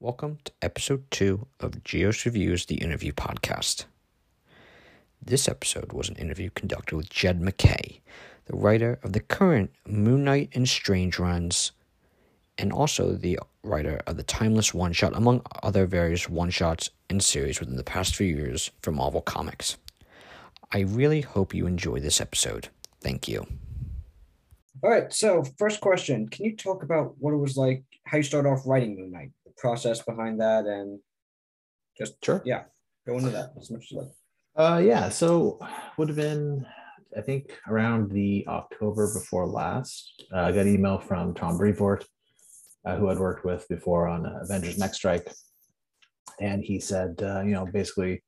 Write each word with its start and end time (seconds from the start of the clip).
Welcome 0.00 0.38
to 0.44 0.52
episode 0.62 1.10
two 1.10 1.48
of 1.58 1.82
Gios 1.82 2.24
Reviews 2.24 2.66
the 2.66 2.76
Interview 2.76 3.10
Podcast. 3.10 3.86
This 5.20 5.48
episode 5.48 5.92
was 5.92 6.08
an 6.08 6.14
interview 6.14 6.50
conducted 6.50 6.94
with 6.94 7.10
Jed 7.10 7.40
Mackay, 7.40 8.00
the 8.44 8.56
writer 8.56 9.00
of 9.02 9.12
the 9.12 9.18
current 9.18 9.72
Moon 9.88 10.22
Knight 10.22 10.50
and 10.52 10.68
Strange 10.68 11.18
runs, 11.18 11.72
and 12.58 12.72
also 12.72 13.14
the 13.14 13.40
writer 13.64 14.00
of 14.06 14.16
the 14.16 14.22
Timeless 14.22 14.72
One 14.72 14.92
Shot, 14.92 15.16
among 15.16 15.42
other 15.64 15.84
various 15.84 16.28
one 16.28 16.50
shots 16.50 16.90
and 17.10 17.20
series 17.20 17.58
within 17.58 17.74
the 17.74 17.82
past 17.82 18.14
few 18.14 18.28
years 18.28 18.70
for 18.82 18.92
Marvel 18.92 19.20
Comics. 19.20 19.78
I 20.70 20.82
really 20.82 21.22
hope 21.22 21.52
you 21.52 21.66
enjoy 21.66 21.98
this 21.98 22.20
episode. 22.20 22.68
Thank 23.00 23.26
you. 23.26 23.48
All 24.84 24.90
right. 24.90 25.12
So, 25.12 25.42
first 25.58 25.80
question 25.80 26.28
Can 26.28 26.44
you 26.44 26.56
talk 26.56 26.84
about 26.84 27.16
what 27.18 27.34
it 27.34 27.38
was 27.38 27.56
like, 27.56 27.82
how 28.04 28.18
you 28.18 28.22
started 28.22 28.48
off 28.48 28.64
writing 28.64 28.94
Moon 28.94 29.10
Knight, 29.10 29.32
process 29.58 30.02
behind 30.02 30.40
that, 30.40 30.64
and 30.66 31.00
just, 31.96 32.14
Sure. 32.24 32.42
yeah, 32.44 32.64
go 33.06 33.16
into 33.18 33.30
that 33.30 33.52
as 33.60 33.70
much 33.70 33.82
as 33.84 33.90
you 33.90 33.98
like. 33.98 34.08
Uh, 34.56 34.78
yeah. 34.78 35.08
So 35.08 35.58
would 35.96 36.08
have 36.08 36.16
been, 36.16 36.66
I 37.16 37.20
think, 37.20 37.56
around 37.68 38.10
the 38.10 38.44
October 38.48 39.12
before 39.14 39.46
last. 39.46 40.24
Uh, 40.32 40.40
I 40.40 40.52
got 40.52 40.62
an 40.66 40.74
email 40.74 40.98
from 40.98 41.34
Tom 41.34 41.58
Brevoort, 41.58 42.04
uh, 42.84 42.96
who 42.96 43.08
I'd 43.08 43.18
worked 43.18 43.44
with 43.44 43.68
before 43.68 44.08
on 44.08 44.26
uh, 44.26 44.38
Avengers 44.42 44.78
Next 44.78 44.96
Strike, 44.98 45.30
and 46.40 46.62
he 46.64 46.80
said, 46.80 47.20
uh, 47.22 47.42
you 47.42 47.52
know, 47.52 47.66
basically 47.66 48.22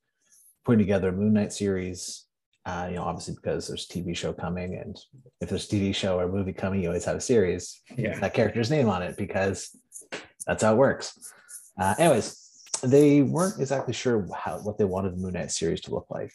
putting 0.65 0.81
together 0.81 1.09
a 1.09 1.13
Moon 1.13 1.33
Knight 1.33 1.53
series. 1.53 2.27
Uh, 2.67 2.87
you 2.91 2.97
know, 2.97 3.03
obviously 3.05 3.35
because 3.35 3.67
there's 3.67 3.87
a 3.91 3.93
TV 3.93 4.15
show 4.15 4.33
coming, 4.35 4.77
and 4.77 4.97
if 5.41 5.49
there's 5.49 5.65
a 5.73 5.75
TV 5.75 5.95
show 5.95 6.19
or 6.21 6.29
movie 6.29 6.53
coming, 6.53 6.83
you 6.83 6.89
always 6.89 7.07
have 7.07 7.17
a 7.17 7.21
series. 7.21 7.81
Yeah. 7.97 8.19
that 8.21 8.35
character's 8.35 8.71
name 8.71 8.89
on 8.89 9.03
it 9.03 9.17
because 9.17 9.71
that's 10.51 10.65
how 10.65 10.73
it 10.73 10.79
works. 10.79 11.17
Uh, 11.81 11.95
anyways, 11.97 12.37
they 12.83 13.23
weren't 13.23 13.61
exactly 13.61 13.95
sure 13.95 14.27
how 14.37 14.59
what 14.59 14.79
they 14.79 14.85
wanted 14.85 15.13
the 15.13 15.23
Moon 15.23 15.35
Knight 15.35 15.53
series 15.53 15.81
to 15.83 15.93
look 15.93 16.07
like, 16.11 16.33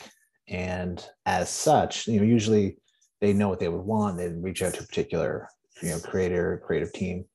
and 0.48 1.06
as 1.26 1.50
such, 1.50 2.08
you 2.08 2.22
know, 2.22 2.26
usually 2.26 2.78
they 3.20 3.34
know 3.34 3.50
what 3.50 3.60
they 3.60 3.68
would 3.68 3.82
want. 3.82 4.18
They'd 4.18 4.42
reach 4.42 4.64
out 4.64 4.74
to 4.76 4.84
a 4.84 4.86
particular, 4.86 5.50
you 5.84 5.90
know, 5.90 6.00
creator, 6.00 6.62
creative 6.66 6.94
team, 6.94 7.26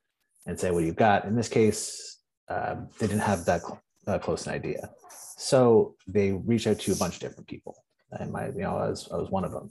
and 0.47 0.59
say, 0.59 0.71
"What 0.71 0.81
do 0.81 0.87
you 0.87 0.95
got?" 0.95 1.27
In 1.27 1.37
this 1.37 1.51
case, 1.51 2.17
um, 2.49 2.89
they 2.99 3.07
didn't 3.07 3.29
have 3.29 3.45
that 3.45 3.61
cl- 3.61 4.19
close 4.21 4.47
an 4.47 4.55
idea, 4.55 4.89
so 5.37 5.97
they 6.07 6.33
reached 6.33 6.67
out 6.67 6.79
to 6.79 6.93
a 6.93 6.97
bunch 6.97 7.17
of 7.17 7.21
different 7.21 7.47
people, 7.47 7.77
and 8.13 8.33
my, 8.33 8.47
you 8.47 8.63
know, 8.63 8.79
I 8.79 8.89
was 8.89 9.07
I 9.13 9.17
was 9.17 9.29
one 9.29 9.45
of 9.45 9.53
them. 9.53 9.71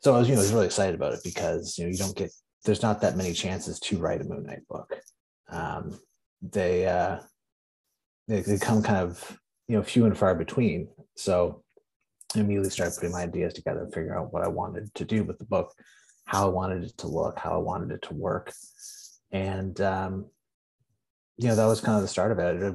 So 0.00 0.14
I 0.14 0.18
was, 0.18 0.28
you 0.28 0.34
know, 0.34 0.42
I 0.42 0.44
was 0.44 0.52
really 0.52 0.66
excited 0.66 0.94
about 0.94 1.14
it 1.14 1.20
because 1.24 1.78
you 1.78 1.84
know 1.84 1.90
you 1.90 1.96
don't 1.96 2.14
get 2.14 2.30
there's 2.66 2.82
not 2.82 3.00
that 3.00 3.16
many 3.16 3.32
chances 3.32 3.80
to 3.80 3.96
write 3.96 4.20
a 4.20 4.24
Moon 4.24 4.42
Knight 4.42 4.68
book. 4.68 5.00
Um, 5.48 5.98
they 6.42 6.86
uh, 6.86 7.18
they, 8.26 8.40
they 8.40 8.58
come 8.58 8.82
kind 8.82 8.98
of 8.98 9.38
you 9.66 9.76
know 9.76 9.82
few 9.82 10.06
and 10.06 10.16
far 10.16 10.34
between. 10.34 10.88
So 11.16 11.62
I 12.34 12.40
immediately 12.40 12.70
started 12.70 12.94
putting 12.94 13.12
my 13.12 13.22
ideas 13.22 13.54
together 13.54 13.82
and 13.82 13.92
figuring 13.92 14.18
out 14.18 14.32
what 14.32 14.44
I 14.44 14.48
wanted 14.48 14.94
to 14.94 15.04
do 15.04 15.24
with 15.24 15.38
the 15.38 15.46
book, 15.46 15.72
how 16.26 16.46
I 16.46 16.50
wanted 16.50 16.84
it 16.84 16.98
to 16.98 17.08
look, 17.08 17.38
how 17.38 17.54
I 17.54 17.58
wanted 17.58 17.90
it 17.90 18.02
to 18.02 18.14
work, 18.14 18.52
and 19.32 19.80
um, 19.80 20.26
you 21.36 21.48
know 21.48 21.56
that 21.56 21.66
was 21.66 21.80
kind 21.80 21.96
of 21.96 22.02
the 22.02 22.08
start 22.08 22.32
of 22.32 22.38
it. 22.38 22.74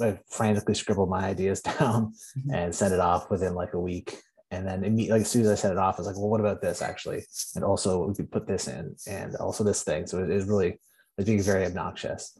I, 0.00 0.06
I 0.06 0.20
frantically 0.28 0.74
scribbled 0.74 1.10
my 1.10 1.24
ideas 1.24 1.60
down 1.78 2.14
and 2.52 2.74
sent 2.74 2.94
it 2.94 3.00
off 3.00 3.30
within 3.30 3.54
like 3.54 3.74
a 3.74 3.80
week. 3.80 4.18
And 4.50 4.68
then 4.68 4.84
immediately, 4.84 5.18
like 5.18 5.22
as 5.22 5.30
soon 5.30 5.42
as 5.42 5.48
I 5.48 5.56
sent 5.56 5.72
it 5.72 5.78
off, 5.78 5.96
I 5.96 6.02
was 6.02 6.06
like, 6.06 6.16
"Well, 6.16 6.28
what 6.28 6.40
about 6.40 6.62
this 6.62 6.80
actually?" 6.80 7.24
And 7.56 7.64
also, 7.64 8.06
we 8.06 8.14
could 8.14 8.30
put 8.30 8.46
this 8.46 8.68
in, 8.68 8.94
and 9.08 9.34
also 9.36 9.64
this 9.64 9.82
thing. 9.82 10.06
So 10.06 10.22
it 10.22 10.30
is 10.30 10.44
really 10.44 10.78
it 11.18 11.26
being 11.26 11.42
very 11.42 11.64
obnoxious. 11.64 12.38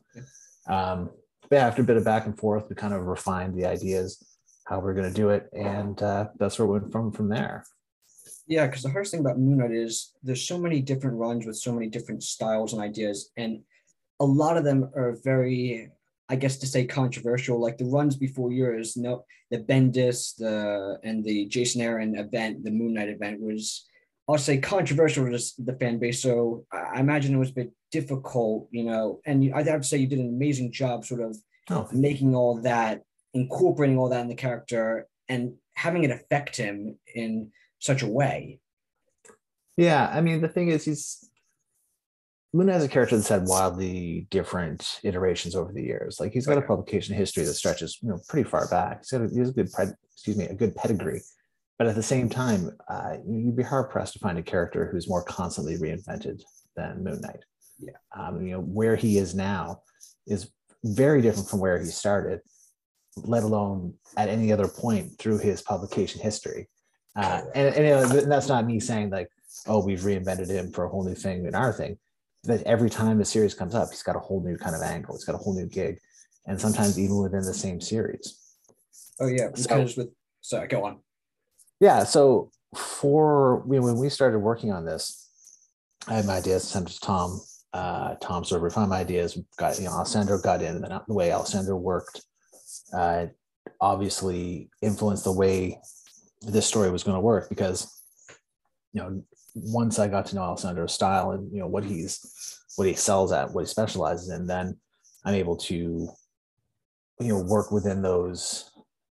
Um, 0.69 1.11
but 1.49 1.57
yeah, 1.57 1.67
after 1.67 1.83
a 1.83 1.85
bit 1.85 1.97
of 1.97 2.05
back 2.05 2.27
and 2.27 2.39
forth, 2.39 2.67
we 2.69 2.75
kind 2.75 2.95
of 2.95 3.05
refined 3.05 3.55
the 3.55 3.67
ideas, 3.67 4.23
how 4.67 4.81
we're 4.81 4.95
going 4.95 5.09
to 5.09 5.15
do 5.15 5.31
it, 5.31 5.49
and 5.53 6.03
uh, 6.03 6.29
that's 6.39 6.59
where 6.59 6.67
we 6.67 6.79
went 6.79 6.93
from 6.93 7.13
from 7.13 7.29
there. 7.29 7.65
Yeah, 8.47 8.67
because 8.67 8.83
the 8.83 8.91
hardest 8.91 9.13
thing 9.13 9.21
about 9.21 9.39
Moon 9.39 9.59
Knight 9.59 9.73
is 9.73 10.13
there's 10.23 10.47
so 10.47 10.59
many 10.59 10.81
different 10.81 11.17
runs 11.17 11.47
with 11.47 11.57
so 11.57 11.73
many 11.73 11.89
different 11.89 12.23
styles 12.23 12.73
and 12.73 12.83
ideas, 12.83 13.31
and 13.37 13.61
a 14.21 14.25
lot 14.25 14.57
of 14.57 14.65
them 14.65 14.91
are 14.95 15.17
very, 15.25 15.91
I 16.29 16.37
guess, 16.37 16.57
to 16.59 16.67
say 16.67 16.85
controversial. 16.87 17.61
Like 17.61 17.79
the 17.79 17.87
runs 17.87 18.17
before 18.17 18.53
yours, 18.53 18.97
no, 18.97 19.25
the 19.51 19.59
Bendis, 19.59 20.37
the 20.37 20.99
and 21.03 21.25
the 21.25 21.47
Jason 21.47 21.81
Aaron 21.81 22.17
event, 22.17 22.65
the 22.65 22.71
Moon 22.71 22.95
Knight 22.95 23.09
event 23.09 23.41
was, 23.41 23.87
I'll 24.29 24.39
say, 24.39 24.59
controversial 24.59 25.27
to 25.27 25.39
the 25.59 25.77
fan 25.79 25.99
base. 25.99 26.23
So 26.23 26.65
I 26.73 27.01
imagine 27.01 27.35
it 27.35 27.39
was 27.39 27.51
a 27.51 27.55
bit 27.55 27.73
difficult, 27.93 28.69
you 28.71 28.85
know. 28.85 29.21
And 29.27 29.53
I'd 29.55 29.67
have 29.67 29.83
to 29.83 29.87
say 29.87 29.99
you 29.99 30.07
did 30.07 30.19
an 30.19 30.29
amazing 30.29 30.73
job, 30.73 31.05
sort 31.05 31.21
of 31.21 31.37
Oh, 31.71 31.89
making 31.93 32.35
all 32.35 32.61
that, 32.61 33.03
incorporating 33.33 33.97
all 33.97 34.11
that 34.11 34.21
in 34.21 34.29
the 34.29 34.35
character, 34.35 35.09
and 35.29 35.55
having 35.75 36.05
it 36.05 36.11
affect 36.11 36.57
him 36.57 36.99
in 37.15 37.53
such 37.79 38.03
a 38.03 38.07
way. 38.07 38.61
Yeah, 39.77 40.11
I 40.13 40.21
mean 40.21 40.43
the 40.43 40.49
thing 40.49 40.69
is, 40.69 40.85
he's 40.85 41.31
Luna 42.53 42.77
is 42.77 42.85
a 42.85 42.89
character 42.89 43.17
that's 43.17 43.31
had 43.31 43.47
wildly 43.47 44.29
different 44.31 45.01
iterations 45.03 45.57
over 45.57 45.73
the 45.73 45.83
years. 45.83 46.21
Like 46.21 46.33
he's 46.33 46.47
got 46.47 46.59
a 46.59 46.63
publication 46.63 47.17
history 47.17 47.45
that 47.45 47.55
stretches, 47.55 47.99
you 48.01 48.11
know, 48.11 48.21
pretty 48.29 48.49
far 48.49 48.69
back. 48.69 49.01
He's 49.01 49.11
got 49.11 49.23
a, 49.23 49.29
he 49.29 49.39
has 49.41 49.49
a 49.49 49.53
good, 49.53 49.71
excuse 50.13 50.37
me, 50.37 50.45
a 50.45 50.55
good 50.55 50.77
pedigree. 50.77 51.23
But 51.79 51.89
at 51.89 51.97
the 51.97 52.03
same 52.03 52.29
time, 52.29 52.71
uh, 52.89 53.17
you'd 53.27 53.57
be 53.57 53.63
hard 53.63 53.91
pressed 53.91 54.13
to 54.15 54.19
find 54.21 54.39
a 54.39 54.43
character 54.43 54.87
who's 54.91 55.09
more 55.09 55.25
constantly 55.25 55.77
reinvented 55.77 56.41
than 56.77 57.03
Moon 57.03 57.21
Knight. 57.21 57.45
Yeah. 57.81 57.93
Um, 58.17 58.43
you 58.47 58.53
know, 58.53 58.61
where 58.61 58.95
he 58.95 59.19
is 59.19 59.35
now 59.35 59.83
is 60.27 60.51
very 60.85 61.21
different 61.21 61.49
from 61.49 61.59
where 61.59 61.79
he 61.79 61.87
started, 61.87 62.41
let 63.17 63.43
alone 63.43 63.95
at 64.17 64.29
any 64.29 64.53
other 64.53 64.69
point 64.69 65.19
through 65.19 65.39
his 65.39 65.63
publication 65.63 66.21
history. 66.21 66.69
Uh, 67.17 67.43
and, 67.55 67.75
and 67.75 67.85
you 67.85 67.91
know, 67.91 68.09
th- 68.09 68.25
that's 68.25 68.49
not 68.49 68.67
me 68.67 68.79
saying 68.79 69.11
like, 69.11 69.29
oh, 69.67 69.85
we've 69.85 70.01
reinvented 70.01 70.49
him 70.49 70.71
for 70.71 70.85
a 70.85 70.89
whole 70.89 71.05
new 71.05 71.15
thing 71.15 71.45
in 71.47 71.55
our 71.55 71.73
thing. 71.73 71.99
That 72.45 72.63
every 72.65 72.91
time 72.91 73.19
the 73.19 73.25
series 73.25 73.55
comes 73.55 73.75
up, 73.75 73.89
he's 73.91 74.03
got 74.03 74.17
a 74.17 74.21
whole 74.21 74.43
new 74.43 74.57
kind 74.57 74.77
of 74.77 74.83
angle. 74.83 75.15
He's 75.15 75.25
got 75.25 75.35
a 75.35 75.39
whole 75.39 75.55
new 75.55 75.67
gig, 75.67 75.99
and 76.47 76.61
sometimes 76.61 76.99
even 76.99 77.17
within 77.17 77.43
the 77.43 77.55
same 77.55 77.81
series. 77.81 78.39
Oh 79.19 79.27
yeah, 79.29 79.49
So- 79.55 79.81
with 79.97 80.11
sorry, 80.43 80.69
go 80.69 80.85
on. 80.85 80.99
Yeah. 81.81 82.05
So 82.05 82.51
for 82.77 83.59
when 83.67 83.99
we 83.99 84.09
started 84.09 84.39
working 84.39 84.73
on 84.73 84.85
this, 84.85 85.29
I 86.09 86.15
had 86.15 86.27
my 86.27 86.37
ideas 86.37 86.65
sent 86.65 86.89
to 86.89 87.01
Tom. 87.01 87.41
Uh, 87.73 88.15
Tom 88.17 88.45
sort 88.45 88.59
of 88.61 88.63
refined 88.63 88.91
my 88.91 89.01
ideas. 89.01 89.39
Got 89.57 89.79
you 89.79 89.85
know, 89.85 89.93
Alessandro 89.93 90.39
got 90.39 90.63
in, 90.63 90.77
and 90.77 90.85
the 90.85 91.15
way 91.15 91.33
Alessandro 91.33 91.77
worked, 91.77 92.23
uh, 92.93 93.27
obviously 93.81 94.71
influenced 94.83 95.25
the 95.25 95.33
way 95.33 95.81
this 96.43 96.67
story 96.67 96.91
was 96.91 97.03
going 97.03 97.17
to 97.17 97.21
work 97.21 97.49
because 97.49 98.03
you 98.93 99.01
know 99.01 99.23
once 99.55 99.99
I 99.99 100.09
got 100.09 100.27
to 100.27 100.37
know 100.37 100.43
Alessandro's 100.43 100.93
style 100.93 101.31
and 101.31 101.51
you 101.53 101.61
know 101.61 101.67
what 101.67 101.85
he's 101.85 102.61
what 102.77 102.85
he 102.85 102.91
excels 102.91 103.33
at, 103.33 103.53
what 103.53 103.63
he 103.63 103.67
specializes 103.67 104.31
in, 104.31 104.47
then 104.47 104.77
I'm 105.25 105.35
able 105.35 105.57
to 105.57 106.09
you 107.21 107.29
know 107.29 107.41
work 107.41 107.71
within 107.71 108.03
those 108.03 108.71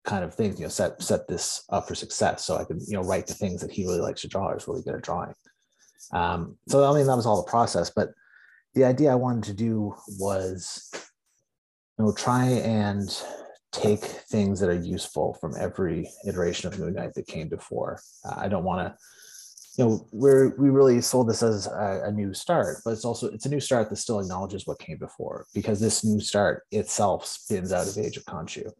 kind 0.07 0.23
of 0.23 0.33
things. 0.33 0.59
You 0.59 0.65
know, 0.65 0.69
set 0.69 1.01
set 1.03 1.27
this 1.27 1.63
up 1.69 1.87
for 1.87 1.93
success, 1.93 2.43
so 2.43 2.55
I 2.55 2.63
could, 2.63 2.81
you 2.87 2.93
know 2.93 3.03
write 3.03 3.27
the 3.27 3.35
things 3.35 3.61
that 3.61 3.71
he 3.71 3.85
really 3.85 3.99
likes 3.99 4.21
to 4.21 4.27
draw. 4.27 4.51
Is 4.53 4.67
really 4.67 4.81
good 4.81 4.95
at 4.95 5.03
drawing. 5.03 5.33
Um, 6.11 6.57
so 6.67 6.89
I 6.89 6.95
mean 6.95 7.05
that 7.05 7.15
was 7.15 7.27
all 7.27 7.43
the 7.43 7.51
process, 7.51 7.91
but 7.95 8.09
the 8.73 8.85
idea 8.85 9.11
I 9.11 9.15
wanted 9.15 9.43
to 9.43 9.53
do 9.53 9.93
was 10.17 10.89
you 11.99 12.05
know 12.05 12.13
try 12.13 12.45
and 12.45 13.09
take 13.71 13.99
things 13.99 14.59
that 14.59 14.69
are 14.69 14.81
useful 14.81 15.37
from 15.39 15.53
every 15.59 16.09
iteration 16.25 16.67
of 16.67 16.79
Moon 16.79 16.93
Knight 16.93 17.13
that 17.13 17.27
came 17.27 17.49
before. 17.49 17.99
Uh, 18.25 18.35
I 18.37 18.47
don't 18.47 18.63
want 18.63 18.87
to 18.87 18.97
you 19.77 19.85
know 19.85 20.07
we're 20.11 20.55
we 20.57 20.69
really 20.69 21.01
sold 21.01 21.29
this 21.29 21.43
as 21.43 21.67
a, 21.67 22.03
a 22.05 22.11
new 22.11 22.33
start 22.33 22.77
but 22.83 22.91
it's 22.91 23.05
also 23.05 23.27
it's 23.27 23.45
a 23.45 23.49
new 23.49 23.59
start 23.59 23.91
that 23.91 23.97
still 23.97 24.19
acknowledges 24.19 24.65
what 24.65 24.79
came 24.79 24.97
before 24.97 25.45
because 25.53 25.79
this 25.79 26.03
new 26.03 26.19
start 26.19 26.63
itself 26.71 27.27
spins 27.27 27.71
out 27.71 27.87
of 27.87 27.95
age 27.95 28.17
of 28.17 28.25
Khonshu 28.25 28.71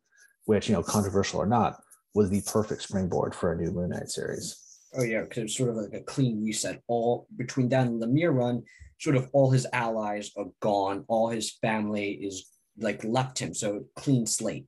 which 0.48 0.68
you 0.68 0.74
know 0.74 0.84
controversial 0.84 1.40
or 1.40 1.46
not 1.46 1.80
was 2.14 2.30
the 2.30 2.42
perfect 2.42 2.82
springboard 2.82 3.34
for 3.34 3.54
a 3.54 3.56
new 3.56 3.72
moon 3.72 3.90
knight 3.90 4.10
series 4.10 4.64
Oh 4.98 5.04
yeah, 5.04 5.22
because 5.22 5.44
it's 5.44 5.58
sort 5.58 5.70
of 5.70 5.76
like 5.76 5.94
a 5.94 6.04
clean 6.04 6.44
reset. 6.44 6.82
All 6.88 7.28
between 7.36 7.68
Dan 7.68 7.88
and 7.88 8.02
Lemire 8.02 8.34
run, 8.34 8.64
sort 9.00 9.18
of 9.18 9.30
all 9.34 9.52
his 9.52 9.68
allies 9.74 10.32
are 10.38 10.48
gone. 10.62 11.04
All 11.10 11.30
his 11.30 11.52
family 11.62 12.12
is 12.12 12.50
like 12.80 13.04
left 13.04 13.38
him. 13.38 13.54
So 13.54 13.86
clean 13.96 14.26
slate. 14.26 14.66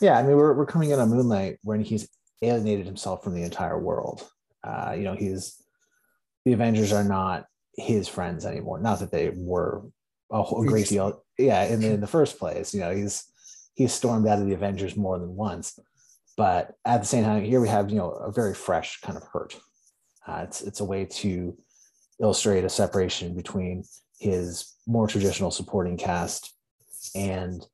yeah 0.00 0.18
i 0.18 0.22
mean 0.22 0.36
we're, 0.36 0.54
we're 0.54 0.66
coming 0.66 0.90
in 0.90 0.98
on 0.98 1.08
moon 1.08 1.28
knight 1.28 1.58
when 1.62 1.80
he's 1.80 2.08
alienated 2.42 2.84
himself 2.84 3.22
from 3.22 3.34
the 3.34 3.44
entire 3.44 3.78
world 3.78 4.28
uh 4.64 4.92
you 4.96 5.04
know 5.04 5.14
he's 5.14 5.62
the 6.44 6.52
avengers 6.52 6.92
are 6.92 7.04
not 7.04 7.46
his 7.76 8.08
friends 8.08 8.44
anymore 8.44 8.80
not 8.80 8.98
that 8.98 9.12
they 9.12 9.30
were 9.36 9.84
a, 10.32 10.42
whole, 10.42 10.64
a 10.64 10.66
great 10.66 10.88
deal 10.88 11.22
yeah 11.38 11.62
in 11.62 11.80
the, 11.80 11.92
in 11.92 12.00
the 12.00 12.08
first 12.08 12.40
place 12.40 12.74
you 12.74 12.80
know 12.80 12.90
he's 12.90 13.31
he's 13.74 13.92
stormed 13.92 14.26
out 14.26 14.38
of 14.38 14.46
the 14.46 14.54
avengers 14.54 14.96
more 14.96 15.18
than 15.18 15.34
once 15.34 15.78
but 16.36 16.74
at 16.84 17.00
the 17.00 17.06
same 17.06 17.24
time 17.24 17.42
here 17.42 17.60
we 17.60 17.68
have 17.68 17.90
you 17.90 17.96
know 17.96 18.10
a 18.10 18.32
very 18.32 18.54
fresh 18.54 19.00
kind 19.00 19.16
of 19.16 19.24
hurt 19.32 19.58
uh, 20.26 20.40
it's 20.44 20.62
it's 20.62 20.80
a 20.80 20.84
way 20.84 21.04
to 21.04 21.56
illustrate 22.20 22.64
a 22.64 22.68
separation 22.68 23.34
between 23.34 23.84
his 24.18 24.76
more 24.86 25.06
traditional 25.06 25.50
supporting 25.50 25.96
cast 25.96 26.54
and 27.14 27.66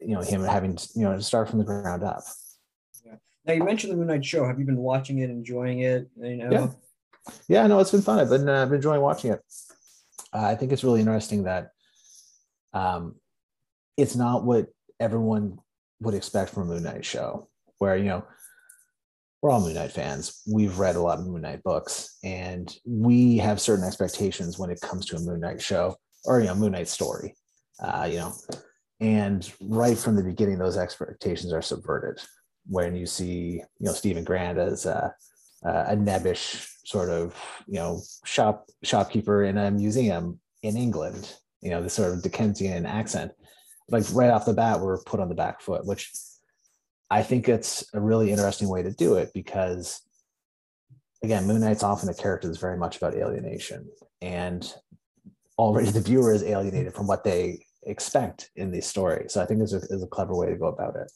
you 0.00 0.14
know 0.14 0.20
him 0.20 0.42
having 0.42 0.76
you 0.94 1.02
know 1.02 1.14
to 1.14 1.22
start 1.22 1.48
from 1.48 1.58
the 1.58 1.64
ground 1.64 2.02
up. 2.02 2.22
Yeah. 3.04 3.14
Now 3.46 3.52
you 3.54 3.64
mentioned 3.64 3.92
the 3.92 3.96
Moon 3.96 4.08
Knight 4.08 4.24
show. 4.24 4.46
Have 4.46 4.58
you 4.58 4.64
been 4.64 4.78
watching 4.78 5.18
it, 5.18 5.30
enjoying 5.30 5.80
it? 5.80 6.08
You 6.20 6.36
know. 6.36 6.50
Yeah. 6.50 6.68
Yeah, 7.48 7.66
no, 7.66 7.78
it's 7.78 7.90
been 7.90 8.02
fun. 8.02 8.18
I've 8.18 8.30
been, 8.30 8.48
uh, 8.48 8.64
been 8.64 8.76
enjoying 8.76 9.02
watching 9.02 9.30
it. 9.32 9.40
Uh, 10.32 10.46
I 10.46 10.54
think 10.54 10.72
it's 10.72 10.82
really 10.82 11.00
interesting 11.00 11.44
that 11.44 11.70
um, 12.72 13.16
it's 14.00 14.16
not 14.16 14.44
what 14.44 14.66
everyone 14.98 15.58
would 16.00 16.14
expect 16.14 16.50
from 16.50 16.64
a 16.64 16.66
Moon 16.66 16.82
Knight 16.82 17.04
show, 17.04 17.48
where 17.78 17.96
you 17.96 18.04
know 18.04 18.24
we're 19.42 19.50
all 19.50 19.60
Moon 19.60 19.74
Knight 19.74 19.92
fans. 19.92 20.42
We've 20.50 20.78
read 20.78 20.96
a 20.96 21.00
lot 21.00 21.18
of 21.18 21.26
Moon 21.26 21.42
Knight 21.42 21.62
books, 21.62 22.18
and 22.24 22.74
we 22.84 23.38
have 23.38 23.60
certain 23.60 23.84
expectations 23.84 24.58
when 24.58 24.70
it 24.70 24.80
comes 24.80 25.06
to 25.06 25.16
a 25.16 25.20
Moon 25.20 25.40
Knight 25.40 25.60
show 25.60 25.96
or 26.24 26.40
you 26.40 26.46
know 26.46 26.54
Moon 26.54 26.72
Knight 26.72 26.88
story. 26.88 27.34
Uh, 27.82 28.08
you 28.10 28.18
know, 28.18 28.34
and 29.00 29.50
right 29.60 29.96
from 29.96 30.16
the 30.16 30.22
beginning, 30.22 30.58
those 30.58 30.76
expectations 30.76 31.52
are 31.52 31.62
subverted 31.62 32.18
when 32.66 32.94
you 32.94 33.06
see 33.06 33.62
you 33.78 33.86
know 33.86 33.92
Steven 33.92 34.24
Grant 34.24 34.58
as 34.58 34.86
a, 34.86 35.14
a 35.62 35.96
nebbish 35.96 36.66
sort 36.84 37.08
of 37.08 37.34
you 37.66 37.74
know 37.74 38.00
shop 38.24 38.66
shopkeeper 38.82 39.44
in 39.44 39.58
a 39.58 39.70
museum 39.70 40.40
in 40.62 40.76
England. 40.76 41.34
You 41.62 41.70
know, 41.70 41.82
this 41.82 41.94
sort 41.94 42.12
of 42.12 42.22
Dickensian 42.22 42.86
accent, 42.86 43.32
like 43.90 44.04
right 44.12 44.30
off 44.30 44.46
the 44.46 44.54
bat, 44.54 44.80
we're 44.80 45.02
put 45.02 45.20
on 45.20 45.28
the 45.28 45.34
back 45.34 45.60
foot, 45.60 45.84
which 45.84 46.10
I 47.10 47.22
think 47.22 47.48
it's 47.48 47.84
a 47.92 48.00
really 48.00 48.30
interesting 48.30 48.68
way 48.68 48.82
to 48.82 48.92
do 48.92 49.16
it 49.16 49.30
because, 49.34 50.00
again, 51.22 51.46
Moon 51.46 51.60
Knight's 51.60 51.82
often 51.82 52.08
a 52.08 52.14
character 52.14 52.48
that's 52.48 52.60
very 52.60 52.78
much 52.78 52.96
about 52.96 53.14
alienation, 53.14 53.88
and 54.22 54.72
already 55.58 55.90
the 55.90 56.00
viewer 56.00 56.32
is 56.32 56.42
alienated 56.42 56.94
from 56.94 57.06
what 57.06 57.24
they 57.24 57.64
expect 57.84 58.50
in 58.56 58.70
these 58.70 58.86
stories. 58.86 59.32
So 59.32 59.42
I 59.42 59.46
think 59.46 59.60
it's 59.62 59.72
a, 59.72 59.78
it's 59.78 60.02
a 60.02 60.06
clever 60.06 60.34
way 60.34 60.48
to 60.48 60.56
go 60.56 60.66
about 60.66 60.96
it. 60.96 61.10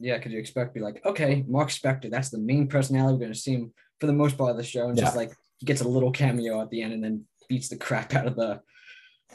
Yeah, 0.00 0.16
because 0.16 0.32
you 0.32 0.38
expect 0.38 0.74
to 0.74 0.80
be 0.80 0.84
like, 0.84 1.04
okay, 1.04 1.44
Mark 1.48 1.70
Spector, 1.70 2.10
that's 2.10 2.30
the 2.30 2.38
main 2.38 2.68
personality. 2.68 3.14
We're 3.14 3.20
going 3.20 3.32
to 3.32 3.38
see 3.38 3.54
him 3.54 3.72
for 4.00 4.06
the 4.06 4.12
most 4.12 4.38
part 4.38 4.50
of 4.50 4.56
the 4.56 4.64
show, 4.64 4.88
and 4.88 4.96
yeah. 4.96 5.04
just 5.04 5.16
like 5.16 5.32
he 5.58 5.66
gets 5.66 5.80
a 5.80 5.88
little 5.88 6.12
cameo 6.12 6.60
at 6.60 6.70
the 6.70 6.82
end, 6.82 6.92
and 6.92 7.02
then 7.02 7.24
beats 7.48 7.68
the 7.68 7.76
crap 7.76 8.14
out 8.14 8.26
of 8.26 8.36
the 8.36 8.60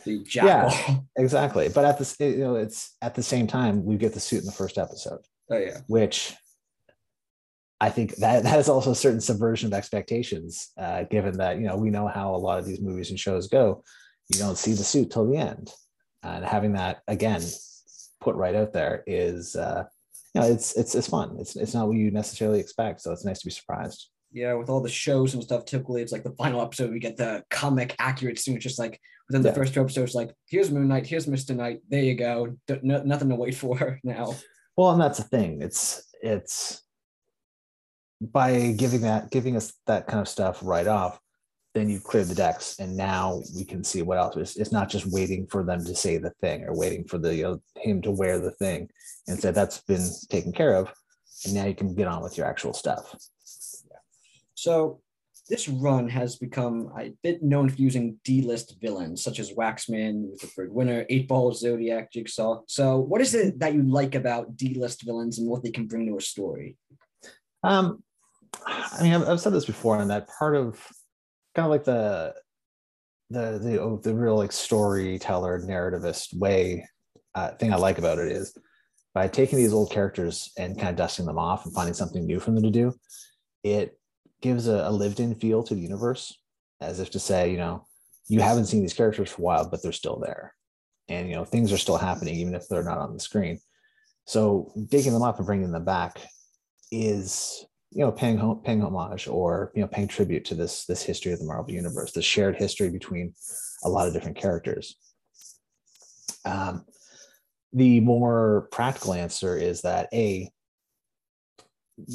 the 0.05 0.23
jackal. 0.23 0.71
Yeah, 0.71 0.97
exactly. 1.17 1.69
But 1.69 1.85
at 1.85 1.97
this, 1.97 2.15
you 2.19 2.37
know, 2.37 2.55
it's 2.55 2.95
at 3.01 3.15
the 3.15 3.23
same 3.23 3.47
time 3.47 3.83
we 3.83 3.97
get 3.97 4.13
the 4.13 4.19
suit 4.19 4.39
in 4.39 4.45
the 4.45 4.51
first 4.51 4.77
episode. 4.77 5.21
Oh 5.49 5.57
yeah. 5.57 5.79
Which 5.87 6.33
I 7.79 7.89
think 7.89 8.15
that 8.17 8.43
that 8.43 8.59
is 8.59 8.69
also 8.69 8.91
a 8.91 8.95
certain 8.95 9.21
subversion 9.21 9.67
of 9.67 9.73
expectations, 9.73 10.71
uh, 10.77 11.03
given 11.03 11.37
that 11.37 11.57
you 11.57 11.67
know 11.67 11.75
we 11.75 11.89
know 11.89 12.07
how 12.07 12.33
a 12.33 12.37
lot 12.37 12.59
of 12.59 12.65
these 12.65 12.79
movies 12.79 13.09
and 13.09 13.19
shows 13.19 13.47
go. 13.47 13.83
You 14.33 14.39
don't 14.39 14.57
see 14.57 14.71
the 14.71 14.85
suit 14.85 15.11
till 15.11 15.29
the 15.29 15.37
end, 15.37 15.71
and 16.23 16.45
having 16.45 16.73
that 16.73 17.01
again 17.07 17.41
put 18.21 18.35
right 18.35 18.55
out 18.55 18.71
there 18.71 19.03
is, 19.05 19.57
uh, 19.57 19.83
you 20.33 20.41
know, 20.41 20.47
it's 20.47 20.77
it's 20.77 20.95
it's 20.95 21.09
fun. 21.09 21.35
It's 21.39 21.57
it's 21.57 21.73
not 21.73 21.87
what 21.87 21.97
you 21.97 22.09
necessarily 22.09 22.59
expect, 22.59 23.01
so 23.01 23.11
it's 23.11 23.25
nice 23.25 23.39
to 23.39 23.47
be 23.47 23.51
surprised. 23.51 24.09
Yeah, 24.31 24.53
with 24.53 24.69
all 24.69 24.81
the 24.81 24.89
shows 24.89 25.33
and 25.33 25.43
stuff, 25.43 25.65
typically 25.65 26.01
it's 26.01 26.13
like 26.13 26.23
the 26.23 26.31
final 26.31 26.61
episode 26.61 26.89
we 26.89 26.99
get 26.99 27.17
the 27.17 27.43
comic 27.51 27.95
accurate 27.99 28.39
suit, 28.39 28.61
just 28.61 28.79
like 28.79 28.99
within 29.33 29.41
the 29.41 29.49
yeah. 29.49 29.55
first 29.55 29.73
two 29.73 29.81
episodes, 29.81 30.13
like 30.13 30.31
here's 30.47 30.69
Moon 30.69 30.87
Knight, 30.87 31.07
here's 31.07 31.27
Mister 31.27 31.55
Knight, 31.55 31.81
there 31.89 32.03
you 32.03 32.13
go, 32.13 32.55
no, 32.83 33.01
nothing 33.01 33.29
to 33.29 33.35
wait 33.35 33.55
for 33.55 33.99
now. 34.03 34.35
Well, 34.77 34.91
and 34.91 35.01
that's 35.01 35.17
the 35.17 35.23
thing. 35.23 35.61
It's 35.61 36.07
it's 36.21 36.83
by 38.21 38.71
giving 38.77 39.01
that 39.01 39.31
giving 39.31 39.55
us 39.55 39.73
that 39.87 40.05
kind 40.05 40.21
of 40.21 40.27
stuff 40.27 40.59
right 40.61 40.85
off, 40.85 41.19
then 41.73 41.89
you 41.89 41.99
clear 41.99 42.23
the 42.23 42.35
decks, 42.35 42.77
and 42.79 42.95
now 42.95 43.41
we 43.55 43.65
can 43.65 43.83
see 43.83 44.03
what 44.03 44.19
else. 44.19 44.37
It's, 44.37 44.55
it's 44.55 44.71
not 44.71 44.89
just 44.89 45.11
waiting 45.11 45.47
for 45.47 45.63
them 45.63 45.83
to 45.83 45.95
say 45.95 46.17
the 46.17 46.31
thing 46.41 46.63
or 46.65 46.77
waiting 46.77 47.03
for 47.05 47.17
the 47.17 47.35
you 47.35 47.43
know, 47.43 47.61
him 47.75 48.03
to 48.03 48.11
wear 48.11 48.39
the 48.39 48.51
thing. 48.51 48.87
Instead, 49.27 49.55
that's 49.55 49.81
been 49.81 50.07
taken 50.29 50.51
care 50.51 50.75
of, 50.75 50.93
and 51.45 51.55
now 51.55 51.65
you 51.65 51.75
can 51.75 51.95
get 51.95 52.07
on 52.07 52.21
with 52.21 52.37
your 52.37 52.45
actual 52.45 52.73
stuff. 52.73 53.15
So 54.53 55.01
this 55.49 55.67
run 55.67 56.07
has 56.07 56.37
become 56.37 56.91
a 56.97 57.13
bit 57.21 57.43
known 57.43 57.69
for 57.69 57.75
using 57.75 58.17
D-list 58.23 58.77
villains 58.81 59.23
such 59.23 59.39
as 59.39 59.51
Waxman, 59.51 60.29
Rutherford 60.29 60.73
Winner, 60.73 61.05
Eight 61.09 61.27
Ball, 61.27 61.51
Zodiac, 61.53 62.11
Jigsaw. 62.11 62.61
So, 62.67 62.99
what 62.99 63.21
is 63.21 63.33
it 63.33 63.59
that 63.59 63.73
you 63.73 63.83
like 63.83 64.15
about 64.15 64.55
D-list 64.55 65.03
villains 65.03 65.39
and 65.39 65.49
what 65.49 65.63
they 65.63 65.71
can 65.71 65.87
bring 65.87 66.07
to 66.07 66.17
a 66.17 66.21
story? 66.21 66.77
Um, 67.63 68.03
I 68.65 69.03
mean, 69.03 69.13
I've, 69.13 69.27
I've 69.27 69.41
said 69.41 69.53
this 69.53 69.65
before, 69.65 69.99
and 69.99 70.09
that 70.11 70.29
part 70.29 70.55
of 70.55 70.79
kind 71.55 71.65
of 71.65 71.71
like 71.71 71.83
the 71.83 72.33
the 73.29 73.59
the 73.61 73.81
oh, 73.81 73.99
the 74.01 74.13
real 74.13 74.37
like 74.37 74.51
storyteller 74.51 75.59
narrativist 75.59 76.37
way 76.37 76.87
uh, 77.35 77.51
thing 77.51 77.73
I 77.73 77.77
like 77.77 77.97
about 77.97 78.19
it 78.19 78.31
is 78.31 78.55
by 79.13 79.27
taking 79.27 79.57
these 79.57 79.73
old 79.73 79.91
characters 79.91 80.51
and 80.57 80.77
kind 80.77 80.89
of 80.89 80.95
dusting 80.95 81.25
them 81.25 81.37
off 81.37 81.65
and 81.65 81.73
finding 81.73 81.93
something 81.93 82.25
new 82.25 82.39
for 82.39 82.51
them 82.51 82.63
to 82.63 82.71
do, 82.71 82.93
it 83.63 83.97
gives 84.43 84.67
a, 84.67 84.87
a 84.87 84.91
lived 84.91 85.19
in 85.19 85.33
feel 85.33 85.63
to 85.63 85.73
the 85.73 85.81
universe 85.81 86.37
as 86.81 86.99
if 86.99 87.09
to 87.11 87.19
say, 87.19 87.49
you 87.49 87.57
know, 87.57 87.87
you 88.27 88.41
haven't 88.41 88.65
seen 88.65 88.81
these 88.81 88.93
characters 88.93 89.31
for 89.31 89.41
a 89.41 89.45
while, 89.45 89.69
but 89.69 89.81
they're 89.81 89.91
still 89.91 90.19
there. 90.19 90.53
And, 91.07 91.29
you 91.29 91.35
know, 91.35 91.45
things 91.45 91.71
are 91.71 91.77
still 91.77 91.97
happening, 91.97 92.35
even 92.35 92.53
if 92.53 92.67
they're 92.67 92.83
not 92.83 92.97
on 92.97 93.13
the 93.13 93.19
screen. 93.19 93.59
So 94.25 94.71
digging 94.89 95.13
them 95.13 95.23
up 95.23 95.37
and 95.37 95.45
bringing 95.45 95.71
them 95.71 95.85
back 95.85 96.21
is, 96.91 97.65
you 97.91 97.99
know, 97.99 98.11
paying, 98.11 98.61
paying 98.63 98.81
homage 98.81 99.27
or, 99.27 99.71
you 99.75 99.81
know, 99.81 99.87
paying 99.87 100.07
tribute 100.07 100.45
to 100.45 100.55
this, 100.55 100.85
this 100.85 101.01
history 101.01 101.31
of 101.31 101.39
the 101.39 101.45
Marvel 101.45 101.73
universe, 101.73 102.11
the 102.11 102.21
shared 102.21 102.57
history 102.57 102.89
between 102.89 103.33
a 103.85 103.89
lot 103.89 104.07
of 104.07 104.13
different 104.13 104.37
characters. 104.37 104.95
Um, 106.45 106.85
the 107.71 108.01
more 108.01 108.67
practical 108.71 109.13
answer 109.13 109.57
is 109.57 109.81
that 109.81 110.09
a 110.13 110.49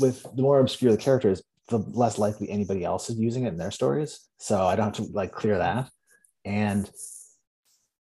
with 0.01 0.25
the 0.35 0.43
more 0.43 0.61
obscure 0.61 0.93
the 0.93 0.99
characters 0.99 1.43
the 1.69 1.79
less 1.79 2.19
likely 2.19 2.51
anybody 2.51 2.85
else 2.85 3.11
is 3.11 3.19
using 3.19 3.45
it 3.45 3.49
in 3.49 3.59
their 3.59 3.71
stories. 3.71 4.29
So 4.39 4.67
I 4.67 4.77
don't 4.77 4.97
have 4.97 5.07
to 5.07 5.13
like 5.13 5.33
clear 5.33 5.59
that. 5.59 5.91
And 6.45 6.91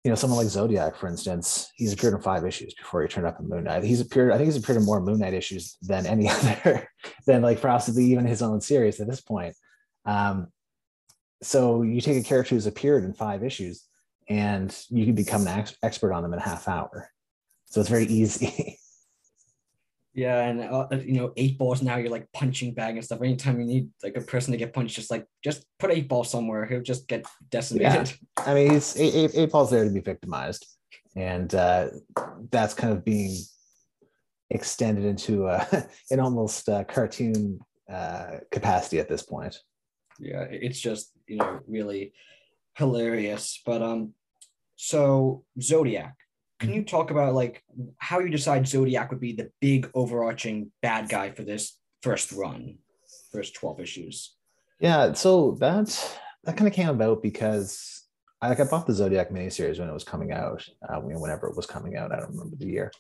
you 0.07 0.11
know, 0.11 0.15
someone 0.15 0.39
like 0.39 0.49
Zodiac, 0.49 0.95
for 0.95 1.09
instance, 1.09 1.69
he's 1.75 1.93
appeared 1.93 2.15
in 2.15 2.21
five 2.21 2.47
issues 2.47 2.75
before 2.75 3.03
he 3.03 3.09
turned 3.09 3.27
up 3.27 3.41
in 3.41 3.49
Moon 3.49 3.65
Knight. 3.65 3.83
He's 3.83 4.01
appeared, 4.01 4.31
I 4.31 4.37
think 4.37 4.47
he's 4.47 4.57
appeared 4.57 4.79
in 4.79 4.85
more 4.85 5.01
Moon 5.01 5.19
Knight 5.19 5.35
issues 5.35 5.77
than 5.83 6.07
any 6.07 6.29
other, 6.31 6.89
than 7.27 7.43
like 7.43 7.61
possibly 7.61 8.05
even 8.05 8.25
his 8.25 8.41
own 8.41 8.61
series 8.61 9.01
at 9.01 9.09
this 9.09 9.21
point. 9.21 9.57
Um, 10.05 10.47
so 11.43 11.83
you 11.83 12.01
take 12.01 12.19
a 12.19 12.23
character 12.23 12.55
who's 12.55 12.67
appeared 12.67 13.03
in 13.03 13.15
five 13.15 13.43
issues 13.43 13.85
and 14.29 14.73
you 14.91 15.07
can 15.07 15.17
become 15.17 15.43
an 15.43 15.59
ex- 15.59 15.77
expert 15.83 16.13
on 16.13 16.23
them 16.23 16.33
in 16.33 16.39
a 16.39 16.43
half 16.43 16.69
hour. 16.69 17.11
So 17.65 17.81
it's 17.81 17.91
very 17.91 18.07
easy. 18.07 18.79
Yeah, 20.17 20.41
and 20.45 20.63
uh, 20.63 20.89
you 20.93 21.13
know, 21.13 21.35
eight 21.37 21.59
balls 21.59 21.83
now 21.83 21.99
you're 21.99 22.09
like 22.09 22.27
punching 22.33 22.73
bag 22.73 22.97
and 22.97 23.05
stuff. 23.05 23.21
Anytime 23.21 23.61
you 23.61 23.67
need 23.67 23.91
like 24.03 24.17
a 24.17 24.23
person 24.23 24.51
to 24.53 24.57
get 24.57 24.73
punched, 24.73 24.97
just 24.97 25.11
like 25.11 25.27
just 25.45 25.67
put 25.79 25.91
eight 25.91 26.09
ball 26.09 26.25
somewhere, 26.25 26.65
he'll 26.65 26.81
just 26.81 27.07
get 27.07 27.27
decimated. 27.51 28.15
Yeah. 28.39 28.45
I 28.47 28.55
mean, 28.55 28.71
he's 28.71 28.97
eight, 28.97 29.15
eight, 29.15 29.31
eight 29.35 29.51
balls 29.51 29.71
there 29.71 29.85
to 29.85 29.91
be 29.91 30.01
victimized, 30.01 30.67
and 31.15 31.55
uh, 31.55 31.89
that's 32.51 32.73
kind 32.73 32.95
of 32.95 33.05
being 33.05 33.37
extended 34.49 35.05
into 35.05 35.49
uh, 35.49 35.63
an 36.11 36.21
almost 36.21 36.67
uh, 36.71 36.85
cartoon 36.85 37.61
uh, 37.93 38.39
capacity 38.51 38.99
at 38.99 39.11
this 39.11 39.23
point. 39.23 39.59
Yeah, 40.19 40.47
it's 40.49 40.81
just 40.81 41.13
you 41.27 41.37
know 41.37 41.61
really 41.67 42.15
hilarious. 42.75 43.61
But 43.67 43.83
um, 43.83 44.15
so 44.77 45.45
Zodiac, 45.61 46.15
can 46.59 46.73
you 46.73 46.83
talk 46.83 47.11
about 47.11 47.35
like 47.35 47.63
how 47.99 48.21
you 48.21 48.29
decide 48.29 48.67
Zodiac 48.67 49.11
would 49.11 49.21
be 49.21 49.33
the 49.33 49.51
big 49.61 49.91
overarching 49.95 50.73
bad 50.83 51.09
guy 51.09 51.31
for 51.31 51.43
this 51.43 51.79
first 52.03 52.33
run, 52.33 52.79
first 53.33 53.55
12 53.55 53.81
issues? 53.81 54.35
Yeah, 54.81 55.13
so 55.13 55.57
that 55.61 56.19
that 56.45 56.57
kind 56.57 56.69
of 56.69 56.75
came 56.75 56.89
about 56.89 57.23
because 57.23 58.05
I 58.41 58.49
like 58.49 58.61
I 58.61 58.65
bought 58.65 58.87
the 58.87 58.93
Zodiac 58.93 59.31
miniseries 59.31 59.79
when 59.79 59.89
it 59.89 59.95
was 59.95 60.05
coming 60.05 60.33
out, 60.33 60.67
uh, 60.89 61.01
whenever 61.01 61.49
it 61.49 61.57
was 61.57 61.67
coming 61.67 61.97
out. 61.97 62.13
I 62.13 62.21
don't 62.21 62.31
remember 62.31 62.57
the 62.57 62.67
year. 62.67 62.93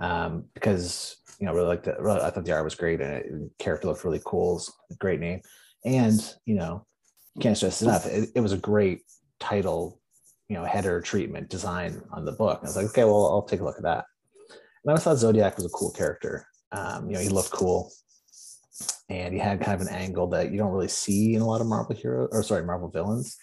Um, 0.00 0.44
because 0.54 1.16
you 1.38 1.46
know, 1.46 1.54
really 1.54 1.68
like 1.68 1.82
the 1.82 1.96
really, 1.98 2.20
I 2.20 2.30
thought 2.30 2.44
the 2.44 2.52
art 2.52 2.64
was 2.64 2.74
great 2.74 3.00
and 3.00 3.44
the 3.44 3.50
character 3.58 3.88
looked 3.88 4.04
really 4.04 4.22
cool, 4.24 4.62
great 4.98 5.20
name. 5.20 5.40
And 5.84 6.20
you 6.44 6.54
know, 6.54 6.86
can't 7.40 7.56
stress 7.56 7.82
enough, 7.82 8.06
it, 8.06 8.30
it 8.34 8.40
was 8.40 8.52
a 8.52 8.58
great 8.58 9.02
title 9.40 10.00
you 10.52 10.58
know 10.58 10.64
header 10.64 11.00
treatment 11.00 11.48
design 11.48 12.02
on 12.12 12.26
the 12.26 12.32
book. 12.32 12.58
I 12.60 12.66
was 12.66 12.76
like, 12.76 12.84
okay, 12.90 13.04
well, 13.04 13.26
I'll 13.28 13.40
take 13.40 13.60
a 13.60 13.64
look 13.64 13.78
at 13.78 13.84
that. 13.84 14.04
And 14.50 14.88
I 14.88 14.90
always 14.90 15.02
thought 15.02 15.16
Zodiac 15.16 15.56
was 15.56 15.64
a 15.64 15.70
cool 15.70 15.90
character. 15.90 16.46
Um, 16.72 17.06
you 17.08 17.14
know, 17.14 17.20
he 17.20 17.30
looked 17.30 17.50
cool, 17.52 17.90
and 19.08 19.32
he 19.32 19.40
had 19.40 19.62
kind 19.62 19.80
of 19.80 19.86
an 19.86 19.94
angle 19.94 20.26
that 20.28 20.52
you 20.52 20.58
don't 20.58 20.70
really 20.70 20.88
see 20.88 21.36
in 21.36 21.40
a 21.40 21.46
lot 21.46 21.62
of 21.62 21.66
Marvel 21.68 21.96
heroes, 21.96 22.28
or 22.32 22.42
sorry, 22.42 22.66
Marvel 22.66 22.90
villains. 22.90 23.38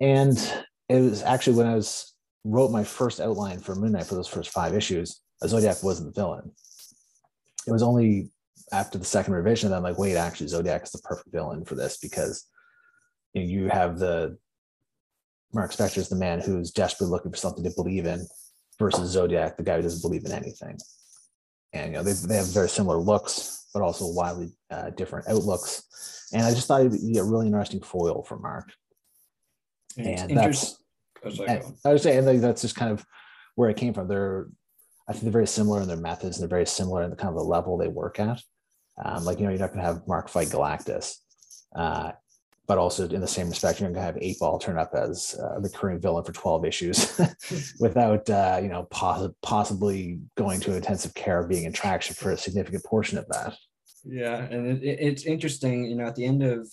And 0.00 0.36
it 0.88 1.00
was 1.00 1.22
actually 1.22 1.56
when 1.56 1.68
I 1.68 1.76
was 1.76 2.12
wrote 2.42 2.72
my 2.72 2.82
first 2.82 3.20
outline 3.20 3.60
for 3.60 3.76
Moon 3.76 3.92
Knight 3.92 4.06
for 4.06 4.16
those 4.16 4.26
first 4.26 4.50
five 4.50 4.74
issues, 4.74 5.20
Zodiac 5.46 5.84
wasn't 5.84 6.12
the 6.12 6.20
villain. 6.20 6.50
It 7.68 7.70
was 7.70 7.84
only 7.84 8.32
after 8.72 8.98
the 8.98 9.04
second 9.04 9.34
revision 9.34 9.70
that 9.70 9.76
I'm 9.76 9.84
like, 9.84 9.98
wait, 9.98 10.16
actually, 10.16 10.48
Zodiac 10.48 10.82
is 10.82 10.90
the 10.90 10.98
perfect 10.98 11.30
villain 11.30 11.64
for 11.64 11.76
this 11.76 11.98
because 11.98 12.44
you, 13.34 13.42
know, 13.42 13.48
you 13.48 13.68
have 13.68 14.00
the 14.00 14.36
Mark 15.54 15.72
Spector 15.72 15.98
is 15.98 16.08
the 16.08 16.16
man 16.16 16.40
who's 16.40 16.70
desperately 16.70 17.10
looking 17.10 17.30
for 17.30 17.36
something 17.36 17.64
to 17.64 17.70
believe 17.76 18.06
in 18.06 18.26
versus 18.78 19.10
Zodiac, 19.10 19.56
the 19.56 19.62
guy 19.62 19.76
who 19.76 19.82
doesn't 19.82 20.02
believe 20.02 20.24
in 20.24 20.32
anything. 20.32 20.78
And 21.72 21.92
you 21.92 21.98
know 21.98 22.02
they, 22.02 22.12
they 22.12 22.36
have 22.36 22.52
very 22.52 22.68
similar 22.68 22.98
looks, 22.98 23.66
but 23.72 23.82
also 23.82 24.06
wildly 24.06 24.50
uh, 24.70 24.90
different 24.90 25.28
outlooks. 25.28 26.30
And 26.32 26.44
I 26.44 26.50
just 26.50 26.66
thought 26.66 26.80
it'd 26.80 26.92
be 26.92 27.18
a 27.18 27.24
really 27.24 27.46
interesting 27.46 27.80
foil 27.80 28.22
for 28.22 28.38
Mark. 28.38 28.72
And 29.96 30.06
it's 30.08 30.22
And 30.22 30.38
that's 30.38 30.76
and. 31.24 31.76
I 31.84 31.92
would 31.92 32.00
say, 32.00 32.16
and 32.16 32.42
that's 32.42 32.62
just 32.62 32.76
kind 32.76 32.90
of 32.90 33.04
where 33.54 33.70
it 33.70 33.76
came 33.76 33.94
from. 33.94 34.08
They're, 34.08 34.48
I 35.08 35.12
think 35.12 35.24
they're 35.24 35.32
very 35.32 35.46
similar 35.46 35.80
in 35.82 35.88
their 35.88 35.96
methods, 35.96 36.38
and 36.38 36.42
they're 36.42 36.56
very 36.56 36.66
similar 36.66 37.02
in 37.02 37.10
the 37.10 37.16
kind 37.16 37.28
of 37.28 37.36
the 37.36 37.44
level 37.44 37.76
they 37.76 37.88
work 37.88 38.18
at. 38.18 38.40
Um, 39.02 39.24
like 39.24 39.38
you 39.38 39.44
know, 39.44 39.50
you're 39.50 39.60
not 39.60 39.68
going 39.72 39.80
to 39.80 39.86
have 39.86 40.06
Mark 40.06 40.28
fight 40.28 40.48
Galactus, 40.48 41.16
uh, 41.74 42.12
but 42.72 42.78
also 42.78 43.06
in 43.06 43.20
the 43.20 43.28
same 43.28 43.50
respect, 43.50 43.80
you're 43.80 43.90
going 43.90 43.94
to 43.96 44.00
have 44.00 44.16
Eight 44.22 44.38
Ball 44.38 44.58
turn 44.58 44.78
up 44.78 44.94
as 44.94 45.38
a 45.38 45.60
recurring 45.60 46.00
villain 46.00 46.24
for 46.24 46.32
12 46.32 46.64
issues, 46.64 47.20
without 47.80 48.30
uh, 48.30 48.60
you 48.62 48.70
know 48.70 48.84
poss- 48.84 49.30
possibly 49.42 50.20
going 50.38 50.58
to 50.60 50.74
intensive 50.74 51.12
care, 51.12 51.40
or 51.40 51.46
being 51.46 51.64
in 51.64 51.72
traction 51.74 52.14
for 52.14 52.30
a 52.30 52.36
significant 52.38 52.82
portion 52.82 53.18
of 53.18 53.28
that. 53.28 53.54
Yeah, 54.04 54.36
and 54.38 54.66
it, 54.66 54.82
it- 54.82 55.00
it's 55.00 55.24
interesting, 55.26 55.84
you 55.84 55.96
know, 55.96 56.06
at 56.06 56.14
the 56.14 56.24
end 56.24 56.42
of, 56.42 56.66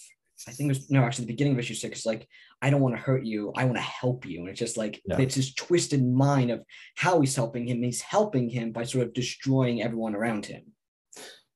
I 0.47 0.51
think 0.51 0.69
it 0.71 0.77
was, 0.77 0.89
no, 0.89 1.03
actually, 1.03 1.25
the 1.25 1.33
beginning 1.33 1.51
of 1.51 1.59
issue 1.59 1.73
six, 1.73 2.05
like, 2.05 2.25
I 2.61 2.69
don't 2.69 2.79
want 2.79 2.95
to 2.95 3.01
hurt 3.01 3.25
you. 3.25 3.51
I 3.57 3.65
want 3.65 3.75
to 3.75 3.81
help 3.83 4.25
you. 4.25 4.39
And 4.39 4.47
it's 4.47 4.59
just 4.59 4.77
like, 4.77 5.01
Yeah. 5.05 5.17
it's 5.19 5.35
this 5.35 5.53
twisted 5.53 6.01
mind 6.07 6.49
of 6.49 6.63
how 6.95 7.19
he's 7.19 7.35
helping 7.35 7.67
him. 7.67 7.83
He's 7.83 7.99
helping 8.01 8.47
him 8.47 8.71
by 8.71 8.85
sort 8.85 9.05
of 9.05 9.13
destroying 9.13 9.81
everyone 9.81 10.15
around 10.15 10.45
him. 10.45 10.63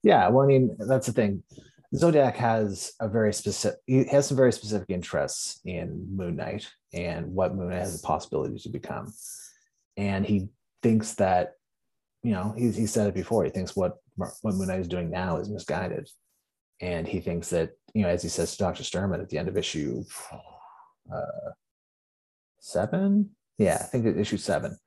Yeah, 0.03 0.27
well, 0.27 0.43
I 0.43 0.47
mean, 0.47 0.75
that's 0.79 1.07
the 1.07 1.13
thing. 1.13 1.43
Zodiac 1.95 2.35
has 2.37 2.93
a 2.99 3.07
very 3.07 3.33
specific, 3.33 3.79
he 3.85 4.05
has 4.05 4.27
some 4.27 4.37
very 4.37 4.51
specific 4.51 4.89
interests 4.89 5.59
in 5.63 6.07
Moon 6.15 6.35
Knight 6.35 6.67
and 6.91 7.27
what 7.33 7.55
Moon 7.55 7.69
Knight 7.69 7.79
has 7.79 8.01
the 8.01 8.05
possibility 8.05 8.57
to 8.59 8.69
become. 8.69 9.13
And 9.95 10.25
he 10.25 10.49
thinks 10.81 11.13
that, 11.15 11.53
you 12.23 12.31
know, 12.31 12.53
he's, 12.57 12.75
he 12.75 12.87
said 12.87 13.07
it 13.07 13.13
before, 13.13 13.43
he 13.43 13.51
thinks 13.51 13.75
what, 13.75 13.97
what 14.15 14.55
Moon 14.55 14.67
Knight 14.67 14.79
is 14.79 14.87
doing 14.87 15.11
now 15.11 15.37
is 15.37 15.49
misguided. 15.49 16.09
And 16.81 17.07
he 17.07 17.19
thinks 17.19 17.49
that, 17.49 17.71
you 17.93 18.01
know, 18.01 18.09
as 18.09 18.23
he 18.23 18.29
says 18.29 18.51
to 18.51 18.57
Dr. 18.57 18.83
Sturman 18.83 19.21
at 19.21 19.29
the 19.29 19.37
end 19.37 19.47
of 19.47 19.55
issue 19.55 20.03
uh, 21.13 21.51
seven, 22.59 23.29
yeah, 23.59 23.77
I 23.79 23.83
think 23.83 24.05
it's 24.05 24.17
issue 24.17 24.37
seven. 24.37 24.77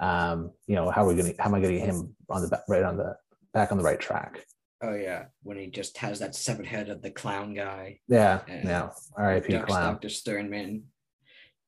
Um, 0.00 0.50
you 0.66 0.74
know, 0.74 0.90
how 0.90 1.04
are 1.04 1.14
we 1.14 1.22
to, 1.22 1.34
how 1.38 1.46
am 1.46 1.54
I 1.54 1.60
to 1.60 1.70
get 1.70 1.80
him 1.80 2.16
on 2.28 2.42
the 2.42 2.62
right 2.68 2.82
on 2.82 2.96
the 2.96 3.16
back 3.52 3.70
on 3.70 3.78
the 3.78 3.84
right 3.84 3.98
track? 3.98 4.44
Oh, 4.80 4.94
yeah. 4.94 5.26
When 5.42 5.58
he 5.58 5.66
just 5.66 5.98
has 5.98 6.20
that 6.20 6.34
severed 6.34 6.66
head 6.66 6.88
of 6.88 7.02
the 7.02 7.10
clown 7.10 7.54
guy. 7.54 8.00
Yeah, 8.08 8.40
Yeah. 8.48 8.90
R.I.P. 9.16 9.52
Ducks 9.52 9.66
Clown. 9.66 9.94
Dr. 9.94 10.08
Sternman. 10.08 10.84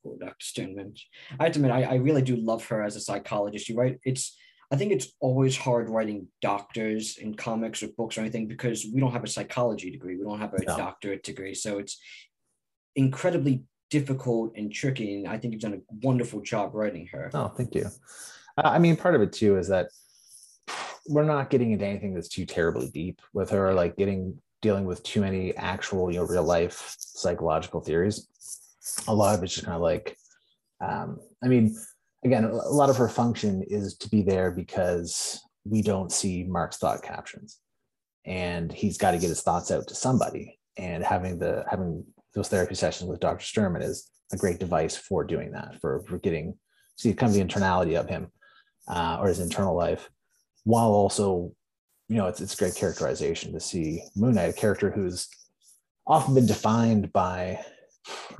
Poor 0.04 0.16
Dr. 0.16 0.34
Sternman. 0.40 0.94
I 1.38 1.44
have 1.44 1.52
to 1.52 1.58
admit, 1.58 1.72
I, 1.72 1.82
I 1.82 1.94
really 1.96 2.22
do 2.22 2.36
love 2.36 2.64
her 2.66 2.82
as 2.82 2.96
a 2.96 3.00
psychologist. 3.00 3.68
You 3.68 3.76
write, 3.76 3.98
it's, 4.04 4.36
I 4.70 4.76
think 4.76 4.92
it's 4.92 5.08
always 5.20 5.56
hard 5.56 5.88
writing 5.88 6.28
doctors 6.40 7.18
in 7.18 7.34
comics 7.34 7.82
or 7.82 7.88
books 7.98 8.16
or 8.16 8.20
anything 8.20 8.46
because 8.46 8.86
we 8.92 9.00
don't 9.00 9.12
have 9.12 9.24
a 9.24 9.28
psychology 9.28 9.90
degree. 9.90 10.16
We 10.16 10.24
don't 10.24 10.38
have 10.38 10.54
a 10.54 10.64
No. 10.64 10.76
doctorate 10.76 11.24
degree. 11.24 11.54
So 11.54 11.78
it's 11.78 11.98
incredibly 12.94 13.64
difficult 13.90 14.52
and 14.56 14.72
tricky. 14.72 15.16
And 15.16 15.26
I 15.28 15.36
think 15.38 15.52
you've 15.52 15.62
done 15.62 15.74
a 15.74 16.06
wonderful 16.06 16.40
job 16.42 16.74
writing 16.74 17.08
her. 17.12 17.30
Oh, 17.34 17.48
thank 17.48 17.74
you. 17.74 17.86
I 18.56 18.78
mean, 18.78 18.96
part 18.96 19.16
of 19.16 19.22
it 19.22 19.32
too 19.32 19.56
is 19.56 19.68
that 19.68 19.88
we're 21.06 21.24
not 21.24 21.50
getting 21.50 21.72
into 21.72 21.86
anything 21.86 22.14
that's 22.14 22.28
too 22.28 22.46
terribly 22.46 22.88
deep 22.88 23.20
with 23.32 23.50
her, 23.50 23.74
like 23.74 23.96
getting 23.96 24.38
dealing 24.62 24.84
with 24.84 25.02
too 25.02 25.22
many 25.22 25.56
actual, 25.56 26.10
you 26.10 26.18
know, 26.18 26.26
real 26.26 26.44
life 26.44 26.94
psychological 26.98 27.80
theories. 27.80 28.28
A 29.08 29.14
lot 29.14 29.34
of 29.34 29.42
it's 29.42 29.54
just 29.54 29.64
kind 29.64 29.76
of 29.76 29.82
like, 29.82 30.16
um, 30.80 31.18
I 31.42 31.48
mean, 31.48 31.76
again, 32.24 32.44
a 32.44 32.54
lot 32.54 32.90
of 32.90 32.96
her 32.96 33.08
function 33.08 33.62
is 33.68 33.96
to 33.98 34.08
be 34.08 34.22
there 34.22 34.50
because 34.50 35.40
we 35.64 35.82
don't 35.82 36.12
see 36.12 36.44
Mark's 36.44 36.78
thought 36.78 37.02
captions, 37.02 37.58
and 38.24 38.72
he's 38.72 38.98
got 38.98 39.12
to 39.12 39.18
get 39.18 39.28
his 39.28 39.42
thoughts 39.42 39.70
out 39.70 39.88
to 39.88 39.94
somebody. 39.94 40.58
And 40.76 41.04
having 41.04 41.38
the 41.38 41.64
having 41.68 42.04
those 42.34 42.48
therapy 42.48 42.74
sessions 42.74 43.10
with 43.10 43.20
Dr. 43.20 43.44
Sturman 43.44 43.82
is 43.82 44.10
a 44.32 44.36
great 44.36 44.58
device 44.58 44.96
for 44.96 45.24
doing 45.24 45.52
that, 45.52 45.80
for 45.80 46.02
for 46.06 46.18
getting 46.18 46.58
see 46.96 47.14
kind 47.14 47.30
of 47.30 47.34
the 47.34 47.44
internality 47.44 47.98
of 47.98 48.08
him 48.08 48.30
uh, 48.88 49.18
or 49.20 49.28
his 49.28 49.40
internal 49.40 49.76
life, 49.76 50.10
while 50.64 50.90
also, 50.90 51.52
you 52.08 52.16
know, 52.16 52.26
it's 52.26 52.40
it's 52.40 52.54
great 52.56 52.74
characterization 52.74 53.52
to 53.52 53.60
see 53.60 54.02
Moon 54.16 54.34
Knight, 54.34 54.50
a 54.50 54.52
character 54.52 54.90
who's 54.90 55.28
often 56.06 56.34
been 56.34 56.46
defined 56.46 57.12
by, 57.12 57.62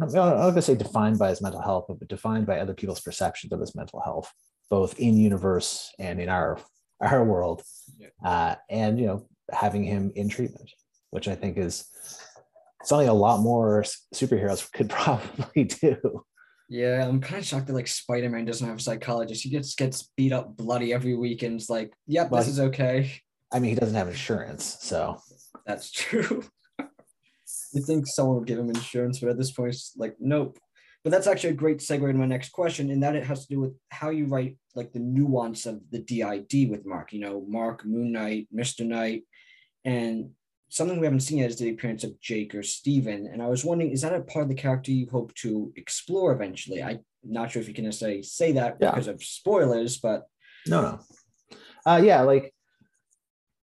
I'm 0.00 0.08
not 0.12 0.36
going 0.36 0.54
to 0.54 0.62
say 0.62 0.74
defined 0.74 1.18
by 1.18 1.28
his 1.30 1.40
mental 1.42 1.60
health, 1.62 1.86
but 1.88 2.08
defined 2.08 2.46
by 2.46 2.58
other 2.58 2.74
people's 2.74 3.00
perceptions 3.00 3.52
of 3.52 3.60
his 3.60 3.74
mental 3.76 4.00
health, 4.00 4.32
both 4.70 4.98
in 4.98 5.16
universe 5.16 5.92
and 5.98 6.20
in 6.20 6.28
our 6.28 6.58
our 7.00 7.24
world, 7.24 7.62
Yeah. 7.98 8.08
uh, 8.24 8.54
and 8.68 8.98
you 9.00 9.06
know, 9.06 9.26
having 9.52 9.84
him 9.84 10.12
in 10.14 10.28
treatment, 10.28 10.70
which 11.10 11.28
I 11.28 11.34
think 11.34 11.56
is 11.56 11.86
something 12.84 13.08
a 13.08 13.14
lot 13.14 13.40
more 13.40 13.84
superheroes 14.14 14.70
could 14.74 14.90
probably 14.90 15.64
do. 15.64 16.24
Yeah, 16.70 17.04
I'm 17.04 17.20
kind 17.20 17.40
of 17.40 17.44
shocked 17.44 17.66
that 17.66 17.72
like 17.72 17.88
Spider-Man 17.88 18.44
doesn't 18.44 18.66
have 18.66 18.78
a 18.78 18.80
psychologist. 18.80 19.42
He 19.42 19.50
gets 19.50 19.74
gets 19.74 20.08
beat 20.16 20.32
up 20.32 20.56
bloody 20.56 20.92
every 20.92 21.16
week 21.16 21.42
and 21.42 21.60
it's 21.60 21.68
like, 21.68 21.92
yep, 22.06 22.30
Well, 22.30 22.40
this 22.40 22.48
is 22.48 22.60
okay. 22.60 23.12
I 23.52 23.58
mean, 23.58 23.70
he 23.70 23.74
doesn't 23.74 23.96
have 23.96 24.06
insurance, 24.06 24.78
so 24.80 25.20
That's 25.66 25.90
true. 25.90 26.44
you 27.72 27.82
think 27.82 28.06
someone 28.06 28.36
would 28.36 28.46
give 28.46 28.60
him 28.60 28.68
insurance, 28.68 29.18
but 29.18 29.30
at 29.30 29.36
this 29.36 29.50
point, 29.50 29.70
it's 29.70 29.94
like, 29.96 30.14
nope. 30.20 30.58
But 31.02 31.10
that's 31.10 31.26
actually 31.26 31.50
a 31.50 31.54
great 31.54 31.78
segue 31.78 32.06
to 32.06 32.16
my 32.16 32.26
next 32.26 32.50
question, 32.50 32.90
and 32.90 33.02
that 33.02 33.16
it 33.16 33.24
has 33.24 33.46
to 33.46 33.54
do 33.54 33.60
with 33.60 33.74
how 33.88 34.10
you 34.10 34.26
write 34.26 34.56
like 34.76 34.92
the 34.92 35.00
nuance 35.00 35.66
of 35.66 35.80
the 35.90 35.98
DID 35.98 36.70
with 36.70 36.86
Mark. 36.86 37.12
You 37.12 37.20
know, 37.20 37.44
Mark, 37.48 37.84
Moon 37.84 38.12
Knight, 38.12 38.46
Mister 38.52 38.84
Knight, 38.84 39.22
and 39.84 40.30
something 40.70 40.98
we 40.98 41.06
haven't 41.06 41.20
seen 41.20 41.38
yet 41.38 41.50
is 41.50 41.58
the 41.58 41.70
appearance 41.70 42.04
of 42.04 42.18
Jake 42.20 42.54
or 42.54 42.62
Steven. 42.62 43.26
And 43.26 43.42
I 43.42 43.48
was 43.48 43.64
wondering, 43.64 43.90
is 43.90 44.02
that 44.02 44.14
a 44.14 44.20
part 44.20 44.44
of 44.44 44.48
the 44.48 44.54
character 44.54 44.92
you 44.92 45.08
hope 45.10 45.34
to 45.36 45.72
explore 45.76 46.32
eventually? 46.32 46.82
I'm 46.82 47.00
not 47.24 47.50
sure 47.50 47.60
if 47.60 47.68
you 47.68 47.74
can 47.74 47.84
necessarily 47.84 48.22
say 48.22 48.52
that 48.52 48.76
Yeah. 48.80 48.90
because 48.90 49.08
of 49.08 49.22
spoilers, 49.22 49.98
but 49.98 50.26
No, 50.66 50.80
no. 50.80 51.00
Uh, 51.84 52.00
yeah, 52.04 52.20
like 52.22 52.54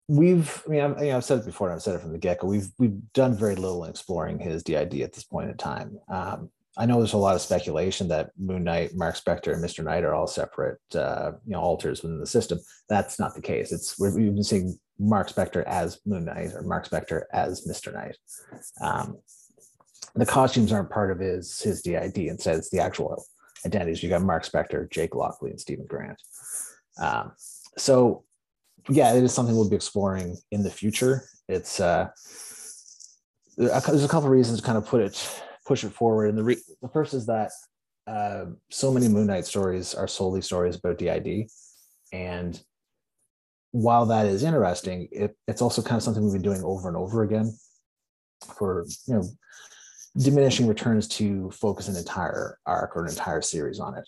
we've. 0.07 0.63
I 0.67 0.69
mean, 0.69 0.81
I've, 0.81 0.99
you 1.03 1.09
know, 1.09 1.17
I've 1.17 1.25
said 1.25 1.39
it 1.39 1.45
before, 1.45 1.67
and 1.67 1.75
I've 1.75 1.81
said 1.81 1.95
it 1.95 2.01
from 2.01 2.11
the 2.11 2.19
get 2.19 2.39
go. 2.39 2.47
We've 2.47 2.69
we've 2.77 2.99
done 3.13 3.35
very 3.35 3.55
little 3.55 3.83
in 3.83 3.89
exploring 3.89 4.37
his 4.39 4.61
DID 4.63 5.01
at 5.01 5.13
this 5.13 5.23
point 5.23 5.49
in 5.49 5.57
time. 5.57 5.97
Um, 6.07 6.51
I 6.77 6.85
know 6.85 6.97
there's 6.97 7.13
a 7.13 7.17
lot 7.17 7.35
of 7.35 7.41
speculation 7.41 8.07
that 8.09 8.31
Moon 8.37 8.63
Knight, 8.63 8.95
Mark 8.95 9.15
Spector, 9.15 9.53
and 9.53 9.61
Mister 9.61 9.81
Knight 9.81 10.03
are 10.03 10.13
all 10.13 10.27
separate, 10.27 10.79
uh, 10.93 11.31
you 11.45 11.53
know, 11.53 11.61
alters 11.61 12.03
within 12.03 12.19
the 12.19 12.27
system. 12.27 12.59
That's 12.89 13.19
not 13.19 13.33
the 13.33 13.41
case. 13.41 13.71
It's 13.71 13.99
we've 13.99 14.13
been 14.13 14.43
seeing 14.43 14.77
Mark 14.99 15.29
Spector 15.29 15.63
as 15.65 15.99
Moon 16.05 16.25
Knight 16.25 16.51
or 16.53 16.63
Mark 16.63 16.87
Spector 16.87 17.23
as 17.31 17.65
Mister 17.65 17.91
Knight. 17.91 18.17
Um, 18.81 19.17
the 20.15 20.25
costumes 20.25 20.71
aren't 20.71 20.89
part 20.89 21.11
of 21.11 21.19
his 21.19 21.61
his 21.61 21.81
DID. 21.81 22.17
Instead, 22.17 22.57
it's 22.57 22.69
the 22.69 22.79
actual 22.79 23.25
identities. 23.65 24.03
You 24.03 24.09
got 24.09 24.21
Mark 24.21 24.45
Spector, 24.45 24.89
Jake 24.89 25.15
Lockley, 25.15 25.51
and 25.51 25.59
Steven 25.59 25.85
Grant. 25.85 26.21
Um, 27.01 27.31
so 27.77 28.23
yeah, 28.89 29.13
it 29.13 29.23
is 29.23 29.33
something 29.33 29.55
we'll 29.55 29.69
be 29.69 29.75
exploring 29.75 30.37
in 30.51 30.61
the 30.61 30.69
future. 30.69 31.23
It's 31.47 31.79
uh, 31.79 32.09
there's 33.57 34.03
a 34.03 34.07
couple 34.07 34.25
of 34.25 34.31
reasons 34.31 34.59
to 34.59 34.65
kind 34.65 34.77
of 34.77 34.85
put 34.85 35.01
it 35.01 35.41
push 35.65 35.83
it 35.83 35.91
forward. 35.91 36.29
And 36.29 36.37
the 36.37 36.43
re- 36.43 36.61
the 36.81 36.89
first 36.89 37.13
is 37.13 37.25
that 37.25 37.51
uh, 38.07 38.45
so 38.69 38.91
many 38.91 39.07
Moon 39.07 39.27
Knight 39.27 39.45
stories 39.45 39.93
are 39.95 40.07
solely 40.07 40.41
stories 40.41 40.75
about 40.75 40.97
DID, 40.97 41.49
and 42.13 42.61
while 43.71 44.05
that 44.05 44.25
is 44.25 44.43
interesting, 44.43 45.09
it, 45.11 45.35
it's 45.47 45.61
also 45.61 45.81
kind 45.81 45.97
of 45.97 46.03
something 46.03 46.23
we've 46.23 46.33
been 46.33 46.41
doing 46.41 46.63
over 46.63 46.87
and 46.87 46.95
over 46.95 47.23
again 47.23 47.51
for 48.57 48.85
you 49.07 49.15
know 49.15 49.23
diminishing 50.17 50.67
returns 50.67 51.07
to 51.07 51.51
focus 51.51 51.87
an 51.87 51.95
entire 51.95 52.57
arc 52.65 52.95
or 52.95 53.03
an 53.03 53.09
entire 53.09 53.41
series 53.41 53.79
on 53.79 53.97
it. 53.97 54.07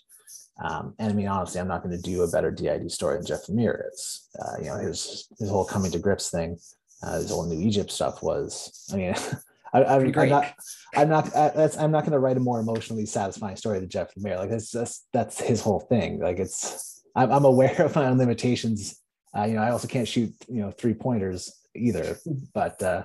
Um, 0.62 0.94
and 0.98 1.12
I 1.12 1.14
mean, 1.14 1.28
honestly, 1.28 1.60
I'm 1.60 1.68
not 1.68 1.82
going 1.82 1.96
to 1.96 2.02
do 2.02 2.22
a 2.22 2.30
better 2.30 2.50
DID 2.50 2.90
story 2.90 3.16
than 3.16 3.26
Jeff 3.26 3.46
Lemire 3.46 3.82
is. 3.92 4.28
Uh, 4.40 4.58
you 4.58 4.64
know, 4.66 4.76
his 4.76 5.28
his 5.38 5.50
whole 5.50 5.64
coming 5.64 5.90
to 5.92 5.98
grips 5.98 6.30
thing, 6.30 6.58
uh, 7.02 7.16
his 7.16 7.30
whole 7.30 7.46
New 7.46 7.60
Egypt 7.60 7.90
stuff 7.90 8.22
was. 8.22 8.88
I 8.92 8.96
mean, 8.96 9.14
I, 9.72 9.84
I'm, 9.84 10.18
I'm 10.18 10.28
not. 10.28 10.54
I'm 10.96 11.08
not. 11.08 11.36
I, 11.36 11.48
that's. 11.50 11.76
I'm 11.76 11.90
not 11.90 12.04
going 12.04 12.12
to 12.12 12.18
write 12.18 12.36
a 12.36 12.40
more 12.40 12.60
emotionally 12.60 13.06
satisfying 13.06 13.56
story 13.56 13.80
than 13.80 13.88
Jeff 13.88 14.14
Lemire. 14.14 14.38
Like 14.38 14.50
that's 14.50 14.72
just 14.72 15.06
that's 15.12 15.40
his 15.40 15.60
whole 15.60 15.80
thing. 15.80 16.20
Like 16.20 16.38
it's. 16.38 17.02
I'm, 17.14 17.32
I'm 17.32 17.44
aware 17.44 17.82
of 17.82 17.94
my 17.94 18.06
own 18.06 18.18
limitations. 18.18 19.00
Uh, 19.36 19.44
you 19.44 19.54
know, 19.54 19.62
I 19.62 19.70
also 19.70 19.88
can't 19.88 20.08
shoot. 20.08 20.32
You 20.48 20.62
know, 20.62 20.70
three 20.70 20.94
pointers 20.94 21.52
either. 21.74 22.18
But. 22.54 22.82
uh 22.82 23.04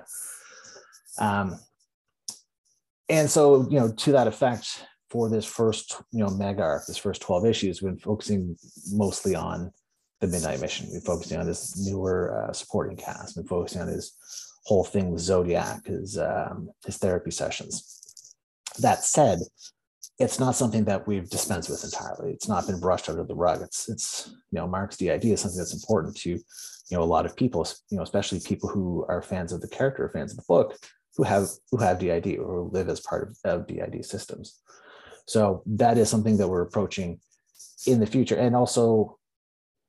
um, 1.18 1.58
and 3.08 3.30
so, 3.30 3.68
you 3.70 3.78
know, 3.78 3.92
to 3.92 4.12
that 4.12 4.26
effect, 4.26 4.86
for 5.10 5.28
this 5.28 5.44
first, 5.44 6.02
you 6.10 6.18
know, 6.18 6.30
mega 6.30 6.62
arc, 6.62 6.86
this 6.86 6.96
first 6.96 7.22
12 7.22 7.46
issues, 7.46 7.82
we've 7.82 7.92
been 7.92 8.00
focusing 8.00 8.56
mostly 8.90 9.34
on 9.34 9.70
the 10.20 10.26
Midnight 10.26 10.60
Mission. 10.60 10.88
We're 10.90 11.00
focusing 11.00 11.38
on 11.38 11.46
this 11.46 11.78
newer 11.86 12.48
uh, 12.48 12.52
supporting 12.52 12.96
cast. 12.96 13.36
We're 13.36 13.44
focusing 13.44 13.82
on 13.82 13.88
his 13.88 14.12
whole 14.64 14.84
thing 14.84 15.10
with 15.10 15.20
Zodiac, 15.20 15.86
his 15.86 16.18
um, 16.18 16.70
his 16.84 16.96
therapy 16.96 17.30
sessions. 17.30 18.00
That 18.80 19.04
said, 19.04 19.40
it's 20.18 20.40
not 20.40 20.56
something 20.56 20.84
that 20.84 21.06
we've 21.06 21.28
dispensed 21.28 21.68
with 21.68 21.84
entirely. 21.84 22.32
It's 22.32 22.48
not 22.48 22.66
been 22.66 22.80
brushed 22.80 23.08
under 23.08 23.24
the 23.24 23.34
rug. 23.34 23.62
It's 23.62 23.88
it's 23.88 24.28
you 24.50 24.58
know 24.58 24.66
Mark's 24.66 24.96
DID 24.96 25.24
is 25.24 25.40
something 25.40 25.58
that's 25.58 25.74
important 25.74 26.16
to 26.18 26.30
you 26.30 26.40
know 26.92 27.02
a 27.02 27.04
lot 27.04 27.26
of 27.26 27.36
people, 27.36 27.66
you 27.90 27.96
know, 27.96 28.02
especially 28.02 28.40
people 28.40 28.68
who 28.68 29.04
are 29.08 29.22
fans 29.22 29.52
of 29.52 29.60
the 29.60 29.68
character, 29.68 30.08
fans 30.08 30.32
of 30.32 30.36
the 30.36 30.44
book, 30.48 30.76
who 31.16 31.24
have 31.24 31.48
who 31.70 31.78
have 31.78 31.98
DID 31.98 32.38
or 32.38 32.64
who 32.64 32.70
live 32.72 32.88
as 32.88 33.00
part 33.00 33.28
of, 33.28 33.60
of 33.60 33.66
DID 33.66 34.04
systems. 34.04 34.60
So 35.26 35.62
that 35.66 35.98
is 35.98 36.10
something 36.10 36.36
that 36.36 36.48
we're 36.48 36.62
approaching 36.62 37.20
in 37.86 38.00
the 38.00 38.06
future, 38.06 38.36
and 38.36 38.54
also 38.54 39.18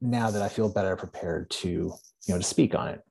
now 0.01 0.31
that 0.31 0.41
I 0.41 0.49
feel 0.49 0.69
better 0.69 0.95
prepared 0.95 1.49
to 1.51 1.69
you 1.69 1.93
know 2.33 2.37
to 2.37 2.43
speak 2.43 2.73
on 2.73 2.87
it. 2.87 3.01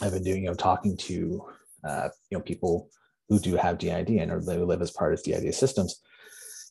I've 0.00 0.12
been 0.12 0.24
doing 0.24 0.44
you 0.44 0.48
know 0.48 0.54
talking 0.54 0.96
to 0.98 1.44
uh, 1.84 2.08
you 2.30 2.38
know 2.38 2.42
people 2.42 2.88
who 3.28 3.38
do 3.38 3.56
have 3.56 3.78
DID 3.78 4.10
and 4.10 4.30
or 4.30 4.40
they 4.40 4.58
live 4.58 4.82
as 4.82 4.90
part 4.90 5.14
of 5.14 5.22
DID 5.22 5.54
systems 5.54 6.00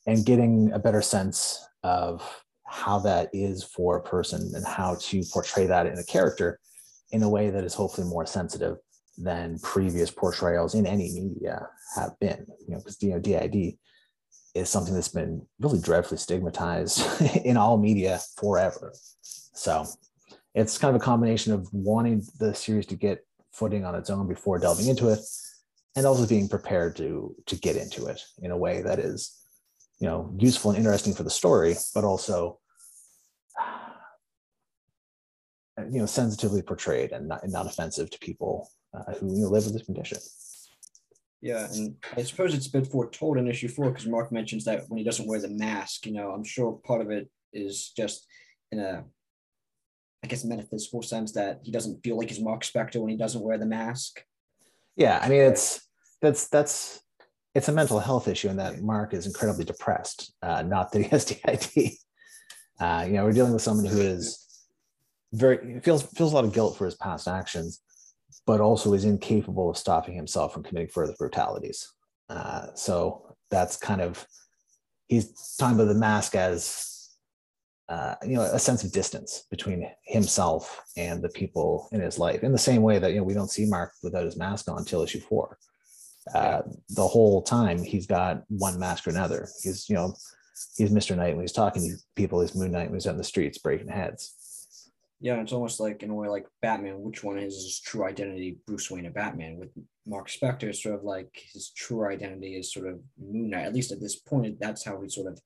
and 0.08 0.26
getting 0.26 0.72
a 0.74 0.80
better 0.80 1.02
sense 1.02 1.66
of 1.84 2.44
how 2.66 3.00
that 3.00 3.30
is 3.34 3.64
for 3.64 3.98
a 3.98 4.04
person 4.04 4.52
and 4.56 4.66
how 4.66 4.96
to 5.02 5.22
portray 5.32 5.66
that 5.66 5.86
in 5.86 5.98
a 5.98 6.04
character 6.04 6.60
in 7.12 7.24
a 7.24 7.30
way 7.30 7.50
that 7.50 7.64
is 7.64 7.74
hopefully 7.74 8.08
more 8.08 8.26
sensitive 8.26 8.78
than 9.18 9.60
previous 9.60 10.10
portrayals 10.10 10.74
in 10.74 10.86
any 10.86 11.12
media 11.14 11.68
have 11.96 12.18
been. 12.20 12.46
You 12.68 12.76
know, 12.76 12.78
because 12.78 13.02
you 13.02 13.10
know, 13.10 13.20
DID 13.20 13.78
is 14.56 14.70
something 14.70 14.94
that's 14.94 15.10
been 15.10 15.46
really 15.60 15.80
dreadfully 15.80 16.18
stigmatized 16.18 17.04
in 17.46 17.58
all 17.58 17.78
media 17.78 18.20
forever. 18.38 18.94
So 19.22 19.86
it's 20.54 20.78
kind 20.78 20.96
of 20.96 21.02
a 21.02 21.04
combination 21.04 21.54
of 21.54 21.68
wanting 21.72 22.24
the 22.40 22.54
series 22.54 22.86
to 22.88 22.96
get 22.96 23.26
footing 23.52 23.86
on 23.86 23.96
its 23.96 24.10
own 24.10 24.28
before 24.28 24.60
delving 24.60 24.88
into 24.88 25.10
it, 25.10 25.20
and 25.96 26.06
also 26.06 26.26
being 26.26 26.48
prepared 26.48 26.96
to 26.98 27.36
to 27.46 27.56
get 27.56 27.76
into 27.76 28.06
it 28.08 28.22
in 28.42 28.52
a 28.52 28.58
way 28.58 28.82
that 28.82 29.00
is 29.00 29.42
you 30.00 30.08
know 30.08 30.34
useful 30.38 30.72
and 30.72 30.78
interesting 30.78 31.14
for 31.14 31.24
the 31.24 31.30
story 31.30 31.76
but 31.94 32.04
also 32.04 32.60
you 35.90 36.00
know 36.00 36.06
sensitively 36.06 36.62
portrayed 36.62 37.12
and 37.12 37.28
not, 37.28 37.44
and 37.44 37.52
not 37.52 37.66
offensive 37.66 38.10
to 38.10 38.20
people 38.20 38.70
uh, 38.94 39.14
who 39.14 39.36
you 39.36 39.44
know, 39.44 39.50
live 39.50 39.64
with 39.64 39.74
this 39.74 39.86
condition. 39.86 40.18
Yeah 41.42 41.68
and 41.72 41.96
i 42.16 42.24
suppose 42.24 42.54
it's 42.54 42.68
a 42.68 42.72
bit 42.72 42.88
foretold 42.88 43.38
in 43.38 43.48
issue 43.48 43.68
four 43.68 43.90
because 43.90 44.08
mark 44.08 44.32
mentions 44.32 44.64
that 44.66 44.84
when 44.90 45.00
he 45.00 45.04
doesn't 45.04 45.28
wear 45.28 45.40
the 45.40 45.50
mask 45.50 46.06
you 46.06 46.14
know 46.14 46.30
i'm 46.32 46.44
sure 46.44 46.80
part 46.86 47.02
of 47.02 47.10
it 47.10 47.30
is 47.52 47.92
just 47.98 48.28
in 48.72 48.80
a 48.80 49.04
i 50.24 50.28
guess 50.28 50.44
metaphysical 50.44 51.02
sense 51.02 51.32
that 51.32 51.60
he 51.64 51.72
doesn't 51.72 52.02
feel 52.04 52.18
like 52.18 52.30
he's 52.30 52.42
mark 52.42 52.64
spector 52.64 53.00
when 53.00 53.10
he 53.10 53.18
doesn't 53.18 53.44
wear 53.44 53.58
the 53.58 53.66
mask 53.66 54.24
yeah 54.96 55.20
i 55.22 55.30
mean 55.30 55.42
it's 55.42 55.88
that's 56.22 56.48
that's 56.50 57.02
it's 57.54 57.68
a 57.68 57.72
mental 57.72 58.00
health 58.00 58.28
issue 58.28 58.50
and 58.50 58.60
that 58.60 58.82
Mark 58.82 59.14
is 59.14 59.28
incredibly 59.28 59.66
depressed, 59.66 60.34
uh, 60.42 60.62
not 60.62 60.92
that 60.92 61.02
he 61.02 61.10
has 61.10 61.26
DID. 61.76 61.92
Uh, 62.80 63.04
you 63.06 63.14
know, 63.14 63.26
we're 63.26 63.34
dealing 63.34 63.54
with 63.54 63.62
someone 63.62 63.86
who 63.86 64.00
is 64.00 64.48
very 65.34 65.80
feels 65.82 66.04
feels 66.04 66.32
a 66.32 66.36
lot 66.36 66.46
of 66.46 66.54
guilt 66.54 66.78
for 66.78 66.86
his 66.86 66.96
past 66.96 67.28
actions, 67.28 67.82
but 68.46 68.60
also 68.60 68.94
is 68.94 69.06
incapable 69.06 69.70
of 69.70 69.78
stopping 69.78 70.16
himself 70.16 70.54
from 70.54 70.64
committing 70.64 70.90
further 70.90 71.14
brutalities. 71.18 71.92
Uh, 72.30 72.68
so 72.76 73.36
that's 73.50 73.78
kind 73.78 74.02
of 74.02 74.26
he's 75.08 75.56
talking 75.58 75.76
about 75.76 75.94
the 75.94 76.00
mask 76.00 76.36
as 76.36 76.91
uh, 77.92 78.16
you 78.24 78.36
know 78.36 78.42
a 78.42 78.60
sense 78.60 78.84
of 78.84 78.92
distance 78.92 79.46
between 79.52 79.88
himself 80.06 80.82
and 80.96 81.22
the 81.22 81.30
people 81.30 81.90
in 81.92 82.00
his 82.00 82.18
life. 82.18 82.44
In 82.44 82.52
the 82.52 82.58
same 82.70 82.82
way 82.82 83.00
that 83.00 83.12
you 83.12 83.18
know 83.18 83.24
we 83.24 83.34
don't 83.34 83.52
see 83.52 83.66
Mark 83.66 83.92
without 84.02 84.26
his 84.26 84.38
mask 84.38 84.70
on 84.70 84.78
until 84.78 85.04
issue 85.04 85.20
four 85.20 85.58
uh, 86.34 86.62
the 86.90 87.08
whole 87.08 87.42
time 87.42 87.82
he's 87.82 88.06
got 88.06 88.44
one 88.50 88.80
mask 88.80 89.08
or 89.08 89.12
another. 89.12 89.48
He's, 89.64 89.90
you 89.90 89.96
know, 89.96 90.14
he's 90.78 90.92
Mr. 90.92 91.16
Knight 91.16 91.36
when 91.36 91.44
he's 91.44 91.52
talking 91.52 91.82
to 91.82 91.96
people, 92.16 92.42
he's 92.42 92.56
Moon 92.56 92.72
Knight 92.72 92.90
when 92.90 92.96
he's 92.96 93.08
out 93.08 93.12
in 93.12 93.18
the 93.18 93.24
streets 93.24 93.58
breaking 93.58 93.90
heads. 93.90 94.38
Yeah, 95.20 95.40
it's 95.40 95.54
almost 95.54 95.80
like 95.80 96.02
in 96.02 96.10
a 96.10 96.16
way 96.16 96.28
like 96.28 96.48
Batman, 96.62 97.02
which 97.02 97.24
one 97.24 97.38
is 97.38 97.54
his 97.54 97.80
true 97.80 98.06
identity, 98.06 98.58
Bruce 98.66 98.90
Wayne 98.90 99.06
or 99.06 99.12
Batman? 99.12 99.58
With 99.58 99.70
Mark 100.08 100.30
Spector, 100.30 100.76
sort 100.76 100.96
of 100.96 101.04
like 101.04 101.44
his 101.54 101.72
true 101.76 102.08
identity 102.08 102.56
is 102.56 102.74
sort 102.74 102.88
of 102.88 103.00
Moon 103.20 103.52
Knight. 103.52 103.66
At 103.66 103.74
least 103.74 103.92
at 103.92 104.02
this 104.02 104.16
point, 104.16 104.60
that's 104.60 104.84
how 104.84 105.00
he 105.02 105.10
sort 105.10 105.28
of 105.28 105.40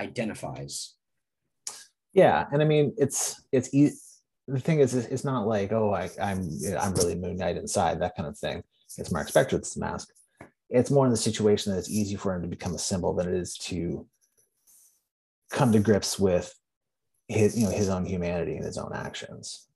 identifies. 0.00 0.94
Yeah, 2.12 2.46
and 2.52 2.60
I 2.60 2.64
mean, 2.64 2.94
it's 2.98 3.42
it's 3.52 3.72
easy. 3.72 3.96
The 4.48 4.58
thing 4.58 4.80
is, 4.80 4.94
it's 4.94 5.24
not 5.24 5.46
like 5.46 5.72
oh, 5.72 5.92
I, 5.92 6.10
I'm 6.20 6.48
I'm 6.78 6.94
really 6.94 7.14
Moon 7.14 7.36
Knight 7.36 7.56
inside 7.56 8.00
that 8.00 8.16
kind 8.16 8.28
of 8.28 8.36
thing. 8.38 8.62
It's 8.98 9.12
Mark 9.12 9.30
that's 9.30 9.74
the 9.74 9.80
mask. 9.80 10.08
It's 10.68 10.90
more 10.90 11.04
in 11.04 11.10
the 11.10 11.16
situation 11.16 11.72
that 11.72 11.78
it's 11.78 11.90
easy 11.90 12.16
for 12.16 12.34
him 12.34 12.42
to 12.42 12.48
become 12.48 12.74
a 12.74 12.78
symbol 12.78 13.14
than 13.14 13.28
it 13.28 13.34
is 13.34 13.54
to 13.58 14.06
come 15.50 15.72
to 15.72 15.80
grips 15.80 16.18
with 16.18 16.54
his 17.28 17.58
you 17.58 17.66
know 17.66 17.72
his 17.72 17.88
own 17.88 18.04
humanity 18.04 18.56
and 18.56 18.64
his 18.64 18.78
own 18.78 18.92
actions. 18.94 19.68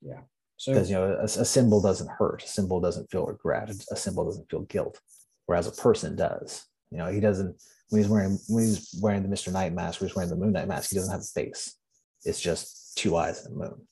Yeah. 0.00 0.20
So 0.56 0.72
because 0.72 0.88
you 0.88 0.96
know 0.96 1.16
a, 1.20 1.24
a, 1.24 1.44
symbol 1.44 1.82
doesn't 1.82 2.08
hurt. 2.08 2.44
A 2.44 2.48
symbol 2.48 2.80
doesn't 2.80 3.10
feel 3.10 3.26
regret. 3.26 3.70
A 3.90 3.96
symbol 3.96 4.24
doesn't 4.24 4.48
feel 4.50 4.62
guilt. 4.62 5.00
Whereas 5.46 5.66
a 5.66 5.72
person 5.72 6.16
does. 6.16 6.66
You 6.90 6.98
know 6.98 7.06
he 7.06 7.20
doesn't 7.20 7.60
when 7.90 8.02
he's 8.02 8.10
wearing 8.10 8.38
when 8.48 8.64
he's 8.64 8.98
wearing 9.00 9.22
the 9.22 9.28
mr 9.28 9.52
knight 9.52 9.72
mask 9.72 10.00
or 10.00 10.06
he's 10.06 10.14
wearing 10.14 10.30
the 10.30 10.36
moon 10.36 10.52
knight 10.52 10.68
mask 10.68 10.90
he 10.90 10.96
doesn't 10.96 11.12
have 11.12 11.20
a 11.20 11.40
face 11.40 11.76
it's 12.24 12.40
just 12.40 12.96
two 12.96 13.16
eyes 13.16 13.44
and 13.44 13.54
a 13.54 13.58
moon 13.58 13.86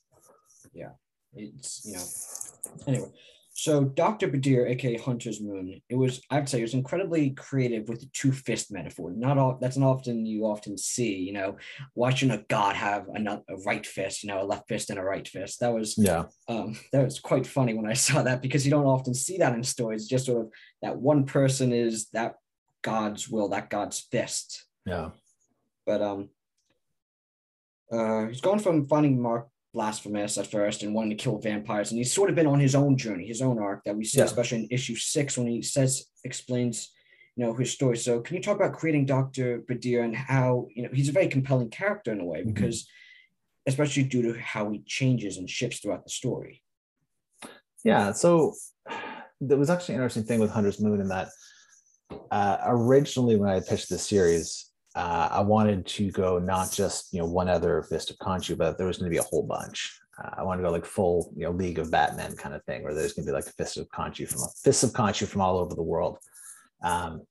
yeah 0.73 0.91
it's 1.33 1.85
you 1.85 1.93
know 1.93 2.87
anyway 2.87 3.09
so 3.57 3.85
Dr. 3.85 4.27
Badr, 4.27 4.67
aka 4.67 4.97
Hunter's 4.97 5.39
Moon, 5.39 5.81
it 5.87 5.95
was 5.95 6.21
I 6.29 6.39
would 6.39 6.49
say 6.49 6.59
it 6.59 6.63
was 6.63 6.73
incredibly 6.73 7.29
creative 7.29 7.87
with 7.87 8.01
the 8.01 8.09
two 8.11 8.33
fist 8.33 8.69
metaphor. 8.69 9.13
Not 9.15 9.37
all 9.37 9.57
that's 9.61 9.77
not 9.77 9.91
often 9.91 10.25
you 10.25 10.45
often 10.45 10.77
see, 10.77 11.15
you 11.15 11.31
know, 11.31 11.55
watching 11.95 12.31
a 12.31 12.43
god 12.49 12.75
have 12.75 13.07
a, 13.07 13.41
a 13.47 13.55
right 13.65 13.85
fist, 13.85 14.23
you 14.23 14.27
know, 14.27 14.41
a 14.41 14.43
left 14.43 14.67
fist 14.67 14.89
and 14.89 14.99
a 14.99 15.03
right 15.03 15.25
fist. 15.25 15.61
That 15.61 15.73
was 15.73 15.97
yeah, 15.97 16.25
um, 16.49 16.77
that 16.91 17.05
was 17.05 17.21
quite 17.21 17.47
funny 17.47 17.73
when 17.73 17.89
I 17.89 17.93
saw 18.07 18.23
that 18.23 18.41
because 18.41 18.65
you 18.65 18.71
don't 18.71 18.85
often 18.85 19.13
see 19.13 19.37
that 19.37 19.53
in 19.53 19.63
stories. 19.63 20.05
Just 20.05 20.25
sort 20.25 20.45
of 20.45 20.51
that 20.81 20.97
one 20.97 21.25
person 21.25 21.71
is 21.71 22.09
that 22.09 22.35
God's 22.85 23.27
will, 23.27 23.49
that 23.49 23.71
God's 23.71 23.99
fist. 23.99 24.63
Yeah. 24.85 25.09
But 25.87 26.03
um, 26.03 26.29
uh, 27.91 28.27
he's 28.27 28.41
gone 28.41 28.59
from 28.59 28.87
finding 28.87 29.19
Mark 29.19 29.47
blasphemous 29.73 30.37
at 30.37 30.47
first 30.47 30.83
and 30.83 30.93
wanting 30.93 31.17
to 31.17 31.23
kill 31.23 31.39
vampires. 31.39 31.89
And 31.89 31.97
he's 31.97 32.13
sort 32.13 32.29
of 32.29 32.35
been 32.35 32.45
on 32.45 32.59
his 32.59 32.75
own 32.75 32.95
journey, 32.95 33.25
his 33.25 33.41
own 33.41 33.57
arc 33.57 33.83
that 33.85 33.97
we 33.97 34.05
see, 34.05 34.19
yeah. 34.19 34.25
especially 34.25 34.59
in 34.59 34.67
issue 34.69 34.95
six 34.95 35.35
when 35.35 35.47
he 35.47 35.63
says, 35.63 36.05
explains, 36.23 36.91
you 37.35 37.43
know, 37.43 37.55
his 37.55 37.71
story. 37.71 37.97
So 37.97 38.21
can 38.21 38.35
you 38.35 38.43
talk 38.43 38.55
about 38.55 38.73
creating 38.73 39.07
Dr. 39.07 39.63
Badr 39.67 40.01
and 40.01 40.15
how, 40.15 40.67
you 40.73 40.83
know, 40.83 40.89
he's 40.93 41.09
a 41.09 41.11
very 41.11 41.27
compelling 41.27 41.71
character 41.71 42.11
in 42.11 42.19
a 42.19 42.25
way, 42.25 42.41
mm-hmm. 42.41 42.53
because 42.53 42.87
especially 43.65 44.03
due 44.03 44.21
to 44.21 44.39
how 44.39 44.69
he 44.69 44.83
changes 44.85 45.37
and 45.37 45.49
shifts 45.49 45.79
throughout 45.79 46.03
the 46.03 46.11
story. 46.11 46.61
Yeah. 47.83 48.11
So 48.11 48.53
there 49.41 49.57
was 49.57 49.71
actually 49.71 49.95
an 49.95 50.01
interesting 50.01 50.25
thing 50.25 50.39
with 50.39 50.51
Hunter's 50.51 50.79
Moon 50.79 51.01
in 51.01 51.07
that 51.07 51.29
uh, 52.31 52.57
originally 52.65 53.35
when 53.35 53.49
I 53.49 53.59
pitched 53.59 53.89
this 53.89 54.07
series, 54.07 54.71
uh, 54.95 55.29
I 55.31 55.41
wanted 55.41 55.85
to 55.87 56.11
go 56.11 56.39
not 56.39 56.71
just 56.71 57.13
you 57.13 57.19
know 57.19 57.25
one 57.25 57.49
other 57.49 57.83
Fist 57.83 58.09
of 58.11 58.17
Khonshu, 58.17 58.57
but 58.57 58.77
there 58.77 58.87
was 58.87 58.97
going 58.97 59.11
to 59.11 59.13
be 59.13 59.19
a 59.19 59.23
whole 59.23 59.43
bunch. 59.43 59.99
Uh, 60.17 60.29
I 60.37 60.43
wanted 60.43 60.61
to 60.61 60.67
go 60.67 60.71
like 60.71 60.85
full 60.85 61.33
you 61.35 61.43
know 61.43 61.51
League 61.51 61.79
of 61.79 61.91
Batman 61.91 62.35
kind 62.35 62.55
of 62.55 62.63
thing, 62.63 62.83
where 62.83 62.93
there's 62.93 63.13
going 63.13 63.25
to 63.25 63.31
be 63.31 63.35
like 63.35 63.47
a 63.47 63.51
Fist 63.51 63.77
of 63.77 63.89
Khonshu 63.89 64.27
from 64.27 64.41
Fist 64.63 64.83
of 64.83 64.91
Khonshu 64.91 65.27
from 65.27 65.41
all 65.41 65.57
over 65.57 65.75
the 65.75 65.83
world. 65.83 66.17
Um, 66.83 67.23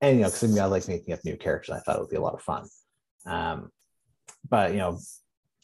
and 0.00 0.16
you 0.16 0.22
know, 0.22 0.28
because 0.28 0.58
I 0.58 0.64
like 0.66 0.88
making 0.88 1.14
up 1.14 1.24
new 1.24 1.36
characters, 1.36 1.74
I 1.74 1.80
thought 1.80 1.96
it 1.96 2.00
would 2.00 2.10
be 2.10 2.16
a 2.16 2.20
lot 2.20 2.34
of 2.34 2.42
fun. 2.42 2.66
Um, 3.26 3.70
but 4.48 4.72
you 4.72 4.78
know, 4.78 4.98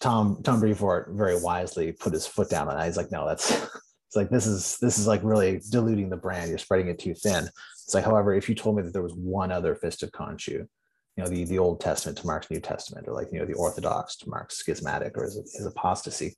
Tom 0.00 0.40
Tom 0.42 0.60
Brevoort 0.60 1.10
very 1.12 1.40
wisely 1.40 1.92
put 1.92 2.12
his 2.12 2.26
foot 2.26 2.50
down 2.50 2.68
on 2.68 2.76
that. 2.76 2.86
He's 2.86 2.96
like, 2.96 3.10
no, 3.10 3.26
that's 3.26 3.66
it's 4.14 4.16
like 4.16 4.30
this 4.30 4.46
is 4.46 4.78
this 4.78 4.96
is 4.96 5.08
like 5.08 5.24
really 5.24 5.60
diluting 5.72 6.08
the 6.08 6.16
brand. 6.16 6.48
You're 6.48 6.58
spreading 6.58 6.86
it 6.86 7.00
too 7.00 7.14
thin. 7.14 7.48
It's 7.84 7.94
like, 7.94 8.04
however, 8.04 8.32
if 8.32 8.48
you 8.48 8.54
told 8.54 8.76
me 8.76 8.82
that 8.82 8.92
there 8.92 9.02
was 9.02 9.14
one 9.14 9.50
other 9.50 9.74
fist 9.74 10.04
of 10.04 10.12
Khonshu, 10.12 10.52
you 10.52 10.68
know, 11.16 11.26
the, 11.26 11.44
the 11.44 11.58
Old 11.58 11.80
Testament 11.80 12.18
to 12.18 12.26
Mark's 12.26 12.48
New 12.48 12.60
Testament, 12.60 13.08
or 13.08 13.12
like, 13.12 13.26
you 13.32 13.40
know, 13.40 13.44
the 13.44 13.54
Orthodox 13.54 14.16
to 14.18 14.30
Mark's 14.30 14.58
schismatic 14.58 15.18
or 15.18 15.24
his, 15.24 15.34
his 15.34 15.66
apostasy, 15.66 16.36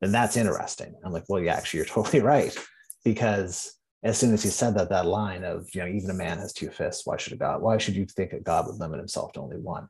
then 0.00 0.10
that's 0.10 0.38
interesting. 0.38 0.94
I'm 1.04 1.12
like, 1.12 1.24
well, 1.28 1.42
yeah, 1.42 1.54
actually, 1.54 1.78
you're 1.78 1.86
totally 1.86 2.22
right. 2.22 2.56
Because 3.04 3.74
as 4.02 4.16
soon 4.16 4.32
as 4.32 4.42
he 4.42 4.48
said 4.48 4.74
that, 4.76 4.88
that 4.88 5.04
line 5.04 5.44
of, 5.44 5.68
you 5.74 5.82
know, 5.82 5.86
even 5.86 6.08
a 6.08 6.14
man 6.14 6.38
has 6.38 6.54
two 6.54 6.70
fists, 6.70 7.06
why 7.06 7.18
should 7.18 7.34
a 7.34 7.36
God, 7.36 7.60
why 7.60 7.76
should 7.76 7.94
you 7.94 8.06
think 8.06 8.30
that 8.30 8.42
God 8.42 8.66
would 8.66 8.76
limit 8.76 9.00
himself 9.00 9.32
to 9.34 9.40
only 9.40 9.58
one? 9.58 9.86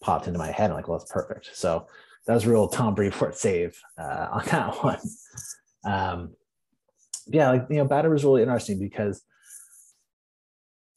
Popped 0.00 0.28
into 0.28 0.38
my 0.38 0.50
head. 0.50 0.70
I'm 0.70 0.76
like, 0.76 0.88
well, 0.88 0.98
that's 0.98 1.12
perfect. 1.12 1.50
So 1.52 1.86
that 2.26 2.32
was 2.32 2.46
real 2.46 2.68
Tom 2.68 2.94
Brevoort 2.94 3.36
save 3.36 3.78
uh, 3.98 4.28
on 4.32 4.44
that 4.46 4.82
one. 4.82 5.00
Um, 5.84 6.30
yeah, 7.30 7.50
like, 7.50 7.66
you 7.70 7.76
know, 7.76 7.84
Badr 7.84 8.08
was 8.08 8.24
really 8.24 8.42
interesting 8.42 8.78
because 8.78 9.22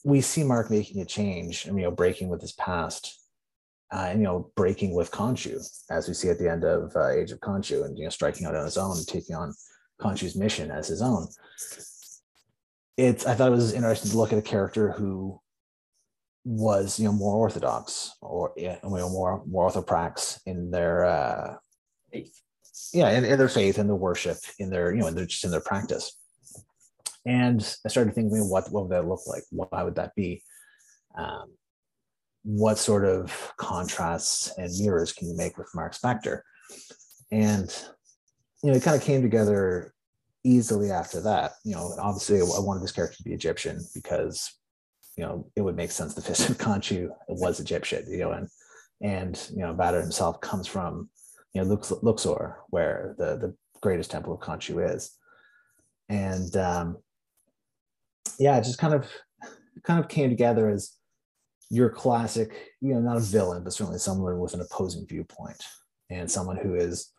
we 0.04 0.22
see 0.22 0.44
Mark 0.44 0.70
making 0.70 1.02
a 1.02 1.06
change 1.06 1.66
and 1.66 1.78
you 1.78 1.84
know 1.84 1.92
breaking 1.92 2.30
with 2.30 2.42
his 2.42 2.54
past, 2.54 3.20
uh, 3.94 4.08
and 4.10 4.20
you 4.20 4.26
know 4.26 4.52
breaking 4.56 4.94
with 4.94 5.12
Khonshu 5.12 5.66
as 5.90 6.08
we 6.08 6.14
see 6.14 6.30
at 6.30 6.40
the 6.40 6.50
end 6.50 6.64
of 6.64 6.96
uh, 6.96 7.10
Age 7.10 7.32
of 7.32 7.40
Khonshu, 7.40 7.86
and 7.86 7.98
you 7.98 8.06
know 8.06 8.10
striking 8.10 8.46
out 8.46 8.56
on 8.56 8.66
his 8.66 8.78
own 8.78 8.98
and 8.98 9.08
taking 9.08 9.36
on 9.36 9.54
Khonshu's 10.02 10.36
mission 10.36 10.72
as 10.72 10.88
his 10.88 11.02
own. 11.02 11.28
It's 12.98 13.26
I 13.26 13.36
thought 13.36 13.48
it 13.48 13.56
was 13.56 13.74
interesting 13.74 14.12
to 14.12 14.18
look 14.18 14.34
at 14.34 14.40
a 14.40 14.44
character 14.44 14.92
who 14.92 15.40
was 16.46 17.00
you 17.00 17.06
know 17.06 17.14
more 17.14 17.36
orthodox 17.36 18.12
or 18.22 18.54
you 18.58 18.76
know, 18.84 19.10
more 19.10 19.44
more 19.46 19.70
orthoprax 19.70 20.40
in 20.46 20.72
their 20.72 21.06
uh, 21.06 21.56
Faith. 22.12 22.42
yeah 22.94 23.12
in, 23.12 23.24
in 23.24 23.38
their 23.38 23.48
faith 23.48 23.78
and 23.78 23.90
their 23.90 23.96
worship 23.96 24.38
in 24.60 24.70
their 24.70 24.94
you 24.94 25.02
know 25.02 25.08
in 25.08 25.16
their, 25.16 25.26
just 25.26 25.46
in 25.46 25.52
their 25.52 25.62
practice 25.62 26.18
and 27.26 27.78
i 27.86 27.90
started 27.90 28.14
thinking 28.14 28.50
what 28.50 28.72
what 28.72 28.84
would 28.84 28.92
that 28.92 29.08
look 29.08 29.22
like? 29.28 29.44
Why 29.52 29.84
would 29.84 29.96
that 29.96 30.16
be? 30.16 30.44
Um, 31.16 31.54
what 32.44 32.78
sort 32.78 33.06
of 33.06 33.54
contrasts 33.58 34.52
and 34.58 34.70
mirrors 34.80 35.14
can 35.14 35.30
you 35.30 35.38
make 35.38 35.58
with 35.58 35.74
mark 35.74 35.96
spector? 35.96 36.42
And 37.32 37.74
you 38.62 38.72
know 38.72 38.78
it 38.78 38.84
kind 38.84 38.98
of 38.98 39.04
came 39.04 39.22
together 39.22 39.94
easily 40.44 40.92
after 40.92 41.22
that. 41.22 41.54
You 41.64 41.76
know 41.76 41.96
obviously 42.00 42.40
i 42.40 42.60
wanted 42.60 42.84
this 42.84 42.92
character 42.92 43.18
to 43.18 43.24
be 43.24 43.34
egyptian 43.34 43.80
because 43.94 44.54
you 45.16 45.24
know 45.24 45.48
it 45.56 45.62
would 45.62 45.76
make 45.76 45.92
sense 45.92 46.14
the 46.14 46.22
fist 46.30 46.50
of 46.50 46.58
Khonshu 46.58 47.10
was 47.28 47.60
egyptian 47.60 48.06
you 48.10 48.20
know 48.20 48.32
and 48.32 48.50
and 49.02 49.50
you 49.52 49.62
know 49.62 49.74
Badr 49.74 50.00
himself 50.00 50.42
comes 50.42 50.68
from 50.68 51.10
you 51.54 51.62
know 51.62 51.68
Lux, 51.68 51.92
luxor 52.02 52.58
where 52.70 53.16
the 53.18 53.38
the 53.38 53.56
greatest 53.82 54.12
temple 54.12 54.34
of 54.34 54.40
Khonshu 54.40 54.94
is. 54.96 55.12
And 56.10 56.56
um 56.56 56.98
yeah 58.40 58.58
it 58.58 58.64
just 58.64 58.80
kind 58.80 58.94
of 58.94 59.10
kind 59.84 60.00
of 60.00 60.08
came 60.08 60.30
together 60.30 60.70
as 60.70 60.94
your 61.70 61.90
classic 61.90 62.72
you 62.82 62.94
know 62.94 63.00
not 63.00 63.18
a 63.18 63.22
villain 63.22 63.64
but 63.64 63.74
certainly 63.74 64.00
someone 64.00 64.40
with 64.40 64.54
an 64.54 64.62
opposing 64.62 65.06
viewpoint 65.08 65.64
and 66.10 66.30
someone 66.30 66.58
who 66.58 66.76
is 66.76 67.12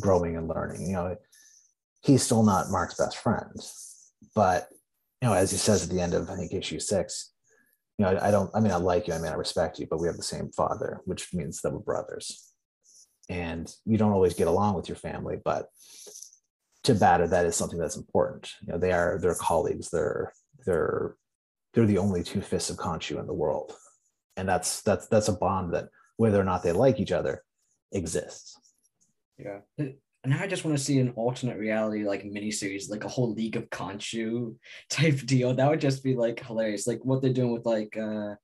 growing 0.00 0.36
and 0.36 0.48
learning. 0.48 0.82
You 0.82 0.92
know 0.92 1.16
he's 2.02 2.22
still 2.22 2.42
not 2.42 2.70
mark's 2.70 2.96
best 2.96 3.16
friend 3.16 3.50
but 4.34 4.68
you 5.20 5.28
know 5.28 5.34
as 5.34 5.50
he 5.50 5.56
says 5.56 5.84
at 5.84 5.90
the 5.90 6.00
end 6.00 6.14
of 6.14 6.28
i 6.28 6.36
think 6.36 6.52
issue 6.52 6.80
six 6.80 7.32
you 7.96 8.04
know 8.04 8.10
I, 8.10 8.28
I 8.28 8.30
don't 8.30 8.50
i 8.54 8.60
mean 8.60 8.72
i 8.72 8.76
like 8.76 9.06
you 9.06 9.14
i 9.14 9.18
mean 9.18 9.30
i 9.30 9.34
respect 9.34 9.78
you 9.78 9.86
but 9.88 10.00
we 10.00 10.08
have 10.08 10.16
the 10.16 10.22
same 10.22 10.50
father 10.50 11.00
which 11.04 11.32
means 11.32 11.60
that 11.62 11.72
we're 11.72 11.78
brothers. 11.78 12.48
And 13.28 13.72
you 13.86 13.96
don't 13.96 14.12
always 14.12 14.34
get 14.34 14.48
along 14.48 14.74
with 14.74 14.88
your 14.88 14.96
family 14.96 15.36
but 15.44 15.68
to 16.84 16.94
Badr 16.94 17.26
that 17.26 17.46
is 17.46 17.54
something 17.54 17.78
that's 17.78 17.96
important. 17.96 18.52
You 18.62 18.72
know 18.72 18.78
they 18.78 18.92
are 18.92 19.18
they're 19.22 19.36
colleagues 19.36 19.88
they're 19.90 20.32
they're 20.64 21.16
they're 21.74 21.86
the 21.86 21.98
only 21.98 22.22
two 22.22 22.40
fists 22.40 22.70
of 22.70 22.76
Khonshu 22.76 23.18
in 23.18 23.26
the 23.26 23.32
world 23.34 23.74
and 24.36 24.48
that's 24.48 24.82
that's 24.82 25.06
that's 25.08 25.28
a 25.28 25.32
bond 25.32 25.72
that 25.74 25.88
whether 26.16 26.40
or 26.40 26.44
not 26.44 26.62
they 26.62 26.72
like 26.72 27.00
each 27.00 27.12
other 27.12 27.42
exists 27.92 28.58
Yeah. 29.38 29.58
And 30.24 30.32
I 30.32 30.46
just 30.46 30.64
want 30.64 30.78
to 30.78 30.82
see 30.84 31.00
an 31.00 31.10
alternate 31.16 31.58
reality 31.58 32.04
like 32.04 32.22
miniseries, 32.22 32.88
like 32.88 33.02
a 33.02 33.08
whole 33.08 33.32
League 33.34 33.56
of 33.56 33.68
Khonshu 33.70 34.54
type 34.88 35.18
deal. 35.26 35.52
That 35.52 35.68
would 35.68 35.80
just 35.80 36.04
be 36.04 36.14
like 36.14 36.38
hilarious. 36.46 36.86
Like 36.86 37.00
what 37.04 37.20
they're 37.22 37.32
doing 37.32 37.50
with 37.52 37.66
like 37.66 37.96
uh 37.96 38.36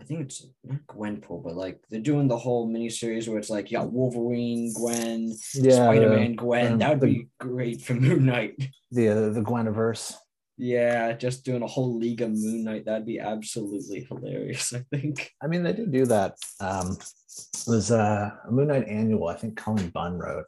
I 0.00 0.04
think 0.04 0.20
it's 0.20 0.46
not 0.64 0.78
Gwenpool, 0.86 1.42
but 1.42 1.56
like 1.56 1.80
they're 1.90 2.00
doing 2.00 2.28
the 2.28 2.36
whole 2.36 2.68
miniseries 2.68 3.26
where 3.26 3.38
it's 3.38 3.50
like, 3.50 3.70
yeah, 3.72 3.82
Wolverine, 3.82 4.72
Gwen, 4.74 5.32
Spider-Man, 5.34 6.34
Gwen. 6.36 6.72
um, 6.74 6.78
that 6.78 6.90
would 6.90 7.00
the- 7.00 7.06
be 7.22 7.28
great 7.40 7.80
for 7.80 7.94
Moon 7.94 8.26
Knight. 8.26 8.54
the 8.92 9.08
uh, 9.08 9.28
the 9.30 9.40
Gweniverse. 9.42 10.14
Yeah, 10.60 11.12
just 11.12 11.44
doing 11.44 11.62
a 11.62 11.68
whole 11.68 11.96
League 11.96 12.20
of 12.20 12.30
Moon 12.30 12.64
Knight. 12.64 12.84
That'd 12.84 13.06
be 13.06 13.20
absolutely 13.20 14.04
hilarious, 14.08 14.74
I 14.74 14.84
think. 14.90 15.30
I 15.40 15.46
mean, 15.46 15.62
they 15.62 15.72
did 15.72 15.92
do 15.92 16.04
that. 16.06 16.34
Um, 16.58 16.98
it 17.00 17.64
was 17.68 17.92
uh, 17.92 18.30
a 18.46 18.50
Moon 18.50 18.66
Knight 18.66 18.88
annual. 18.88 19.28
I 19.28 19.36
think 19.36 19.56
Cullen 19.56 19.88
Bunn 19.90 20.18
wrote. 20.18 20.46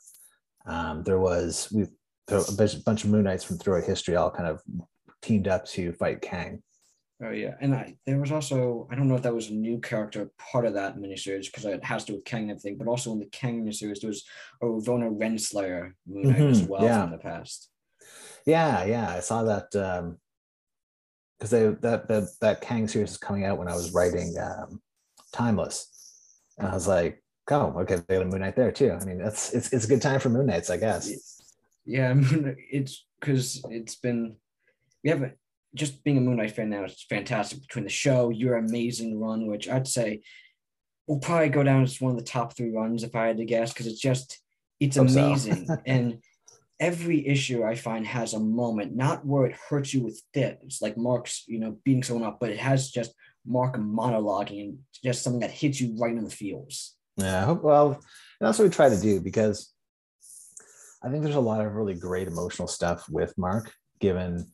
Um, 0.67 1.05
there 1.05 1.21
was 1.21 1.71
we 1.73 1.87
there 2.27 2.39
a 2.39 2.53
bunch, 2.85 3.05
of 3.05 3.11
Moon 3.11 3.25
Knights 3.25 3.45
from 3.45 3.59
throughout 3.59 3.85
history 3.85 4.17
all 4.17 4.31
kind 4.31 4.49
of 4.49 4.61
teamed 5.23 5.49
up 5.49 5.65
to 5.67 5.93
fight 5.93 6.21
Kang. 6.21 6.63
Oh 7.23 7.31
yeah, 7.31 7.55
and 7.61 7.75
I 7.75 7.97
there 8.07 8.19
was 8.19 8.33
also 8.33 8.89
I 8.91 8.97
don't 8.97 9.07
know 9.07 9.15
if 9.15 9.23
that 9.23 9.35
was 9.35 9.51
a 9.51 9.55
new 9.55 9.79
character 9.79 10.31
part 10.39 10.65
of 10.65 10.75
that 10.75 10.97
miniseries 10.97 11.47
because 11.47 11.67
it 11.67 11.85
has 11.85 12.05
to 12.05 12.13
do 12.13 12.17
with 12.17 12.25
Kang 12.25 12.43
and 12.43 12.53
everything, 12.53 12.79
but 12.79 12.89
also 12.89 13.13
in 13.13 13.21
the 13.21 13.27
Kang 13.27 13.65
miniseries 13.65 14.01
there 14.01 14.09
was 14.09 14.25
a 14.63 14.67
Ravonna 14.67 15.17
Renslayer 15.17 15.93
Moon 16.07 16.31
Knight 16.31 16.41
as 16.41 16.63
Mhm, 16.63 16.69
well 16.69 16.83
yeah. 16.83 17.03
from 17.03 17.11
the 17.13 17.19
past. 17.19 17.69
Yeah, 18.47 18.85
yeah, 18.85 19.11
I 19.11 19.21
saw 19.21 19.43
that 19.45 19.71
because 21.39 21.51
they 21.51 21.67
that 21.67 22.09
that 22.09 22.29
that 22.41 22.61
Kang 22.61 22.89
series 22.89 23.13
is 23.13 23.17
coming 23.17 23.45
out 23.45 23.59
when 23.59 23.69
I 23.69 23.75
was 23.75 23.93
writing 23.93 24.37
um, 24.39 24.81
Timeless, 25.33 25.89
and 26.59 26.69
I 26.69 26.75
was 26.75 26.89
like, 26.89 27.23
oh, 27.51 27.75
okay, 27.81 27.97
they 27.97 28.17
got 28.17 28.23
a 28.23 28.29
Moon 28.29 28.41
Knight 28.41 28.57
there 28.57 28.73
too. 28.73 28.93
I 28.93 29.05
mean, 29.05 29.19
that's 29.19 29.53
it's 29.53 29.73
it's 29.73 29.85
a 29.85 29.89
good 29.89 30.03
time 30.03 30.21
for 30.21 30.29
Moon 30.29 30.47
Knights, 30.47 30.71
I 30.71 30.77
guess. 30.77 31.11
Yeah, 31.85 32.15
it's 32.19 33.07
because 33.21 33.63
it's 33.71 33.97
been 33.97 34.37
we 35.03 35.11
haven't 35.11 35.35
just 35.75 36.03
being 36.03 36.19
a 36.19 36.21
Moon 36.21 36.37
Knight 36.37 36.53
fan 36.53 36.71
now. 36.71 36.85
is 36.85 37.05
fantastic 37.09 37.61
between 37.61 37.85
the 37.85 37.91
show, 37.91 38.31
your 38.31 38.57
amazing 38.57 39.21
run, 39.21 39.47
which 39.47 39.69
I'd 39.69 39.89
say 39.89 40.23
will 41.07 41.19
probably 41.19 41.49
go 41.49 41.63
down 41.63 41.83
as 41.83 42.01
one 42.01 42.13
of 42.13 42.19
the 42.19 42.25
top 42.25 42.57
three 42.57 42.71
runs 42.71 43.03
if 43.03 43.15
I 43.15 43.27
had 43.27 43.39
to 43.39 43.45
guess 43.45 43.73
because 43.73 43.87
it's 43.87 44.01
just 44.01 44.41
it's 44.79 44.97
Hope 44.97 45.09
so. 45.11 45.25
amazing 45.25 45.69
and 45.87 46.19
every 46.81 47.27
issue 47.27 47.63
I 47.63 47.75
find 47.75 48.07
has 48.07 48.33
a 48.33 48.41
moment, 48.41 48.97
not 48.97 49.25
where 49.25 49.47
it 49.47 49.55
hurts 49.69 49.93
you 49.95 50.03
with 50.03 50.23
fit. 50.33 50.61
Like 50.81 50.97
Mark's, 50.97 51.45
you 51.47 51.61
know, 51.61 51.77
beating 51.85 52.03
someone 52.03 52.27
up, 52.27 52.39
but 52.41 52.51
it 52.51 52.59
has 52.59 52.91
just 52.91 53.13
Mark 53.47 53.77
monologuing 53.77 54.79
just 55.05 55.23
something 55.23 55.41
that 55.41 55.51
hits 55.51 55.81
you 55.81 55.95
right 55.99 56.17
in 56.17 56.25
the 56.25 56.31
feels. 56.31 56.97
Yeah, 57.17 57.53
well, 57.53 58.01
that's 58.41 58.59
what 58.59 58.65
we 58.65 58.71
try 58.71 58.89
to 58.89 59.01
do 59.01 59.21
because 59.21 59.73
I 61.03 61.11
think 61.11 61.23
there's 61.23 61.37
a 61.37 61.41
lot 61.41 61.65
of 61.65 61.75
really 61.75 61.95
great 61.95 62.29
emotional 62.29 62.69
stuff 62.69 63.09
with 63.09 63.37
Mark, 63.37 63.73
given 64.01 64.47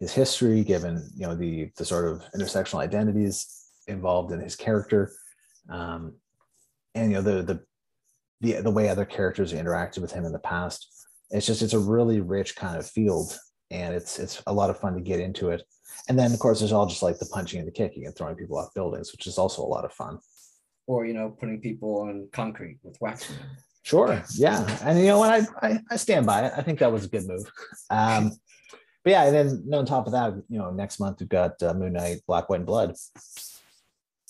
his 0.00 0.12
history, 0.12 0.62
given 0.62 1.08
you 1.16 1.26
know 1.26 1.34
the 1.34 1.70
the 1.76 1.84
sort 1.84 2.06
of 2.06 2.22
intersectional 2.36 2.80
identities 2.80 3.68
involved 3.86 4.32
in 4.32 4.40
his 4.40 4.56
character, 4.56 5.12
um, 5.70 6.14
and 6.94 7.10
you 7.10 7.16
know 7.16 7.22
the 7.22 7.42
the 7.42 7.60
the 8.40 8.62
the 8.62 8.70
way 8.70 8.88
other 8.88 9.04
characters 9.04 9.52
interacted 9.52 9.98
with 9.98 10.12
him 10.12 10.24
in 10.24 10.32
the 10.32 10.38
past. 10.38 10.88
It's 11.34 11.46
just 11.46 11.60
it's 11.62 11.74
a 11.74 11.78
really 11.78 12.20
rich 12.20 12.56
kind 12.56 12.78
of 12.78 12.88
field, 12.88 13.36
and 13.70 13.94
it's 13.94 14.18
it's 14.18 14.42
a 14.46 14.52
lot 14.52 14.70
of 14.70 14.78
fun 14.78 14.94
to 14.94 15.00
get 15.00 15.20
into 15.20 15.50
it. 15.50 15.64
And 16.08 16.18
then 16.18 16.32
of 16.32 16.38
course 16.38 16.60
there's 16.60 16.72
all 16.72 16.86
just 16.86 17.02
like 17.02 17.18
the 17.18 17.26
punching 17.26 17.58
and 17.58 17.68
the 17.68 17.72
kicking 17.72 18.06
and 18.06 18.14
throwing 18.14 18.36
people 18.36 18.58
off 18.58 18.72
buildings, 18.74 19.12
which 19.12 19.26
is 19.26 19.36
also 19.36 19.62
a 19.62 19.66
lot 19.66 19.84
of 19.84 19.92
fun. 19.92 20.18
Or, 20.86 21.06
you 21.06 21.14
know, 21.14 21.30
putting 21.30 21.60
people 21.60 22.02
on 22.02 22.28
concrete 22.32 22.78
with 22.82 22.96
wax. 23.00 23.32
Sure. 23.82 24.22
Yeah. 24.34 24.78
And 24.82 24.98
you 24.98 25.06
know 25.06 25.18
what? 25.18 25.30
I, 25.30 25.66
I, 25.66 25.80
I 25.90 25.96
stand 25.96 26.26
by 26.26 26.46
it. 26.46 26.52
I 26.56 26.62
think 26.62 26.78
that 26.78 26.92
was 26.92 27.04
a 27.04 27.08
good 27.08 27.26
move. 27.26 27.50
Um, 27.90 28.32
but 29.02 29.10
yeah, 29.10 29.24
and 29.24 29.34
then 29.34 29.74
on 29.74 29.86
top 29.86 30.06
of 30.06 30.12
that, 30.12 30.34
you 30.48 30.58
know, 30.58 30.70
next 30.70 31.00
month 31.00 31.20
we've 31.20 31.28
got 31.28 31.62
uh, 31.62 31.74
Moon 31.74 31.94
Knight, 31.94 32.18
Black, 32.26 32.48
White, 32.48 32.60
and 32.60 32.66
Blood. 32.66 32.94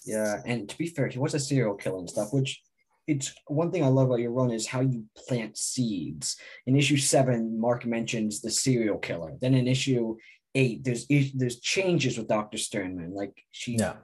Yeah, 0.04 0.42
and 0.46 0.68
to 0.68 0.78
be 0.78 0.86
fair, 0.86 1.08
he 1.08 1.18
was 1.18 1.34
a 1.34 1.40
serial 1.40 1.74
killer 1.74 1.98
and 1.98 2.10
stuff, 2.10 2.32
which 2.32 2.62
it's 3.06 3.34
one 3.46 3.70
thing 3.70 3.84
I 3.84 3.88
love 3.88 4.06
about 4.08 4.20
your 4.20 4.32
run 4.32 4.50
is 4.50 4.66
how 4.66 4.80
you 4.80 5.04
plant 5.26 5.56
seeds. 5.58 6.36
In 6.66 6.76
issue 6.76 6.96
seven, 6.96 7.60
Mark 7.60 7.84
mentions 7.84 8.40
the 8.40 8.50
serial 8.50 8.98
killer. 8.98 9.34
Then 9.40 9.54
in 9.54 9.66
issue 9.68 10.16
eight, 10.54 10.84
there's 10.84 11.06
there's 11.34 11.60
changes 11.60 12.16
with 12.16 12.28
Doctor 12.28 12.58
Sternman, 12.58 13.12
like 13.14 13.34
she 13.50 13.76
Yeah. 13.76 13.96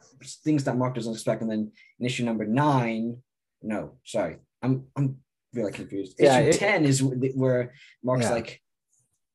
things 0.45 0.65
that 0.65 0.77
Mark 0.77 0.95
doesn't 0.95 1.13
expect. 1.13 1.43
And 1.43 1.51
then 1.51 1.73
in 1.99 2.07
issue 2.07 2.25
number 2.25 2.47
nine, 2.47 3.23
no, 3.63 3.99
sorry, 4.05 4.37
I'm 4.63 4.87
I'm 4.97 5.19
really 5.55 5.73
confused. 5.73 6.17
Yeah, 6.19 6.39
issue 6.41 6.51
it- 6.51 6.59
ten 6.59 6.85
is 6.85 7.03
where 7.03 7.73
Mark's 8.03 8.25
Yeah. 8.25 8.33
like, 8.33 8.63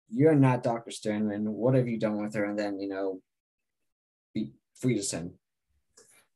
"You're 0.09 0.35
not 0.35 0.63
Doctor 0.63 0.91
Sternman. 0.91 1.51
What 1.51 1.75
have 1.75 1.87
you 1.87 1.97
done 1.99 2.21
with 2.21 2.33
her?" 2.35 2.45
And 2.45 2.57
then 2.59 2.79
you 2.79 2.89
know, 2.89 3.21
he 4.33 4.53
freezes 4.75 5.11
him. 5.11 5.39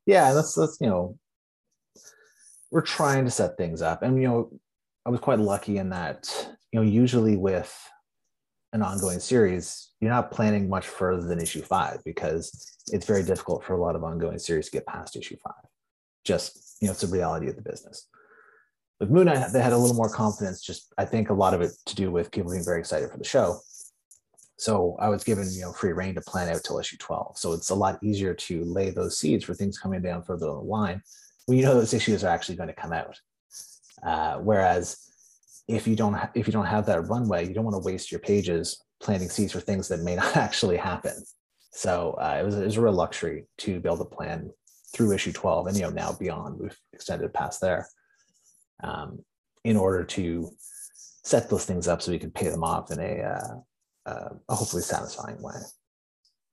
Yeah, 0.06 0.34
that's 0.34 0.56
that's 0.56 0.78
you 0.82 0.88
know, 0.88 1.20
we're 2.72 2.82
trying 2.82 3.26
to 3.26 3.32
set 3.32 3.58
things 3.58 3.82
up, 3.82 4.04
and 4.04 4.22
you 4.22 4.28
know, 4.28 4.52
I 5.06 5.10
was 5.10 5.20
quite 5.20 5.40
lucky 5.40 5.78
in 5.78 5.90
that 5.90 6.50
you 6.72 6.80
know, 6.80 6.86
usually 6.86 7.36
with 7.36 7.76
an 8.74 8.84
ongoing 8.84 9.20
series, 9.20 9.92
you're 10.00 10.12
not 10.12 10.32
planning 10.32 10.70
much 10.70 10.88
further 10.88 11.26
than 11.26 11.42
issue 11.42 11.62
five 11.62 12.04
because 12.06 12.78
it's 12.92 13.06
very 13.06 13.24
difficult 13.24 13.64
for 13.64 13.74
a 13.74 13.82
lot 13.82 13.96
of 13.96 14.04
ongoing 14.04 14.38
series 14.38 14.66
to 14.66 14.72
get 14.72 14.86
past 14.86 15.16
issue 15.16 15.38
five. 15.44 15.66
Just 16.24 16.78
you 16.82 16.88
know, 16.88 16.92
it's 16.92 17.04
a 17.04 17.08
reality 17.08 17.48
of 17.48 17.56
the 17.56 17.62
business. 17.62 18.08
With 19.00 19.10
Moon 19.10 19.26
Knight, 19.26 19.52
they 19.54 19.62
had 19.62 19.74
a 19.74 19.78
little 19.78 19.96
more 19.96 20.10
confidence. 20.10 20.62
Just 20.62 20.94
I 20.98 21.06
think 21.06 21.30
a 21.30 21.34
lot 21.34 21.54
of 21.54 21.62
it 21.62 21.72
to 21.88 21.96
do 21.96 22.12
with 22.12 22.32
people 22.32 22.52
being 22.52 22.66
very 22.66 22.80
excited 22.80 23.10
for 23.10 23.18
the 23.18 23.24
show. 23.24 23.60
So 24.58 24.98
I 25.00 25.10
was 25.10 25.24
given 25.24 25.48
you 25.52 25.62
know 25.62 25.72
free 25.72 25.94
reign 25.94 26.16
to 26.16 26.22
plan 26.22 26.50
out 26.50 26.64
till 26.64 26.80
issue 26.80 26.98
12. 26.98 27.38
So 27.38 27.54
it's 27.54 27.70
a 27.72 27.76
lot 27.76 27.98
easier 28.04 28.34
to 28.34 28.64
lay 28.66 28.92
those 28.92 29.18
seeds 29.18 29.46
for 29.46 29.54
things 29.54 29.80
coming 29.80 30.02
down 30.02 30.24
further 30.24 30.46
down 30.48 30.58
the 30.58 30.62
line 30.62 31.02
you 31.50 31.64
know 31.64 31.74
those 31.74 31.94
issues 31.94 32.24
are 32.24 32.30
actually 32.30 32.56
going 32.56 32.70
to 32.70 32.76
come 32.76 32.94
out. 32.94 33.20
Uh, 34.04 34.38
whereas 34.38 34.98
if 35.68 35.88
you 35.88 35.96
don't 35.96 36.14
ha- 36.14 36.32
if 36.36 36.48
you 36.48 36.54
don't 36.54 36.66
have 36.66 36.86
that 36.88 37.08
runway, 37.08 37.48
you 37.48 37.54
don't 37.54 37.66
want 37.66 37.76
to 37.76 37.86
waste 37.86 38.12
your 38.12 38.20
pages 38.20 38.84
planting 39.02 39.30
seeds 39.30 39.54
for 39.54 39.60
things 39.60 39.88
that 39.88 40.02
may 40.02 40.16
not 40.24 40.36
actually 40.36 40.78
happen. 40.78 41.14
So 41.72 42.18
uh, 42.22 42.38
it 42.42 42.46
was 42.46 42.56
it 42.56 42.66
was 42.66 42.78
a 42.78 42.82
real 42.82 42.94
luxury 42.94 43.46
to 43.60 43.80
be 43.80 43.88
able 43.88 43.98
to 43.98 44.06
plan 44.06 44.52
through 44.94 45.14
issue 45.14 45.32
12 45.32 45.68
and 45.68 45.78
you 45.78 45.84
know 45.84 45.92
now 45.92 46.12
beyond 46.20 46.60
we've 46.60 46.76
extended 46.94 47.32
past 47.32 47.62
there 47.62 47.88
um, 48.84 49.24
in 49.64 49.78
order 49.78 50.04
to 50.04 50.50
set 51.24 51.50
those 51.50 51.66
things 51.66 51.88
up 51.88 52.02
so 52.02 52.12
we 52.12 52.20
can 52.20 52.32
pay 52.32 52.50
them 52.50 52.64
off 52.64 52.92
in 52.92 53.00
a, 53.00 53.22
uh, 53.22 54.10
uh, 54.10 54.30
a 54.48 54.56
hopefully 54.56 54.82
satisfying 54.82 55.40
way. 55.42 55.54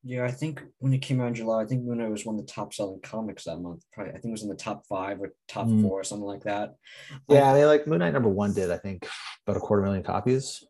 Yeah, 0.09 0.25
I 0.25 0.31
think 0.31 0.63
when 0.79 0.93
it 0.93 0.99
came 1.03 1.21
out 1.21 1.27
in 1.29 1.35
July, 1.35 1.63
I 1.63 1.67
think 1.67 1.83
Moon 1.83 1.99
Knight 1.99 2.11
was 2.11 2.25
one 2.25 2.39
of 2.39 2.47
the 2.47 2.53
top 2.53 2.73
selling 2.73 3.01
comics 3.03 3.45
that 3.45 3.57
month. 3.59 3.83
Probably, 3.93 4.11
I 4.13 4.15
think 4.15 4.27
it 4.27 4.31
was 4.31 4.45
in 4.45 4.49
the 4.49 4.55
top 4.55 4.87
five 4.87 5.21
or 5.21 5.35
top 5.49 5.67
Mm. 5.67 5.83
four 5.83 5.99
or 6.01 6.05
something 6.05 6.27
like 6.29 6.45
that. 6.45 6.77
Yeah, 7.29 7.53
they 7.55 7.65
like 7.65 7.89
Moon 7.89 7.99
Knight 7.99 8.13
number 8.13 8.29
one 8.29 8.53
did 8.55 8.71
I 8.71 8.77
think 8.79 9.09
about 9.45 9.57
a 9.57 9.61
quarter 9.61 9.83
million 9.83 10.05
copies. 10.05 10.63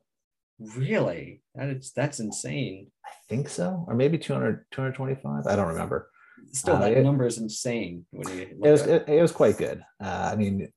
Really, 0.58 1.42
that 1.54 1.68
is 1.68 1.92
that's 1.94 2.18
insane. 2.18 2.90
I 3.04 3.10
think 3.28 3.50
so, 3.50 3.84
or 3.86 3.94
maybe 3.94 4.16
200, 4.16 4.64
225. 4.70 5.46
I 5.46 5.54
don't 5.54 5.68
remember. 5.68 6.08
Still, 6.52 6.76
Uh, 6.76 6.80
that 6.80 6.92
it- 6.92 7.04
number 7.04 7.26
is 7.26 7.36
insane 7.36 8.06
when 8.12 8.26
you 8.38 8.42
It 8.64 8.70
was 8.70 8.86
it, 8.86 9.06
it 9.06 9.20
was 9.20 9.32
quite 9.32 9.58
good. 9.58 9.84
Uh, 10.02 10.30
I 10.32 10.36
mean, 10.36 10.72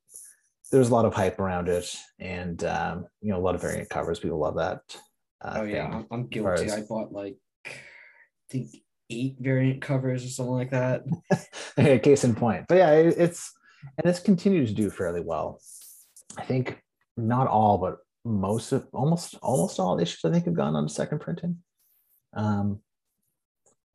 there 0.69 0.80
was 0.80 0.89
a 0.89 0.93
lot 0.93 1.06
of 1.06 1.13
hype 1.13 1.39
around 1.39 1.69
it, 1.69 1.95
and 2.19 2.62
um, 2.65 3.08
you 3.22 3.32
know 3.32 3.39
a 3.39 3.45
lot 3.48 3.56
of 3.56 3.62
variant 3.62 3.89
covers. 3.89 4.19
People 4.19 4.39
love 4.39 4.56
that. 4.58 4.82
Uh, 5.39 5.60
Oh 5.60 5.63
yeah, 5.63 5.89
thing. 5.89 5.93
I'm, 6.00 6.08
I'm 6.12 6.22
as 6.24 6.28
guilty. 6.30 6.65
as- 6.65 6.74
I 6.74 6.82
bought 6.82 7.13
like 7.13 7.36
I 7.36 7.49
think 8.50 8.70
eight 9.10 9.38
variant 9.40 9.82
covers 9.82 10.26
or 10.26 10.30
something 10.30 10.54
like 10.54 10.72
that. 10.72 11.04
case 12.04 12.24
in 12.24 12.36
point. 12.36 12.66
But 12.68 12.78
yeah, 12.78 12.92
it, 12.92 13.16
it's 13.18 13.54
and 13.98 14.10
it's 14.10 14.20
continued 14.20 14.68
to 14.68 14.74
do 14.74 14.90
fairly 14.90 15.22
well. 15.22 15.60
I 16.38 16.44
think 16.44 16.82
not 17.18 17.48
all, 17.48 17.78
but 17.78 17.98
most 18.26 18.72
of 18.72 18.88
almost 18.94 19.36
almost 19.42 19.80
all 19.80 20.00
issues 20.00 20.20
I 20.24 20.32
think 20.32 20.46
have 20.46 20.54
gone 20.54 20.76
on 20.76 20.88
to 20.88 20.94
second 20.94 21.20
printing. 21.20 21.58
Um, 22.34 22.82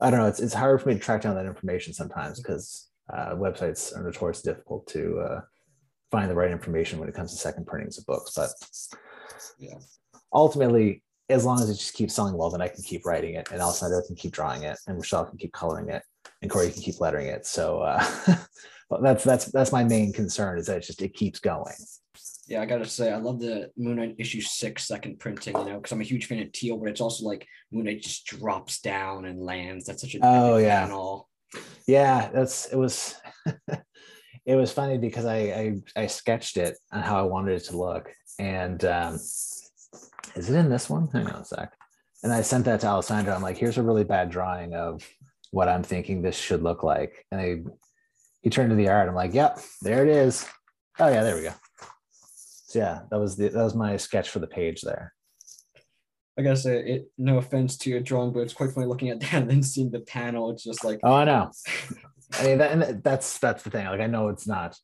I 0.01 0.11
don't 0.11 0.21
know. 0.21 0.27
It's 0.27 0.40
it's 0.40 0.55
hard 0.55 0.83
for 0.83 0.88
me 0.88 0.95
to 0.95 1.01
track 1.01 1.23
down 1.23 1.37
that 1.37 1.47
information 1.47 1.93
sometimes 1.93 2.40
because 2.40 2.88
uh, 3.12 3.35
websites 3.35 3.97
are 3.97 4.03
notoriously 4.03 4.51
difficult 4.53 4.87
to 4.88 5.21
uh, 5.21 5.40
find 6.11 6.31
the 6.31 6.35
right 6.35 6.51
information 6.51 6.99
when 6.99 7.09
it 7.09 7.14
comes 7.14 7.33
to 7.33 7.38
second 7.38 7.67
printings 7.67 7.99
of 7.99 8.07
books. 8.07 8.33
But 8.35 8.51
Yeah. 9.59 9.79
ultimately, 10.33 11.04
as 11.28 11.44
long 11.44 11.60
as 11.60 11.70
it 11.70 11.74
just 11.74 11.94
keeps 11.94 12.14
selling 12.14 12.37
well, 12.37 12.50
then 12.50 12.60
I 12.60 12.68
can 12.68 12.82
keep 12.82 13.06
writing 13.06 13.34
it, 13.34 13.50
and 13.50 13.60
Alessandro 13.60 14.02
can 14.06 14.16
keep 14.16 14.32
drawing 14.32 14.62
it, 14.64 14.76
and 14.87 14.98
Michelle 14.98 15.24
can 15.24 15.38
keep 15.38 15.52
coloring 15.52 15.88
it, 15.88 16.02
and 16.42 16.50
Corey 16.50 16.70
can 16.70 16.82
keep 16.82 17.00
lettering 17.00 17.28
it. 17.28 17.46
So 17.46 17.80
uh, 17.80 18.04
that's 19.02 19.24
that's 19.24 19.46
that's 19.46 19.72
my 19.72 19.84
main 19.84 20.12
concern 20.12 20.58
is 20.58 20.66
that 20.66 20.78
it's 20.78 20.87
just 20.87 21.02
it 21.02 21.14
keeps 21.14 21.40
going. 21.40 21.74
Yeah, 22.46 22.60
I 22.60 22.66
gotta 22.66 22.84
say, 22.84 23.10
I 23.10 23.16
love 23.16 23.40
the 23.40 23.70
Moon 23.76 23.96
Knight 23.96 24.16
issue 24.18 24.42
six 24.42 24.87
second 24.87 25.18
printing, 25.18 25.56
you 25.56 25.64
know, 25.64 25.76
because 25.76 25.92
I'm 25.92 26.00
a 26.02 26.04
huge 26.04 26.26
fan 26.26 26.40
of 26.42 26.52
Teal, 26.52 26.76
but 26.76 26.90
it's 26.90 27.00
also 27.00 27.24
like 27.24 27.46
Moon 27.72 27.87
Knight 27.87 28.02
just 28.02 28.26
drops 28.26 28.80
down 28.80 29.24
and 29.24 29.42
lands. 29.42 29.87
That's 29.87 30.02
such 30.02 30.14
a 30.14 30.18
Oh, 30.22 30.58
yeah. 30.58 30.82
panel. 30.82 31.28
Yeah, 31.87 32.28
that's 32.34 32.66
it 32.66 32.76
was 32.76 33.14
it 34.46 34.56
was 34.56 34.70
funny 34.72 34.98
because 34.98 35.24
I, 35.24 35.37
I 35.96 36.02
I 36.02 36.06
sketched 36.06 36.58
it 36.58 36.76
on 36.92 37.00
how 37.02 37.18
I 37.18 37.22
wanted 37.22 37.54
it 37.54 37.64
to 37.68 37.78
look. 37.78 38.12
And 38.38 38.84
um 38.84 39.18
is 40.35 40.50
it 40.50 40.57
in 40.57 40.68
this 40.68 40.90
one? 40.90 41.09
Hang 41.12 41.26
on 41.26 41.42
a 41.42 41.44
sec. 41.44 41.72
And 42.22 42.33
I 42.33 42.40
sent 42.40 42.64
that 42.64 42.80
to 42.80 42.87
Alessandro. 42.87 43.35
I'm 43.35 43.42
like, 43.42 43.59
here's 43.59 43.78
a 43.78 43.83
really 43.83 44.04
bad 44.04 44.30
drawing 44.30 44.74
of 44.74 45.07
what 45.50 45.68
I'm 45.68 45.83
thinking 45.83 46.22
this 46.22 46.37
should 46.37 46.62
look 46.62 46.83
like. 46.83 47.26
And 47.30 47.40
I 47.40 47.62
he 48.42 48.50
turned 48.50 48.70
to 48.70 48.76
the 48.76 48.88
art. 48.88 49.09
I'm 49.09 49.14
like, 49.14 49.33
yep, 49.33 49.59
there 49.83 50.02
it 50.02 50.09
is. 50.09 50.46
Oh 50.98 51.09
yeah, 51.09 51.22
there 51.22 51.37
we 51.37 51.42
go. 51.42 51.54
So 52.66 52.78
yeah, 52.78 53.00
that 53.11 53.18
was 53.18 53.37
the 53.37 53.48
that 53.48 53.62
was 53.62 53.74
my 53.74 53.96
sketch 53.96 54.30
for 54.30 54.38
the 54.38 54.46
page 54.46 54.83
there. 54.83 55.12
I 56.38 56.42
gotta 56.42 56.57
say, 56.57 56.78
it. 56.78 57.11
No 57.16 57.38
offense 57.38 57.76
to 57.78 57.90
your 57.90 58.00
drawing, 58.00 58.33
but 58.33 58.40
it's 58.40 58.54
quite 58.54 58.72
funny 58.72 58.87
looking 58.87 59.11
at 59.11 59.20
that 59.20 59.35
and 59.35 59.50
then 59.50 59.62
seeing 59.62 59.90
the 59.90 60.00
panel. 60.00 60.50
It's 60.50 60.64
just 60.64 60.85
like, 60.85 61.00
Oh, 61.02 61.14
I 61.14 61.24
know. 61.24 61.50
I 62.33 62.44
mean, 62.44 62.59
that, 62.59 62.72
and 62.72 63.02
that's 63.02 63.38
that's 63.38 63.62
the 63.62 63.70
thing. 63.70 63.87
Like, 63.87 64.00
I 64.00 64.07
know 64.07 64.28
it's 64.28 64.46
not. 64.46 64.76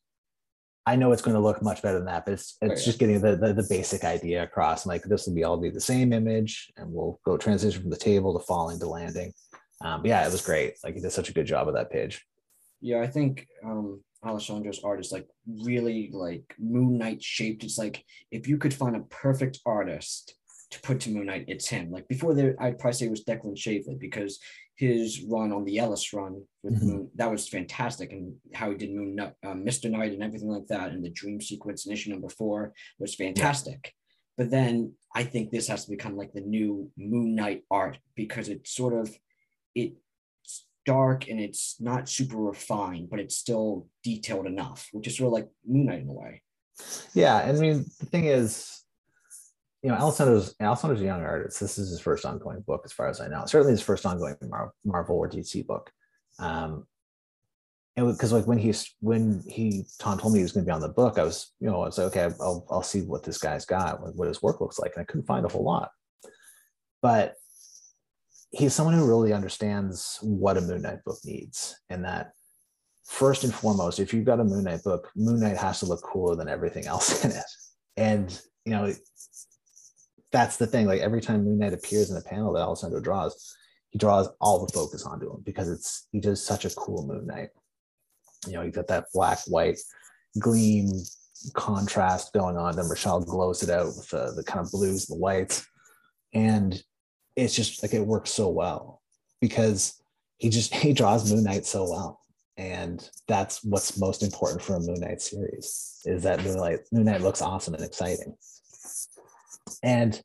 I 0.85 0.95
know 0.95 1.11
it's 1.11 1.21
going 1.21 1.35
to 1.35 1.41
look 1.41 1.61
much 1.61 1.81
better 1.81 1.97
than 1.97 2.05
that, 2.07 2.25
but 2.25 2.33
it's 2.33 2.57
Oh, 2.61 2.67
it's 2.67 2.81
yeah. 2.81 2.85
just 2.85 2.99
getting 2.99 3.21
the, 3.21 3.35
the 3.35 3.53
the 3.53 3.67
basic 3.69 4.03
idea 4.03 4.43
across. 4.43 4.85
Like 4.85 5.03
this 5.03 5.27
will 5.27 5.35
be 5.35 5.43
all 5.43 5.57
be 5.57 5.69
the 5.69 5.79
same 5.81 6.11
image, 6.13 6.71
and 6.77 6.91
we'll 6.91 7.19
go 7.25 7.37
transition 7.37 7.81
from 7.81 7.91
the 7.91 7.97
table 7.97 8.37
to 8.37 8.43
falling 8.45 8.79
to 8.79 8.87
landing. 8.87 9.31
Um, 9.83 10.01
but 10.01 10.09
yeah, 10.09 10.25
it 10.25 10.31
was 10.31 10.41
great. 10.45 10.75
Like 10.83 10.95
he 10.95 11.01
did 11.01 11.11
such 11.11 11.29
a 11.29 11.33
good 11.33 11.45
job 11.45 11.67
of 11.67 11.75
that 11.75 11.91
page. 11.91 12.25
yeah, 12.81 13.01
I 13.01 13.07
think 13.07 13.47
um 13.63 14.01
Alessandro's 14.25 14.83
art 14.83 14.99
is 14.99 15.11
like 15.11 15.27
really 15.47 16.09
like 16.13 16.55
Moon 16.59 16.97
Knight 16.97 17.23
shaped. 17.23 17.63
It's 17.63 17.77
like 17.77 18.03
if 18.31 18.47
you 18.47 18.57
could 18.57 18.73
find 18.73 18.95
a 18.95 19.01
perfect 19.09 19.59
artist 19.65 20.35
to 20.71 20.79
put 20.81 20.99
to 21.01 21.09
Moon 21.11 21.25
Knight, 21.25 21.45
it's 21.47 21.67
him. 21.67 21.91
Like 21.91 22.07
before 22.07 22.33
there, 22.35 22.55
I'd 22.59 22.79
probably 22.79 22.93
say 22.97 23.05
it 23.07 23.11
was 23.11 23.23
Declan 23.25 23.55
Shalvey 23.57 23.99
because 23.99 24.39
his 24.81 25.21
run 25.23 25.51
on 25.51 25.63
the 25.63 25.77
Ellis 25.77 26.11
run 26.11 26.43
with 26.63 26.73
Mhm. 26.81 26.83
Moon 26.87 27.11
that 27.15 27.29
was 27.29 27.47
fantastic, 27.47 28.11
and 28.11 28.35
how 28.53 28.71
he 28.71 28.77
did 28.77 28.91
Moon 28.91 29.19
uh, 29.19 29.31
Mr. 29.69 29.89
Knight 29.91 30.13
and 30.13 30.23
everything 30.23 30.49
like 30.49 30.65
that, 30.67 30.91
and 30.91 31.05
the 31.05 31.09
dream 31.21 31.39
sequence 31.39 31.85
in 31.85 31.91
issue 31.91 32.09
number 32.09 32.29
four 32.29 32.73
was 32.97 33.13
fantastic. 33.13 33.93
But 34.37 34.49
then 34.49 34.93
I 35.13 35.23
think 35.23 35.51
this 35.51 35.67
has 35.67 35.83
to 35.85 35.91
become 35.91 36.17
like 36.17 36.33
the 36.33 36.41
new 36.41 36.91
Moon 36.97 37.35
Knight 37.35 37.63
art 37.69 37.99
because 38.15 38.49
it's 38.49 38.71
sort 38.73 38.93
of 39.01 39.15
it's 39.75 40.65
dark 40.83 41.29
and 41.29 41.39
it's 41.39 41.79
not 41.79 42.09
super 42.09 42.37
refined, 42.37 43.09
but 43.11 43.19
it's 43.19 43.37
still 43.37 43.87
detailed 44.03 44.47
enough, 44.47 44.89
which 44.93 45.05
is 45.07 45.15
sort 45.17 45.27
of 45.27 45.33
like 45.33 45.49
Moon 45.63 45.85
Knight 45.85 46.01
in 46.01 46.09
a 46.09 46.13
way. 46.13 46.41
Yeah, 47.13 47.37
and 47.47 47.55
I 47.55 47.61
mean 47.61 47.85
the 47.99 48.05
thing 48.07 48.25
is, 48.25 48.80
you 49.83 49.89
know, 49.89 49.95
Alessandro's 49.95 50.55
Alessandro's 50.61 51.01
a 51.01 51.05
young 51.05 51.21
artist. 51.21 51.59
This 51.59 51.77
is 51.77 51.89
his 51.89 51.99
first 51.99 52.25
ongoing 52.25 52.61
book, 52.61 52.81
as 52.85 52.91
far 52.91 53.07
as 53.07 53.19
I 53.19 53.27
know. 53.27 53.45
Certainly 53.45 53.73
his 53.73 53.81
first 53.81 54.05
ongoing 54.05 54.35
Mar- 54.47 54.73
Marvel 54.85 55.17
or 55.17 55.29
DC 55.29 55.65
book. 55.65 55.91
Um, 56.39 56.85
and 57.97 58.07
because 58.07 58.31
like 58.31 58.47
when 58.47 58.57
he's 58.57 58.95
when 59.01 59.43
he 59.47 59.85
Tom 59.99 60.17
told 60.17 60.33
me 60.33 60.39
he 60.39 60.43
was 60.43 60.51
going 60.51 60.65
to 60.65 60.69
be 60.69 60.73
on 60.73 60.81
the 60.81 60.89
book, 60.89 61.17
I 61.17 61.23
was 61.23 61.53
you 61.59 61.67
know 61.67 61.81
I 61.81 61.85
was 61.87 61.97
like, 61.97 62.07
okay, 62.07 62.33
I'll 62.39 62.65
I'll 62.69 62.83
see 62.83 63.01
what 63.01 63.23
this 63.23 63.37
guy's 63.37 63.65
got, 63.65 64.01
what, 64.01 64.15
what 64.15 64.27
his 64.27 64.41
work 64.41 64.61
looks 64.61 64.79
like, 64.79 64.93
and 64.95 65.01
I 65.01 65.05
couldn't 65.05 65.25
find 65.25 65.45
a 65.45 65.49
whole 65.49 65.63
lot. 65.63 65.91
But 67.01 67.35
he's 68.51 68.73
someone 68.73 68.95
who 68.95 69.07
really 69.07 69.33
understands 69.33 70.19
what 70.21 70.57
a 70.57 70.61
Moon 70.61 70.83
Knight 70.83 71.03
book 71.03 71.17
needs, 71.25 71.79
and 71.89 72.05
that 72.05 72.33
first 73.05 73.43
and 73.43 73.53
foremost, 73.53 73.99
if 73.99 74.13
you've 74.13 74.25
got 74.25 74.39
a 74.39 74.43
Moon 74.43 74.63
Knight 74.63 74.83
book, 74.83 75.09
Moon 75.15 75.39
Knight 75.39 75.57
has 75.57 75.79
to 75.79 75.85
look 75.85 76.03
cooler 76.03 76.35
than 76.35 76.47
everything 76.47 76.85
else 76.85 77.25
in 77.25 77.31
it. 77.31 77.43
And 77.97 78.39
you 78.63 78.71
know, 78.71 78.93
that's 80.31 80.57
the 80.57 80.67
thing. 80.67 80.87
Like 80.87 81.01
every 81.01 81.21
time 81.21 81.43
Moon 81.43 81.59
Knight 81.59 81.73
appears 81.73 82.09
in 82.09 82.17
a 82.17 82.21
panel 82.21 82.53
that 82.53 82.61
Alessandro 82.61 82.99
draws, 82.99 83.55
he 83.89 83.99
draws 83.99 84.29
all 84.39 84.65
the 84.65 84.71
focus 84.71 85.05
onto 85.05 85.31
him 85.31 85.41
because 85.45 85.69
it's 85.69 86.07
he 86.11 86.19
does 86.19 86.43
such 86.43 86.65
a 86.65 86.69
cool 86.71 87.05
Moon 87.05 87.27
Knight. 87.27 87.49
You 88.47 88.53
know, 88.53 88.61
you 88.63 88.71
got 88.71 88.87
that 88.87 89.05
black 89.13 89.39
white 89.47 89.77
gleam 90.39 90.91
contrast 91.53 92.33
going 92.33 92.57
on. 92.57 92.75
Then 92.75 92.85
Rachelle 92.85 93.25
glows 93.25 93.63
it 93.63 93.69
out 93.69 93.87
with 93.87 94.09
the, 94.09 94.33
the 94.35 94.43
kind 94.43 94.65
of 94.65 94.71
blues, 94.71 95.09
and 95.09 95.17
the 95.17 95.21
whites, 95.21 95.67
and 96.33 96.81
it's 97.35 97.55
just 97.55 97.83
like 97.83 97.93
it 97.93 98.05
works 98.05 98.31
so 98.31 98.49
well 98.49 99.01
because 99.39 100.01
he 100.37 100.49
just 100.49 100.73
he 100.75 100.93
draws 100.93 101.31
Moon 101.31 101.43
Knight 101.43 101.65
so 101.65 101.89
well 101.89 102.21
and 102.57 103.09
that's 103.27 103.63
what's 103.63 103.97
most 103.97 104.23
important 104.23 104.61
for 104.61 104.75
a 104.75 104.79
Moon 104.79 104.99
Knight 104.99 105.21
series 105.21 106.01
is 106.05 106.23
that 106.23 106.43
Moon 106.43 106.57
Knight 106.57 106.79
Moon 106.91 107.05
Knight 107.05 107.21
looks 107.21 107.41
awesome 107.41 107.73
and 107.73 107.83
exciting. 107.83 108.35
And 109.83 110.19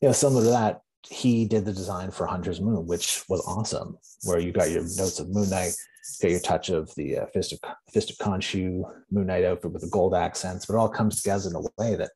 you 0.00 0.08
know, 0.08 0.12
similar 0.12 0.44
to 0.44 0.50
that, 0.50 0.80
he 1.08 1.44
did 1.46 1.64
the 1.64 1.72
design 1.72 2.10
for 2.10 2.26
Hunter's 2.26 2.60
Moon, 2.60 2.86
which 2.86 3.24
was 3.28 3.40
awesome, 3.46 3.98
where 4.24 4.38
you 4.38 4.52
got 4.52 4.70
your 4.70 4.82
notes 4.82 5.18
of 5.18 5.28
Moon 5.28 5.50
Knight, 5.50 5.72
got 6.22 6.30
your 6.30 6.40
touch 6.40 6.70
of 6.70 6.94
the 6.96 7.18
uh, 7.18 7.26
Fist 7.26 7.52
of 7.52 7.58
Fist 7.92 8.10
of 8.10 8.16
Khonshu 8.18 8.82
Moon 9.10 9.26
Knight 9.26 9.44
outfit 9.44 9.72
with 9.72 9.82
the 9.82 9.88
gold 9.88 10.14
accents, 10.14 10.66
but 10.66 10.74
it 10.74 10.78
all 10.78 10.88
comes 10.88 11.22
together 11.22 11.50
in 11.50 11.56
a 11.56 11.60
way 11.82 11.96
that 11.96 12.10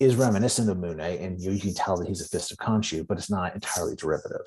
is 0.00 0.16
reminiscent 0.16 0.68
of 0.70 0.78
Moon 0.78 0.98
Knight, 0.98 1.20
and 1.20 1.40
you, 1.40 1.52
you 1.52 1.60
can 1.60 1.74
tell 1.74 1.96
that 1.96 2.08
he's 2.08 2.20
a 2.20 2.28
Fist 2.28 2.52
of 2.52 2.58
Khonshu, 2.58 3.06
but 3.06 3.18
it's 3.18 3.30
not 3.30 3.54
entirely 3.54 3.96
derivative. 3.96 4.46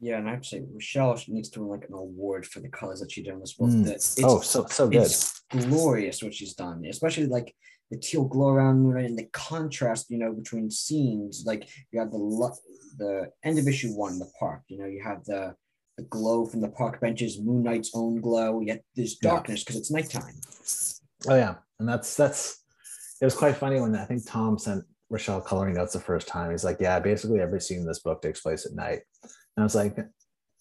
Yeah, 0.00 0.16
and 0.16 0.28
actually, 0.28 0.60
have 0.60 0.68
to 0.68 0.84
say, 0.84 0.98
Rachelle 1.00 1.28
needs 1.28 1.50
to 1.50 1.60
win 1.60 1.68
like 1.68 1.88
an 1.88 1.94
award 1.94 2.46
for 2.46 2.60
the 2.60 2.70
colors 2.70 3.00
that 3.00 3.12
she 3.12 3.22
did 3.22 3.34
on 3.34 3.40
this 3.40 3.52
book. 3.52 3.68
Mm. 3.68 3.86
It's, 3.86 4.18
oh, 4.24 4.40
so 4.40 4.66
so 4.66 4.88
good. 4.88 5.02
it's 5.02 5.42
glorious 5.50 6.22
what 6.22 6.32
she's 6.32 6.54
done, 6.54 6.84
especially 6.86 7.26
like 7.26 7.54
the 7.90 7.98
teal 7.98 8.24
glow 8.24 8.50
around 8.50 8.80
Moon 8.80 8.94
Knight 8.94 9.06
and 9.06 9.18
the 9.18 9.28
contrast, 9.32 10.10
you 10.10 10.18
know, 10.18 10.32
between 10.32 10.70
scenes. 10.70 11.44
Like 11.44 11.68
you 11.90 11.98
have 11.98 12.10
the 12.10 12.56
the 12.98 13.30
end 13.44 13.58
of 13.58 13.66
issue 13.66 13.92
one, 13.92 14.18
the 14.18 14.30
park. 14.38 14.62
You 14.68 14.78
know, 14.78 14.86
you 14.86 15.02
have 15.02 15.24
the 15.24 15.54
the 15.96 16.04
glow 16.04 16.46
from 16.46 16.60
the 16.60 16.68
park 16.68 17.00
benches, 17.00 17.40
Moon 17.40 17.62
Knight's 17.62 17.90
own 17.94 18.20
glow. 18.20 18.60
Yet 18.60 18.84
there's 18.94 19.16
darkness 19.16 19.64
because 19.64 19.76
it's 19.76 19.90
nighttime. 19.90 20.34
Oh 21.28 21.34
yeah, 21.34 21.56
and 21.78 21.88
that's 21.88 22.14
that's 22.16 22.62
it 23.20 23.24
was 23.24 23.34
quite 23.34 23.56
funny 23.56 23.80
when 23.80 23.94
I 23.96 24.04
think 24.04 24.26
Tom 24.26 24.58
sent 24.58 24.84
Rachelle 25.12 25.44
coloring 25.44 25.74
notes 25.74 25.92
the 25.92 26.00
first 26.00 26.28
time. 26.28 26.52
He's 26.52 26.64
like, 26.64 26.78
"Yeah, 26.80 27.00
basically 27.00 27.40
every 27.40 27.60
scene 27.60 27.80
in 27.80 27.86
this 27.86 28.00
book 28.00 28.22
takes 28.22 28.40
place 28.40 28.66
at 28.66 28.72
night," 28.72 29.00
and 29.22 29.30
I 29.58 29.62
was 29.62 29.74
like, 29.74 29.98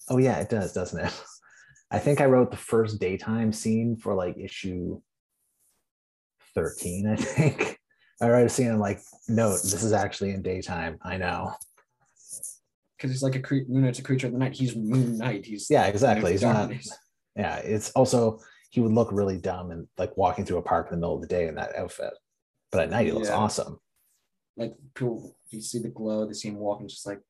"Oh 0.09 0.17
yeah, 0.17 0.39
it 0.39 0.49
does, 0.49 0.73
doesn't 0.73 0.99
it?" 0.99 1.23
I 1.91 1.99
think 1.99 2.21
I 2.21 2.25
wrote 2.25 2.51
the 2.51 2.57
first 2.57 2.99
daytime 2.99 3.51
scene 3.51 3.97
for 3.97 4.13
like 4.13 4.37
issue 4.37 5.01
thirteen. 6.55 7.07
I 7.07 7.15
think 7.15 7.77
I 8.21 8.29
wrote 8.29 8.45
a 8.45 8.49
scene 8.49 8.67
and 8.67 8.79
like, 8.79 9.01
"Note, 9.27 9.61
this 9.63 9.83
is 9.83 9.93
actually 9.93 10.31
in 10.31 10.41
daytime." 10.41 10.97
I 11.03 11.17
know. 11.17 11.53
Because 12.97 13.11
he's 13.11 13.23
like 13.23 13.35
a 13.35 13.39
cre- 13.39 13.67
Moon 13.69 13.83
Knight's 13.83 13.99
a 13.99 14.03
creature 14.03 14.27
of 14.27 14.33
the 14.33 14.39
night. 14.39 14.53
He's 14.53 14.75
Moon 14.75 15.17
Knight. 15.17 15.45
He's 15.45 15.69
Yeah, 15.69 15.85
exactly. 15.87 16.33
He's 16.33 16.41
not. 16.41 16.71
Yeah, 17.35 17.57
it's 17.57 17.91
also 17.91 18.39
he 18.71 18.81
would 18.81 18.91
look 18.91 19.09
really 19.11 19.37
dumb 19.37 19.71
and 19.71 19.87
like 19.97 20.15
walking 20.17 20.43
through 20.45 20.57
a 20.57 20.61
park 20.61 20.87
in 20.87 20.91
the 20.91 20.97
middle 20.97 21.15
of 21.15 21.21
the 21.21 21.27
day 21.27 21.47
in 21.47 21.55
that 21.55 21.75
outfit, 21.75 22.13
but 22.71 22.81
at 22.81 22.89
night 22.89 23.05
he 23.05 23.11
looks 23.13 23.29
Yeah. 23.29 23.35
awesome. 23.35 23.79
like 24.57 24.73
people 24.93 25.37
you 25.51 25.61
see 25.61 25.79
the 25.79 25.87
glow, 25.87 26.25
they 26.25 26.33
see 26.33 26.49
him 26.49 26.57
walking, 26.57 26.89
just 26.89 27.07
like 27.07 27.21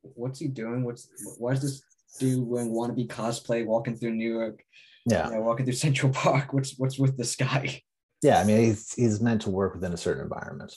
what's 0.00 0.38
he 0.38 0.48
doing? 0.48 0.82
What's 0.82 1.06
why 1.36 1.52
is 1.52 1.60
this 1.60 1.82
dude 2.18 2.46
wearing 2.46 2.70
wannabe 2.72 3.06
cosplay 3.08 3.66
walking 3.66 3.96
through 3.98 4.14
New 4.14 4.32
York? 4.32 4.64
Yeah. 5.04 5.28
You 5.28 5.34
know, 5.34 5.40
walking 5.42 5.66
through 5.66 5.74
Central 5.74 6.10
Park. 6.12 6.54
What's 6.54 6.78
what's 6.78 6.98
with 6.98 7.18
this 7.18 7.36
guy? 7.36 7.82
Yeah. 8.22 8.40
I 8.40 8.44
mean, 8.44 8.58
he's, 8.58 8.92
he's 8.94 9.20
meant 9.20 9.42
to 9.42 9.50
work 9.50 9.74
within 9.74 9.92
a 9.92 9.96
certain 9.96 10.22
environment. 10.22 10.74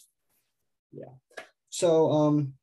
Yeah. 0.92 1.14
So 1.70 2.12
um 2.12 2.54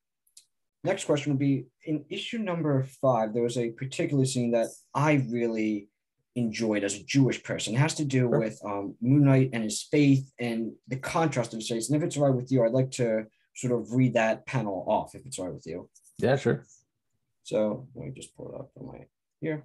next 0.85 1.05
question 1.07 1.33
would 1.33 1.39
be 1.41 1.67
in 1.85 2.05
issue 2.11 2.39
number 2.39 2.83
five, 3.03 3.33
there 3.35 3.43
was 3.43 3.59
a 3.59 3.71
particular 3.71 4.25
scene 4.25 4.51
that 4.53 4.69
I 4.95 5.25
really 5.31 5.89
enjoyed 6.37 6.85
as 6.85 6.95
a 6.95 7.03
Jewish 7.05 7.43
person. 7.43 7.75
It 7.75 7.79
has 7.79 7.95
to 7.97 8.05
do 8.05 8.21
Sure. 8.21 8.39
with 8.39 8.61
um 8.65 8.95
Moon 9.01 9.25
Knight 9.25 9.51
and 9.53 9.65
his 9.65 9.83
faith 9.83 10.31
and 10.39 10.73
the 10.87 10.97
contrast 10.97 11.53
of 11.53 11.59
his 11.59 11.69
faith. 11.69 11.87
And 11.89 11.97
if 11.97 12.03
it's 12.03 12.17
all 12.17 12.27
right 12.27 12.35
with 12.35 12.53
you, 12.53 12.65
I'd 12.65 12.73
like 12.73 12.91
to 12.93 13.27
sort 13.55 13.73
of 13.73 13.93
read 13.93 14.15
that 14.15 14.47
panel 14.47 14.85
off 14.87 15.15
if 15.15 15.27
it's 15.27 15.39
all 15.39 15.47
right 15.47 15.55
with 15.55 15.67
you. 15.67 15.89
Yeah, 16.19 16.37
sure. 16.37 16.65
So 17.43 17.89
let 17.95 18.07
me 18.07 18.13
just 18.15 18.37
pull 18.37 18.51
it 18.53 18.55
up 18.61 18.71
on 18.79 18.87
my 18.87 19.07
here. 19.41 19.65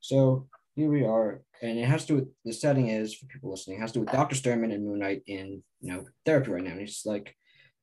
So 0.00 0.48
here 0.80 0.90
we 0.90 1.04
are, 1.04 1.42
and 1.60 1.78
it 1.78 1.84
has 1.84 2.06
to 2.06 2.14
with 2.14 2.28
the 2.44 2.52
setting 2.52 2.88
is 2.88 3.14
for 3.14 3.26
people 3.26 3.50
listening, 3.50 3.76
it 3.76 3.80
has 3.80 3.92
to 3.92 3.98
do 3.98 4.04
with 4.04 4.12
Dr. 4.12 4.34
Sturman 4.34 4.72
and 4.72 4.86
Moon 4.86 5.00
Knight 5.00 5.22
in 5.26 5.62
you 5.80 5.92
know 5.92 6.06
therapy 6.24 6.50
right 6.50 6.64
now. 6.64 6.70
And 6.70 6.80
he's 6.80 7.02
like, 7.04 7.36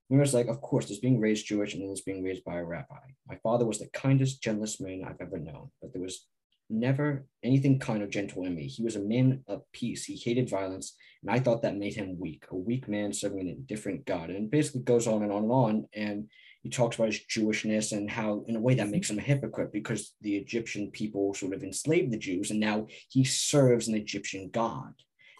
Moon 0.10 0.20
Knight's 0.20 0.34
like, 0.34 0.48
of 0.48 0.62
course, 0.62 0.88
there's 0.88 1.00
being 1.00 1.20
raised 1.20 1.46
Jewish 1.46 1.74
and 1.74 1.82
then 1.82 1.90
there's 1.90 2.02
being 2.02 2.24
raised 2.24 2.44
by 2.44 2.56
a 2.56 2.66
rabbi. 2.66 2.96
My 3.28 3.36
father 3.44 3.66
was 3.66 3.78
the 3.78 3.90
kindest, 3.90 4.42
gentlest 4.42 4.82
man 4.82 5.04
I've 5.04 5.22
ever 5.22 5.38
known, 5.38 5.70
but 5.80 5.94
there 5.94 6.02
was 6.02 6.26
never 6.70 7.26
anything 7.44 7.78
kind 7.80 8.02
or 8.02 8.08
gentle 8.08 8.46
in 8.46 8.56
me. 8.56 8.68
He 8.68 8.84
was 8.84 8.96
a 8.96 9.02
man 9.02 9.44
of 9.48 9.62
peace. 9.74 10.04
He 10.06 10.16
hated 10.16 10.50
violence, 10.50 10.96
and 11.22 11.30
I 11.30 11.40
thought 11.40 11.62
that 11.62 11.78
made 11.78 11.94
him 11.94 12.20
weak, 12.20 12.46
a 12.50 12.56
weak 12.56 12.88
man 12.88 13.14
serving 13.14 13.42
an 13.42 13.48
indifferent 13.48 14.06
God. 14.06 14.32
And 14.32 14.50
basically 14.50 14.82
goes 14.82 15.06
on 15.06 15.22
and 15.22 15.32
on 15.32 15.44
and 15.44 15.52
on. 15.52 15.88
And 15.94 16.30
he 16.64 16.70
talks 16.70 16.96
about 16.96 17.08
his 17.14 17.20
Jewishness 17.30 17.92
and 17.92 18.10
how, 18.10 18.44
in 18.48 18.56
a 18.56 18.60
way, 18.60 18.76
that 18.76 18.90
makes 18.90 19.10
him 19.10 19.20
a 19.20 19.22
hypocrite 19.22 19.72
because 19.72 20.14
the 20.22 20.36
Egyptian 20.36 20.92
people 20.92 21.34
sort 21.34 21.54
of 21.54 21.64
enslaved 21.64 22.12
the 22.12 22.18
Jews, 22.18 22.52
and 22.52 22.60
now 22.60 22.88
he 23.10 23.24
serves 23.24 23.88
an 23.88 23.96
Egyptian 23.96 24.50
God. 24.52 24.94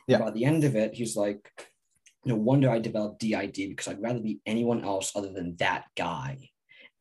Yeah. 0.08 0.20
By 0.20 0.32
the 0.32 0.46
end 0.46 0.64
of 0.64 0.76
it, 0.76 0.94
he's 0.94 1.16
like, 1.18 1.52
no 2.26 2.36
wonder 2.36 2.70
I 2.70 2.80
developed 2.80 3.20
DID 3.20 3.54
because 3.56 3.88
I'd 3.88 4.02
rather 4.02 4.20
be 4.20 4.40
anyone 4.46 4.84
else 4.84 5.12
other 5.16 5.32
than 5.34 5.56
that 5.58 5.86
guy. 5.96 6.50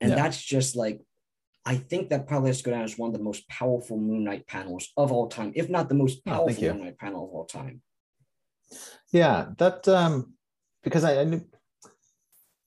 And 0.01 0.11
Yeah. 0.11 0.17
that's 0.17 0.43
just 0.43 0.77
like, 0.77 1.01
I 1.65 1.77
think 1.77 2.11
that 2.11 2.27
probably 2.29 2.51
has 2.51 2.59
to 2.59 2.65
go 2.65 2.71
down 2.71 2.85
as 2.85 2.97
one 2.97 3.09
of 3.09 3.17
the 3.17 3.23
most 3.25 3.49
powerful 3.49 3.99
Moon 3.99 4.25
Knight 4.25 4.47
panels 4.47 4.93
of 4.97 5.11
all 5.11 5.29
time, 5.29 5.53
if 5.57 5.69
not 5.69 5.89
the 5.89 5.95
most 5.97 6.21
Oh, 6.27 6.31
powerful 6.31 6.63
you. 6.63 6.73
Moon 6.73 6.85
Knight 6.85 6.99
panel 6.99 7.25
of 7.25 7.31
all 7.31 7.45
time. 7.45 7.83
Yeah, 9.13 9.49
that 9.59 9.87
um 9.89 10.35
because 10.83 11.05
I, 11.05 11.21
I 11.21 11.25
knew 11.25 11.45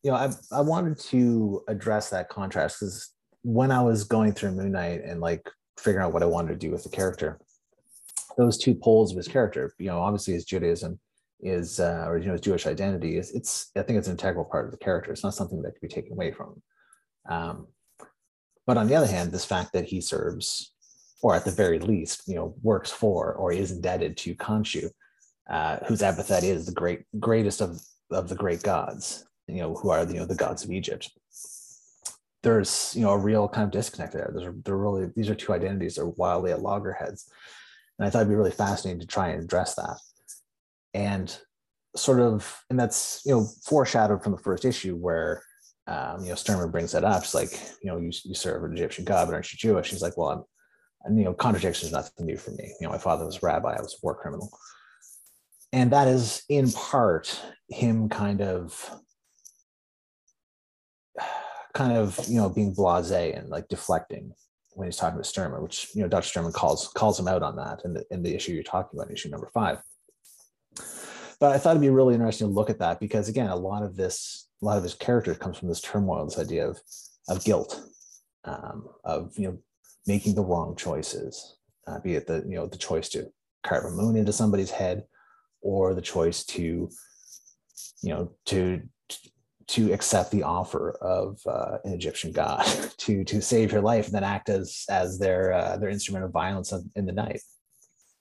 you 0.03 0.11
know 0.11 0.17
I 0.17 0.31
I 0.51 0.61
wanted 0.61 0.97
to 0.99 1.63
address 1.67 2.09
that 2.09 2.29
contrast 2.29 2.79
because 2.79 3.11
when 3.43 3.71
I 3.71 3.81
was 3.81 4.03
going 4.03 4.33
through 4.33 4.51
Moon 4.51 4.71
Knight 4.71 5.01
and 5.03 5.21
like 5.21 5.49
figuring 5.77 6.05
out 6.05 6.13
what 6.13 6.23
I 6.23 6.27
wanted 6.27 6.49
to 6.49 6.67
do 6.67 6.71
with 6.71 6.83
the 6.83 6.89
character, 6.89 7.39
those 8.37 8.57
two 8.57 8.75
poles 8.75 9.11
of 9.11 9.17
his 9.17 9.27
character, 9.27 9.73
you 9.77 9.87
know, 9.87 9.99
obviously 9.99 10.33
his 10.33 10.45
Judaism 10.45 10.99
is 11.41 11.79
uh, 11.79 12.05
or 12.07 12.17
you 12.17 12.25
know 12.25 12.33
his 12.33 12.41
Jewish 12.41 12.67
identity 12.67 13.17
is 13.17 13.31
it's 13.31 13.71
I 13.75 13.81
think 13.81 13.97
it's 13.97 14.07
an 14.07 14.13
integral 14.13 14.45
part 14.45 14.65
of 14.65 14.71
the 14.71 14.77
character. 14.77 15.11
It's 15.11 15.23
not 15.23 15.35
something 15.35 15.61
that 15.61 15.71
can 15.71 15.87
be 15.87 15.93
taken 15.93 16.13
away 16.13 16.31
from. 16.31 16.49
him. 16.49 16.61
Um, 17.33 17.67
but 18.65 18.77
on 18.77 18.87
the 18.87 18.95
other 18.95 19.07
hand, 19.07 19.31
this 19.31 19.45
fact 19.45 19.73
that 19.73 19.85
he 19.85 19.99
serves, 19.99 20.73
or 21.23 21.35
at 21.35 21.43
the 21.43 21.51
very 21.51 21.79
least, 21.79 22.23
you 22.27 22.35
know, 22.35 22.55
works 22.61 22.91
for 22.91 23.33
or 23.33 23.51
is 23.51 23.71
indebted 23.71 24.15
to 24.17 24.35
Khonshu, 24.35 24.89
uh, 25.49 25.77
whose 25.87 26.03
epithet 26.03 26.43
is 26.43 26.65
the 26.65 26.71
great 26.71 27.03
greatest 27.19 27.61
of 27.61 27.81
of 28.11 28.29
the 28.29 28.35
great 28.35 28.63
gods 28.63 29.25
you 29.49 29.61
know 29.61 29.73
who 29.75 29.89
are 29.89 30.03
you 30.05 30.15
know 30.15 30.25
the 30.25 30.35
gods 30.35 30.63
of 30.63 30.71
egypt 30.71 31.11
there's 32.43 32.93
you 32.95 33.01
know 33.01 33.11
a 33.11 33.17
real 33.17 33.47
kind 33.47 33.65
of 33.65 33.71
disconnect 33.71 34.13
there 34.13 34.31
there's 34.33 34.53
they're 34.63 34.77
really 34.77 35.09
these 35.15 35.29
are 35.29 35.35
two 35.35 35.53
identities 35.53 35.95
that 35.95 36.01
are 36.01 36.09
wildly 36.09 36.51
at 36.51 36.61
loggerheads 36.61 37.29
and 37.97 38.07
i 38.07 38.09
thought 38.09 38.19
it'd 38.19 38.29
be 38.29 38.35
really 38.35 38.51
fascinating 38.51 38.99
to 38.99 39.07
try 39.07 39.29
and 39.29 39.43
address 39.43 39.75
that 39.75 39.97
and 40.93 41.39
sort 41.95 42.19
of 42.19 42.63
and 42.69 42.79
that's 42.79 43.21
you 43.25 43.33
know 43.33 43.45
foreshadowed 43.63 44.23
from 44.23 44.31
the 44.31 44.37
first 44.37 44.65
issue 44.65 44.95
where 44.95 45.43
um, 45.87 46.21
you 46.21 46.29
know 46.29 46.35
Sturman 46.35 46.71
brings 46.71 46.91
that 46.91 47.03
up. 47.03 47.23
It's 47.23 47.33
like, 47.33 47.49
you 47.81 47.89
know, 47.89 47.97
you, 47.97 48.11
you 48.23 48.35
serve 48.35 48.63
an 48.63 48.73
Egyptian 48.73 49.05
god, 49.05 49.25
but 49.25 49.33
aren't 49.33 49.51
you 49.51 49.57
Jewish? 49.57 49.89
He's 49.89 50.03
like, 50.03 50.15
well, 50.17 50.29
I'm, 50.29 50.43
and, 51.03 51.17
you 51.17 51.25
know, 51.25 51.33
contradiction 51.33 51.87
is 51.87 51.91
nothing 51.91 52.27
new 52.27 52.37
for 52.37 52.51
me. 52.51 52.71
You 52.79 52.85
know, 52.85 52.91
my 52.91 52.99
father 52.99 53.25
was 53.25 53.37
a 53.37 53.39
rabbi, 53.41 53.75
I 53.75 53.81
was 53.81 53.95
a 53.95 53.97
war 54.03 54.13
criminal 54.13 54.51
and 55.71 55.91
that 55.91 56.07
is 56.07 56.43
in 56.49 56.71
part 56.71 57.39
him 57.69 58.09
kind 58.09 58.41
of 58.41 58.91
kind 61.79 61.93
of 61.93 62.19
you 62.27 62.35
know 62.35 62.49
being 62.49 62.75
blasé 62.75 63.37
and 63.37 63.47
like 63.47 63.69
deflecting 63.69 64.33
when 64.73 64.85
he's 64.85 64.97
talking 64.97 65.15
about 65.15 65.23
Sturman, 65.23 65.63
which 65.63 65.87
you 65.95 66.01
know 66.01 66.09
Dr. 66.09 66.27
Sturman 66.27 66.53
calls 66.53 66.89
calls 66.89 67.17
him 67.17 67.29
out 67.29 67.41
on 67.41 67.55
that 67.55 67.83
in 67.85 67.93
the 67.93 68.03
in 68.11 68.21
the 68.21 68.35
issue 68.35 68.51
you're 68.51 68.63
talking 68.63 68.99
about, 68.99 69.11
issue 69.11 69.29
number 69.29 69.49
five. 69.53 69.77
But 71.39 71.53
I 71.53 71.57
thought 71.57 71.71
it'd 71.71 71.81
be 71.81 71.89
really 71.89 72.15
interesting 72.15 72.47
to 72.47 72.53
look 72.53 72.69
at 72.69 72.79
that 72.79 72.99
because 72.99 73.29
again, 73.29 73.49
a 73.49 73.55
lot 73.55 73.81
of 73.81 73.95
this, 73.95 74.49
a 74.61 74.65
lot 74.65 74.77
of 74.77 74.83
his 74.83 74.93
character 74.93 75.33
comes 75.33 75.57
from 75.57 75.69
this 75.69 75.79
turmoil, 75.79 76.25
this 76.25 76.37
idea 76.37 76.67
of 76.67 76.81
of 77.29 77.45
guilt, 77.45 77.81
um, 78.43 78.89
of 79.05 79.31
you 79.37 79.47
know 79.47 79.57
making 80.05 80.35
the 80.35 80.43
wrong 80.43 80.75
choices, 80.75 81.55
uh, 81.87 81.99
be 82.01 82.15
it 82.15 82.27
the 82.27 82.43
you 82.45 82.55
know 82.55 82.67
the 82.67 82.77
choice 82.77 83.07
to 83.09 83.31
carve 83.63 83.85
a 83.85 83.89
moon 83.89 84.17
into 84.17 84.33
somebody's 84.33 84.71
head, 84.71 85.05
or 85.61 85.93
the 85.93 86.01
choice 86.01 86.43
to 86.43 86.89
you 88.03 88.13
know 88.13 88.33
to 88.47 88.81
to 89.69 89.93
accept 89.93 90.31
the 90.31 90.43
offer 90.43 90.91
of 91.01 91.39
uh, 91.45 91.77
an 91.83 91.93
Egyptian 91.93 92.31
god 92.31 92.65
to 92.97 93.23
to 93.23 93.41
save 93.41 93.71
your 93.71 93.81
life 93.81 94.05
and 94.05 94.15
then 94.15 94.23
act 94.23 94.49
as 94.49 94.83
as 94.89 95.19
their 95.19 95.53
uh, 95.53 95.77
their 95.77 95.89
instrument 95.89 96.25
of 96.25 96.31
violence 96.31 96.73
in 96.95 97.05
the 97.05 97.11
night. 97.13 97.41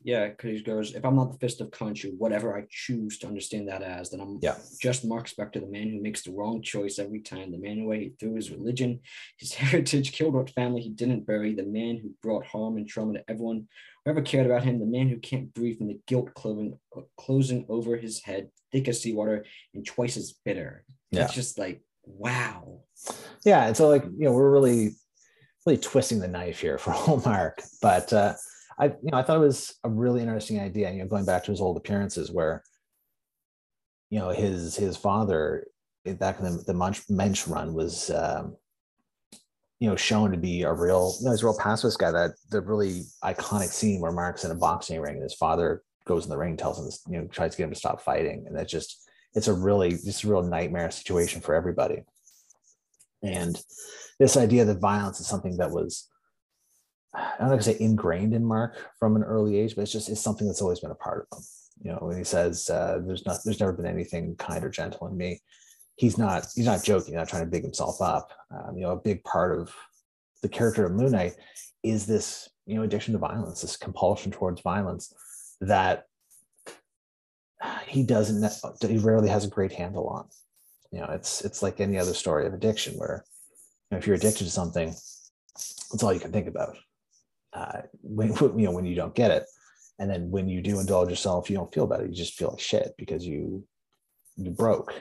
Yeah, 0.04 0.28
because 0.28 0.58
he 0.58 0.62
goes, 0.62 0.94
if 0.94 1.04
I'm 1.04 1.16
not 1.16 1.32
the 1.32 1.38
fist 1.38 1.61
of 1.61 1.70
Khonshu, 1.70 2.16
whatever 2.18 2.56
I 2.56 2.66
choose 2.70 3.18
to 3.18 3.26
understand 3.26 3.66
that 3.68 3.82
as, 3.82 4.11
then 4.11 4.20
I'm 4.20 4.38
Yeah. 4.40 4.56
just 4.80 5.04
Mark 5.04 5.28
Spector, 5.28 5.61
the 5.61 5.66
man 5.66 5.90
who 5.90 6.00
makes 6.00 6.22
the 6.22 6.30
wrong 6.30 6.62
choice 6.62 7.00
every 7.00 7.20
time, 7.20 7.50
the 7.50 7.58
man 7.58 7.78
who 7.78 7.92
ate 7.92 8.16
through 8.18 8.37
his 8.37 8.50
religion, 8.52 9.00
his 9.38 9.54
heritage, 9.62 10.12
killed 10.12 10.34
what 10.34 10.50
family 10.50 10.82
he 10.82 10.90
didn't 10.90 11.26
bury, 11.26 11.52
the 11.52 11.64
man 11.64 11.98
who 11.98 12.12
brought 12.22 12.46
harm 12.46 12.76
and 12.76 12.87
trauma 12.87 13.14
to 13.14 13.24
everyone 13.28 13.66
who 14.04 14.11
ever 14.12 14.22
cared 14.22 14.46
about 14.46 14.62
him, 14.62 14.78
the 14.78 14.87
man 14.87 15.08
who 15.08 15.18
can't 15.18 15.52
breathe 15.52 15.78
from 15.78 15.88
the 15.88 16.00
guilt 16.06 16.32
clothing, 16.32 16.78
closing 17.16 17.66
over 17.68 17.96
his 17.96 18.22
head, 18.22 18.50
thick 18.70 18.87
as 18.87 19.02
seawater 19.02 19.44
and 19.74 19.84
twice 19.84 20.16
as 20.16 20.32
bitter. 20.44 20.84
It's 21.12 21.35
just 21.35 21.59
like, 21.59 21.83
wow. 22.05 22.81
Yeah, 23.44 23.66
and 23.66 23.77
so 23.77 23.88
like 23.88 24.05
you 24.05 24.25
know 24.25 24.33
we're 24.33 24.51
really 24.51 24.97
really 25.66 25.79
twisting 25.79 26.18
the 26.18 26.29
knife 26.29 26.61
here 26.61 26.79
for 26.79 26.90
Hallmark, 26.92 27.62
but 27.81 28.12
uh, 28.12 28.35
I 28.79 28.87
you 28.87 29.11
know 29.11 29.18
I 29.18 29.23
thought 29.23 29.37
it 29.37 29.40
was 29.40 29.75
a 29.85 29.88
really 29.88 30.21
interesting 30.21 30.61
idea. 30.61 30.90
You 30.90 31.01
know, 31.01 31.09
going 31.09 31.25
back 31.25 31.44
to 31.44 31.51
his 31.51 31.61
old 31.61 31.77
appearances 31.77 32.31
where 32.31 32.62
you 34.11 34.18
know 34.18 34.31
his 34.31 34.77
his 34.77 34.97
father 34.97 35.66
eh, 36.07 36.14
back 36.14 36.38
in 36.38 36.44
the, 36.44 36.62
the 36.66 36.75
Munch, 36.75 37.07
Moench 37.09 37.49
run 37.49 37.75
was 37.75 38.11
um, 38.11 38.57
you 39.79 39.88
know 39.88 39.97
shown 39.97 40.31
to 40.33 40.38
be 40.38 40.62
a 40.62 40.73
real 40.73 41.14
you 41.21 41.27
know 41.27 41.33
he's 41.33 41.42
a 41.42 41.47
real 41.47 41.59
pacifist 41.59 41.99
guy. 41.99 42.11
That 42.11 42.33
the 42.51 42.61
really 42.61 43.05
iconic 43.25 43.68
scene 43.68 44.01
where 44.01 44.12
Mark's 44.12 44.44
in 44.44 44.51
a 44.51 44.57
boxing 44.57 45.01
ring 45.01 45.14
and 45.14 45.23
his 45.23 45.35
father 45.35 45.83
goes 46.07 46.25
in 46.25 46.31
the 46.31 46.38
ring, 46.38 46.57
tells 46.57 46.79
him 46.79 47.12
you 47.12 47.21
know 47.21 47.29
tries 47.29 47.53
to 47.53 47.59
get 47.59 47.64
him 47.64 47.71
to 47.71 47.77
stop 47.79 48.01
fighting, 48.01 48.44
and 48.47 48.57
that 48.57 48.68
just 48.68 49.08
it's 49.35 49.49
a 49.49 49.53
really 49.53 49.91
just 49.91 50.25
a 50.25 50.29
real 50.29 50.43
nightmare 50.43 50.91
situation 50.91 51.41
for 51.41 51.55
everybody. 51.55 52.03
And 53.23 53.61
this 54.19 54.37
idea 54.37 54.64
that 54.64 54.81
violence 54.81 55.21
is 55.21 55.27
something 55.27 55.57
that 55.59 55.71
was 55.71 56.09
I 57.14 57.35
don't 57.38 57.51
know 57.51 57.57
to 57.57 57.62
say 57.62 57.77
ingrained 57.81 58.35
in 58.35 58.45
Mark 58.45 58.77
from 58.99 59.17
an 59.17 59.23
early 59.23 59.57
age, 59.59 59.75
but 59.75 59.83
it's 59.83 59.93
just 59.93 60.09
it's 60.09 60.21
something 60.21 60.47
that's 60.47 60.62
always 60.62 60.81
been 60.81 60.91
a 60.91 60.97
part 60.97 61.27
of 61.33 61.38
him. 61.38 61.45
You 61.83 61.93
know, 61.93 61.99
when 62.01 62.19
he 62.19 62.25
says 62.25 62.69
uh, 62.71 63.01
there's 63.05 63.25
not 63.25 63.38
there's 63.45 63.61
never 63.61 63.73
been 63.73 63.87
anything 63.87 64.37
kind 64.37 64.64
or 64.64 64.69
gentle 64.69 65.07
in 65.07 65.17
me, 65.17 65.41
he's 65.97 66.19
not 66.19 66.47
he's 66.55 66.67
not 66.67 66.85
joking, 66.85 67.14
not 67.14 67.29
trying 67.29 67.45
to 67.45 67.51
big 67.51 67.62
himself 67.62 68.01
up. 68.03 68.33
Um, 68.51 68.77
you 68.77 68.83
know, 68.83 68.93
a 68.93 68.97
big 68.97 69.23
part 69.25 69.59
of 69.59 69.73
the 70.43 70.49
character 70.49 70.87
of 70.87 70.93
Moon 70.93 71.12
Knight 71.12 71.35
is 71.83 72.07
this 72.07 72.49
you 72.66 72.74
know 72.74 72.83
addiction 72.83 73.12
to 73.12 73.18
violence, 73.18 73.62
this 73.62 73.76
compulsion 73.76 74.31
towards 74.33 74.61
violence 74.61 75.12
that 75.61 76.05
he 77.89 78.03
doesn't 78.03 78.53
he 78.86 78.99
rarely 78.99 79.28
has 79.28 79.45
a 79.45 79.49
great 79.49 79.72
handle 79.72 80.09
on. 80.09 80.28
You 80.93 81.01
know, 81.01 81.09
it's 81.12 81.43
it's 81.43 81.62
like 81.62 81.80
any 81.80 81.99
other 81.99 82.14
story 82.14 82.47
of 82.47 82.55
addiction 82.55 82.95
where 82.95 83.24
you 83.91 83.95
know, 83.95 83.99
if 83.99 84.07
you're 84.07 84.16
addicted 84.16 84.45
to 84.45 84.51
something, 84.51 84.89
that's 84.89 86.03
all 86.03 86.12
you 86.12 86.20
can 86.20 86.32
think 86.32 86.49
about. 86.49 86.76
Uh, 87.53 87.82
when 88.03 88.28
you 88.59 88.66
know 88.66 88.72
when 88.72 88.86
you 88.86 88.95
don't 88.95 89.14
get 89.14 89.30
it, 89.30 89.45
and 89.99 90.11
then 90.11 90.30
when 90.30 90.49
you 90.49 90.62
do 90.62 90.80
indulge 90.80 91.11
yourself, 91.11 91.51
you 91.51 91.57
don't 91.57 91.72
feel 91.72 91.86
better. 91.86 92.07
You 92.07 92.14
just 92.14 92.34
feel 92.34 92.51
like 92.51 92.61
shit 92.61 92.95
because 92.97 93.26
you 93.26 93.64
you 94.36 94.51
broke, 94.51 94.95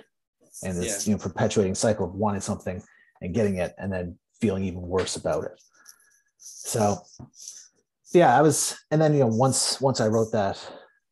and 0.63 0.77
this 0.77 1.07
you 1.07 1.13
know 1.13 1.19
perpetuating 1.19 1.75
cycle 1.75 2.05
of 2.05 2.15
wanting 2.15 2.41
something 2.41 2.81
and 3.21 3.33
getting 3.33 3.57
it, 3.57 3.73
and 3.77 3.91
then 3.91 4.17
feeling 4.39 4.63
even 4.63 4.81
worse 4.81 5.15
about 5.15 5.43
it. 5.45 5.59
So, 6.37 6.99
yeah, 8.13 8.37
I 8.37 8.41
was, 8.41 8.77
and 8.91 9.01
then 9.01 9.13
you 9.13 9.21
know 9.21 9.27
once 9.27 9.79
once 9.81 10.01
I 10.01 10.07
wrote 10.07 10.31
that 10.31 10.59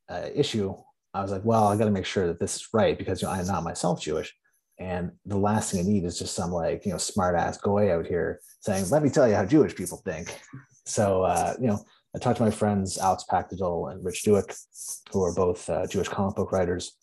uh, 0.09 0.29
issue, 0.33 0.75
I 1.15 1.21
was 1.21 1.31
like, 1.31 1.45
well, 1.45 1.67
I 1.67 1.77
got 1.77 1.85
to 1.85 1.91
make 1.91 2.05
sure 2.05 2.27
that 2.27 2.39
this 2.39 2.57
is 2.57 2.67
right 2.73 2.97
because 2.97 3.21
you 3.21 3.27
know, 3.27 3.33
I 3.33 3.39
am 3.39 3.47
not 3.47 3.63
myself 3.63 4.01
Jewish. 4.01 4.35
And 4.77 5.11
the 5.25 5.37
last 5.37 5.71
thing 5.71 5.79
I 5.79 5.89
need 5.89 6.03
is 6.03 6.19
just 6.19 6.35
some 6.35 6.51
like, 6.51 6.85
you 6.85 6.91
know, 6.91 6.97
smart 6.97 7.35
ass 7.35 7.57
goy 7.57 7.95
out 7.95 8.05
here 8.05 8.41
saying, 8.59 8.89
let 8.89 9.01
me 9.01 9.09
tell 9.09 9.27
you 9.27 9.35
how 9.35 9.45
Jewish 9.45 9.75
people 9.75 10.01
think. 10.03 10.37
So, 10.85 11.23
uh, 11.23 11.55
you 11.59 11.67
know, 11.67 11.79
I 12.13 12.19
talked 12.19 12.37
to 12.37 12.43
my 12.43 12.51
friends, 12.51 12.97
Alex 12.97 13.23
Paknadel 13.29 13.91
and 13.91 14.03
Rich 14.03 14.23
Douek, 14.25 14.55
who 15.11 15.23
are 15.23 15.33
both 15.33 15.69
uh, 15.69 15.87
Jewish 15.87 16.09
comic 16.09 16.35
book 16.35 16.51
writers. 16.51 16.97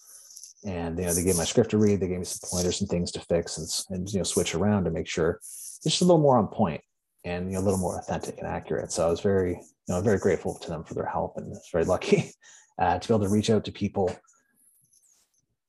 And, 0.65 0.99
you 0.99 1.07
know, 1.07 1.15
they 1.15 1.25
gave 1.25 1.37
my 1.37 1.45
script 1.45 1.71
to 1.71 1.79
read. 1.79 2.01
They 2.01 2.09
gave 2.09 2.19
me 2.19 2.25
some 2.25 2.49
pointers 2.51 2.81
and 2.81 2.91
things 2.91 3.11
to 3.13 3.21
fix 3.21 3.59
and, 3.59 3.97
and 3.97 4.13
you 4.13 4.19
know, 4.19 4.25
switch 4.25 4.55
around 4.55 4.85
to 4.85 4.91
make 4.91 5.09
sure 5.09 5.39
it's 5.41 5.81
just 5.83 6.03
a 6.03 6.05
little 6.05 6.21
more 6.21 6.39
on 6.39 6.49
point 6.49 6.83
and, 7.25 7.47
you 7.47 7.55
know, 7.55 7.61
a 7.61 7.65
little 7.65 7.81
more 7.81 7.99
authentic 7.99 8.39
and 8.39 8.47
accurate. 8.47 8.93
So 8.93 9.07
I 9.07 9.11
was 9.11 9.21
very, 9.21 9.53
you 9.53 9.95
know, 9.95 10.01
very 10.03 10.19
grateful 10.19 10.59
to 10.59 10.69
them 10.69 10.85
for 10.85 10.95
their 10.95 11.07
help 11.07 11.39
and 11.39 11.57
it's 11.57 11.71
very 11.73 11.85
lucky 11.85 12.31
uh, 12.79 12.99
to 12.99 13.09
be 13.09 13.15
able 13.15 13.25
to 13.25 13.33
reach 13.33 13.51
out 13.51 13.65
to 13.65 13.73
people 13.73 14.15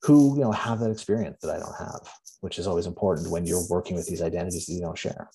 who 0.02 0.36
you 0.36 0.42
know 0.42 0.52
have 0.52 0.80
that 0.80 0.90
experience 0.90 1.38
that 1.42 1.54
I 1.54 1.58
don't 1.58 1.76
have, 1.78 2.08
which 2.40 2.58
is 2.58 2.66
always 2.66 2.86
important 2.86 3.30
when 3.30 3.46
you're 3.46 3.66
working 3.70 3.96
with 3.96 4.06
these 4.06 4.22
identities 4.22 4.66
that 4.66 4.74
you 4.74 4.80
don't 4.80 4.98
share. 4.98 5.30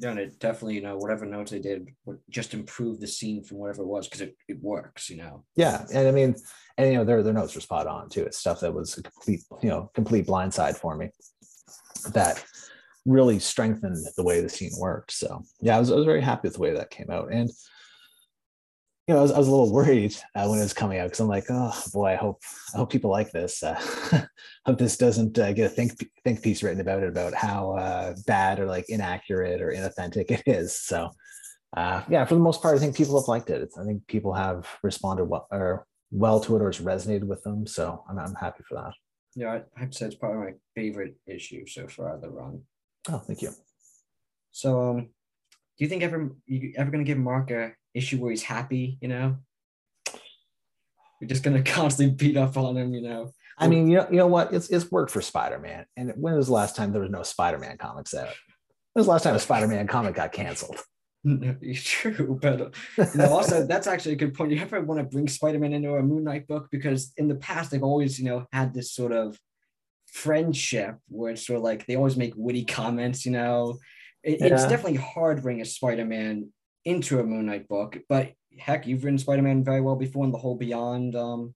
Yeah, 0.00 0.12
and 0.12 0.18
it 0.18 0.38
definitely, 0.38 0.76
you 0.76 0.80
know, 0.80 0.96
whatever 0.96 1.26
notes 1.26 1.50
they 1.50 1.58
did 1.58 1.88
would 2.06 2.20
just 2.30 2.54
improve 2.54 3.00
the 3.00 3.06
scene 3.06 3.44
from 3.44 3.58
whatever 3.58 3.82
it 3.82 3.86
was 3.86 4.08
because 4.08 4.22
it, 4.22 4.34
it 4.48 4.58
works, 4.62 5.10
you 5.10 5.18
know. 5.18 5.44
Yeah. 5.56 5.84
And 5.92 6.08
I 6.08 6.10
mean, 6.10 6.34
and 6.78 6.90
you 6.90 6.94
know, 6.94 7.04
their 7.04 7.22
their 7.22 7.34
notes 7.34 7.54
were 7.54 7.60
spot 7.60 7.86
on 7.86 8.08
too. 8.08 8.24
It's 8.24 8.38
stuff 8.38 8.60
that 8.60 8.72
was 8.72 8.96
a 8.96 9.02
complete, 9.02 9.42
you 9.62 9.68
know, 9.68 9.90
complete 9.94 10.26
blindside 10.26 10.78
for 10.78 10.96
me 10.96 11.10
that 12.14 12.42
really 13.04 13.38
strengthened 13.38 13.98
the 14.16 14.24
way 14.24 14.40
the 14.40 14.48
scene 14.48 14.72
worked. 14.78 15.12
So 15.12 15.42
yeah, 15.60 15.76
I 15.76 15.80
was, 15.80 15.92
I 15.92 15.96
was 15.96 16.06
very 16.06 16.22
happy 16.22 16.48
with 16.48 16.54
the 16.54 16.62
way 16.62 16.72
that 16.72 16.88
came 16.88 17.10
out. 17.10 17.30
And 17.30 17.50
you 19.10 19.16
know, 19.16 19.18
I 19.18 19.22
was, 19.22 19.32
I 19.32 19.38
was 19.38 19.48
a 19.48 19.50
little 19.50 19.72
worried 19.72 20.14
uh, 20.36 20.46
when 20.46 20.60
it 20.60 20.62
was 20.62 20.72
coming 20.72 21.00
out 21.00 21.06
because 21.06 21.18
I'm 21.18 21.26
like, 21.26 21.46
oh 21.50 21.74
boy, 21.92 22.12
I 22.12 22.14
hope 22.14 22.40
I 22.72 22.76
hope 22.76 22.92
people 22.92 23.10
like 23.10 23.32
this. 23.32 23.60
Uh, 23.60 23.74
hope 24.64 24.78
this 24.78 24.96
doesn't 24.96 25.36
uh, 25.36 25.52
get 25.52 25.66
a 25.66 25.68
think 25.68 26.08
think 26.22 26.44
piece 26.44 26.62
written 26.62 26.80
about 26.80 27.02
it 27.02 27.08
about 27.08 27.34
how 27.34 27.72
uh, 27.72 28.14
bad 28.28 28.60
or 28.60 28.66
like 28.66 28.84
inaccurate 28.88 29.60
or 29.60 29.72
inauthentic 29.72 30.30
it 30.30 30.44
is. 30.46 30.80
So, 30.80 31.10
uh, 31.76 32.04
yeah, 32.08 32.24
for 32.24 32.36
the 32.36 32.40
most 32.40 32.62
part, 32.62 32.76
I 32.76 32.78
think 32.78 32.94
people 32.94 33.20
have 33.20 33.26
liked 33.26 33.50
it. 33.50 33.62
It's, 33.62 33.76
I 33.76 33.84
think 33.84 34.06
people 34.06 34.32
have 34.32 34.68
responded 34.84 35.24
well 35.24 35.48
or 35.50 35.88
well 36.12 36.38
to 36.42 36.54
it 36.54 36.62
or 36.62 36.68
it's 36.68 36.78
resonated 36.78 37.24
with 37.24 37.42
them. 37.42 37.66
So 37.66 38.04
I'm 38.08 38.16
I'm 38.16 38.36
happy 38.36 38.62
for 38.62 38.76
that. 38.76 38.92
Yeah, 39.34 39.58
I 39.76 39.80
have 39.80 39.90
to 39.90 39.98
say 39.98 40.06
it's 40.06 40.14
probably 40.14 40.38
my 40.38 40.52
favorite 40.76 41.16
issue 41.26 41.66
so 41.66 41.88
far 41.88 42.14
of 42.14 42.20
the 42.20 42.30
run. 42.30 42.62
Oh, 43.08 43.18
thank 43.18 43.42
you. 43.42 43.50
So, 44.52 44.90
um, 44.90 45.00
do 45.00 45.08
you 45.78 45.88
think 45.88 46.04
ever 46.04 46.30
you 46.46 46.74
ever 46.76 46.92
gonna 46.92 47.02
give 47.02 47.18
Mark 47.18 47.50
a 47.50 47.72
issue 47.94 48.18
where 48.18 48.30
he's 48.30 48.42
happy, 48.42 48.98
you 49.00 49.08
know? 49.08 49.36
We're 51.20 51.28
just 51.28 51.42
gonna 51.42 51.62
constantly 51.64 52.14
beat 52.14 52.36
up 52.36 52.56
on 52.56 52.76
him, 52.76 52.94
you 52.94 53.02
know. 53.02 53.32
I 53.58 53.68
mean, 53.68 53.90
you 53.90 53.98
know, 53.98 54.06
you 54.10 54.16
know 54.16 54.26
what? 54.26 54.54
It's 54.54 54.70
it's 54.70 54.90
worked 54.90 55.10
for 55.10 55.20
Spider-Man. 55.20 55.84
And 55.96 56.14
when 56.16 56.34
was 56.34 56.46
the 56.46 56.54
last 56.54 56.76
time 56.76 56.92
there 56.92 57.02
was 57.02 57.10
no 57.10 57.22
Spider-Man 57.22 57.76
comics 57.76 58.14
out? 58.14 58.34
When 58.92 59.00
was 59.00 59.06
the 59.06 59.12
last 59.12 59.24
time 59.24 59.34
a 59.34 59.38
Spider-Man 59.38 59.86
comic 59.86 60.14
got 60.14 60.32
canceled? 60.32 60.80
True, 61.74 62.38
but 62.40 62.74
you 62.96 63.06
know, 63.16 63.28
also 63.28 63.66
that's 63.66 63.86
actually 63.86 64.12
a 64.12 64.16
good 64.16 64.32
point. 64.32 64.52
You 64.52 64.60
ever 64.60 64.80
want 64.80 64.98
to 65.00 65.04
bring 65.04 65.28
Spider-Man 65.28 65.74
into 65.74 65.94
a 65.94 66.02
Moon 66.02 66.24
Knight 66.24 66.46
book 66.46 66.68
because 66.70 67.12
in 67.18 67.28
the 67.28 67.34
past 67.34 67.70
they've 67.70 67.82
always, 67.82 68.18
you 68.18 68.24
know, 68.24 68.46
had 68.52 68.72
this 68.72 68.92
sort 68.92 69.12
of 69.12 69.38
friendship 70.06 70.96
where 71.08 71.32
it's 71.32 71.46
sort 71.46 71.58
of 71.58 71.62
like 71.62 71.84
they 71.86 71.96
always 71.96 72.16
make 72.16 72.32
witty 72.36 72.64
comments, 72.64 73.26
you 73.26 73.32
know. 73.32 73.78
It, 74.22 74.40
yeah. 74.40 74.46
It's 74.46 74.66
definitely 74.66 74.96
hard 74.96 75.36
to 75.36 75.42
bring 75.42 75.60
a 75.60 75.66
Spider-Man 75.66 76.50
into 76.84 77.20
a 77.20 77.24
Moon 77.24 77.46
Knight 77.46 77.68
book, 77.68 77.98
but 78.08 78.32
heck, 78.58 78.86
you've 78.86 79.04
written 79.04 79.18
Spider-Man 79.18 79.64
very 79.64 79.80
well 79.80 79.96
before 79.96 80.24
in 80.24 80.32
the 80.32 80.38
whole 80.38 80.56
Beyond. 80.56 81.14
Um... 81.16 81.54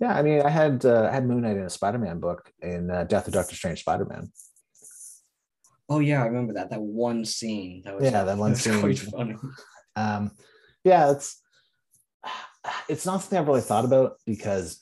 Yeah, 0.00 0.14
I 0.14 0.22
mean, 0.22 0.42
I 0.42 0.50
had 0.50 0.84
uh, 0.84 1.08
I 1.10 1.14
had 1.14 1.26
Moon 1.26 1.42
Knight 1.42 1.56
in 1.56 1.64
a 1.64 1.70
Spider-Man 1.70 2.18
book 2.18 2.50
in 2.60 2.90
uh, 2.90 3.04
Death 3.04 3.28
of 3.28 3.34
Doctor 3.34 3.54
Strange 3.54 3.80
Spider-Man. 3.80 4.30
Oh 5.88 6.00
yeah, 6.00 6.22
I 6.22 6.26
remember 6.26 6.54
that 6.54 6.70
that 6.70 6.80
one 6.80 7.24
scene. 7.24 7.82
That 7.84 7.96
was 7.96 8.04
yeah, 8.04 8.24
that 8.24 8.38
one 8.38 8.54
scene. 8.56 8.80
Quite 8.80 8.98
funny. 8.98 9.36
Um, 9.94 10.32
yeah, 10.84 11.10
it's 11.10 11.40
it's 12.88 13.06
not 13.06 13.20
something 13.20 13.38
I've 13.38 13.48
really 13.48 13.60
thought 13.60 13.84
about 13.84 14.14
because 14.26 14.80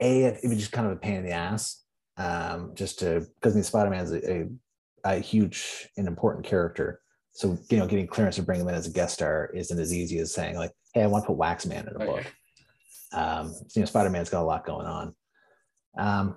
a 0.00 0.24
it 0.24 0.48
was 0.48 0.58
just 0.58 0.72
kind 0.72 0.86
of 0.86 0.92
a 0.92 0.96
pain 0.96 1.16
in 1.16 1.24
the 1.24 1.30
ass. 1.30 1.82
Um, 2.18 2.72
just 2.74 2.98
to 3.00 3.26
because 3.34 3.52
I 3.52 3.56
mean, 3.56 3.64
Spider-Man 3.64 4.04
is 4.04 4.12
a, 4.12 4.32
a, 4.32 4.46
a 5.04 5.18
huge 5.20 5.88
and 5.96 6.08
important 6.08 6.46
character 6.46 7.00
so 7.36 7.58
you 7.68 7.76
know, 7.76 7.86
getting 7.86 8.06
clearance 8.06 8.36
to 8.36 8.42
bring 8.42 8.58
them 8.58 8.68
in 8.68 8.74
as 8.74 8.86
a 8.86 8.90
guest 8.90 9.12
star 9.12 9.50
isn't 9.54 9.78
as 9.78 9.92
easy 9.92 10.18
as 10.20 10.32
saying 10.32 10.56
like, 10.56 10.72
"Hey, 10.94 11.02
I 11.02 11.06
want 11.06 11.24
to 11.24 11.28
put 11.28 11.38
Waxman 11.38 11.86
in 11.86 12.00
a 12.00 12.06
book." 12.06 12.24
Um, 13.12 13.54
you 13.74 13.82
know, 13.82 13.86
Spider 13.86 14.08
Man's 14.08 14.30
got 14.30 14.42
a 14.42 14.44
lot 14.44 14.64
going 14.64 14.86
on. 14.86 15.14
Um, 15.98 16.36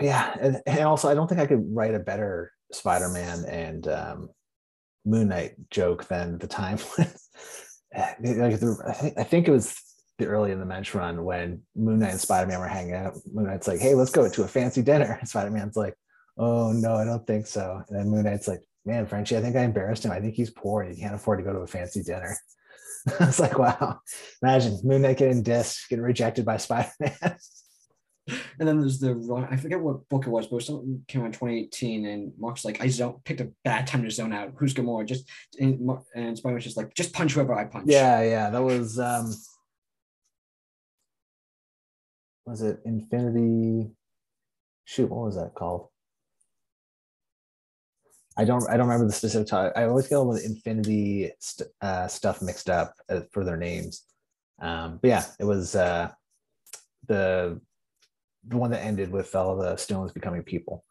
yeah, 0.00 0.34
and, 0.40 0.60
and 0.66 0.80
also 0.80 1.08
I 1.08 1.14
don't 1.14 1.28
think 1.28 1.40
I 1.40 1.46
could 1.46 1.64
write 1.72 1.94
a 1.94 2.00
better 2.00 2.50
Spider 2.72 3.08
Man 3.08 3.44
and 3.44 3.86
um, 3.86 4.30
Moon 5.06 5.28
Knight 5.28 5.54
joke 5.70 6.08
than 6.08 6.38
the 6.38 6.48
time 6.48 6.78
when, 6.96 7.06
like, 7.94 8.58
the, 8.58 8.84
I, 8.88 8.92
think, 8.92 9.18
I 9.18 9.22
think 9.22 9.46
it 9.46 9.52
was 9.52 9.80
the 10.18 10.26
early 10.26 10.50
in 10.50 10.58
the 10.58 10.66
Moench 10.66 10.92
run 10.92 11.24
when 11.24 11.62
Moon 11.76 12.00
Knight 12.00 12.10
and 12.10 12.20
Spider 12.20 12.48
Man 12.48 12.58
were 12.58 12.66
hanging 12.66 12.94
out. 12.94 13.14
Moon 13.32 13.46
Knight's 13.46 13.68
like, 13.68 13.78
"Hey, 13.78 13.94
let's 13.94 14.10
go 14.10 14.28
to 14.28 14.42
a 14.42 14.48
fancy 14.48 14.82
dinner." 14.82 15.20
Spider 15.24 15.52
Man's 15.52 15.76
like, 15.76 15.94
"Oh 16.36 16.72
no, 16.72 16.96
I 16.96 17.04
don't 17.04 17.24
think 17.28 17.46
so." 17.46 17.80
And 17.88 17.96
then 17.96 18.08
Moon 18.08 18.24
Knight's 18.24 18.48
like, 18.48 18.62
man, 18.90 19.06
Frenchie, 19.06 19.36
I 19.36 19.40
think 19.40 19.56
I 19.56 19.62
embarrassed 19.62 20.04
him. 20.04 20.10
I 20.10 20.20
think 20.20 20.34
he's 20.34 20.50
poor. 20.50 20.82
He 20.82 21.00
can't 21.00 21.14
afford 21.14 21.38
to 21.38 21.44
go 21.44 21.52
to 21.52 21.60
a 21.60 21.66
fancy 21.66 22.02
dinner. 22.02 22.36
I 23.20 23.26
was 23.26 23.40
like, 23.40 23.58
wow, 23.58 24.00
imagine 24.42 24.80
Moon 24.82 25.02
Knight 25.02 25.18
getting 25.18 25.44
dissed, 25.44 25.88
getting 25.88 26.04
rejected 26.04 26.44
by 26.44 26.56
Spider 26.56 26.90
Man. 27.00 27.14
and 28.58 28.68
then 28.68 28.80
there's 28.80 28.98
the 28.98 29.14
run. 29.14 29.48
I 29.50 29.56
forget 29.56 29.80
what 29.80 30.08
book 30.08 30.26
it 30.26 30.30
was, 30.30 30.46
but 30.46 30.52
it 30.52 30.56
was 30.56 30.66
something 30.66 31.04
came 31.06 31.22
out 31.22 31.26
in 31.26 31.32
2018. 31.32 32.04
And 32.04 32.32
Mark's 32.36 32.64
like, 32.64 32.82
I 32.82 32.88
zone, 32.88 33.20
picked 33.24 33.40
a 33.40 33.52
bad 33.64 33.86
time 33.86 34.02
to 34.02 34.10
zone 34.10 34.32
out. 34.32 34.52
Who's 34.56 34.74
Gamora? 34.74 35.06
Just 35.06 35.30
and, 35.58 35.88
and 36.14 36.36
Spider 36.36 36.54
Man's 36.54 36.64
just 36.64 36.76
like, 36.76 36.92
just 36.94 37.14
punch 37.14 37.34
whoever 37.34 37.54
I 37.54 37.64
punch. 37.64 37.86
Yeah, 37.88 38.22
yeah. 38.22 38.50
That 38.50 38.62
was 38.62 38.98
um 38.98 39.32
was 42.44 42.62
it 42.62 42.80
Infinity? 42.84 43.92
Shoot, 44.84 45.10
what 45.10 45.26
was 45.26 45.36
that 45.36 45.54
called? 45.54 45.88
I 48.40 48.44
don't 48.44 48.66
I 48.70 48.78
don't 48.78 48.86
remember 48.86 49.06
the 49.06 49.12
specific 49.12 49.48
title. 49.48 49.70
I 49.76 49.84
always 49.84 50.08
get 50.08 50.16
all 50.16 50.32
the 50.32 50.42
Infinity 50.42 51.30
st- 51.40 51.68
uh, 51.82 52.08
stuff 52.08 52.40
mixed 52.40 52.70
up 52.70 52.94
uh, 53.10 53.20
for 53.32 53.44
their 53.44 53.58
names. 53.58 54.06
Um, 54.62 54.98
but 55.02 55.08
yeah, 55.08 55.24
it 55.38 55.44
was 55.44 55.76
uh, 55.76 56.08
the 57.06 57.60
the 58.48 58.56
one 58.56 58.70
that 58.70 58.82
ended 58.82 59.12
with 59.12 59.34
all 59.34 59.56
the 59.58 59.76
stones 59.76 60.12
becoming 60.12 60.42
people. 60.42 60.86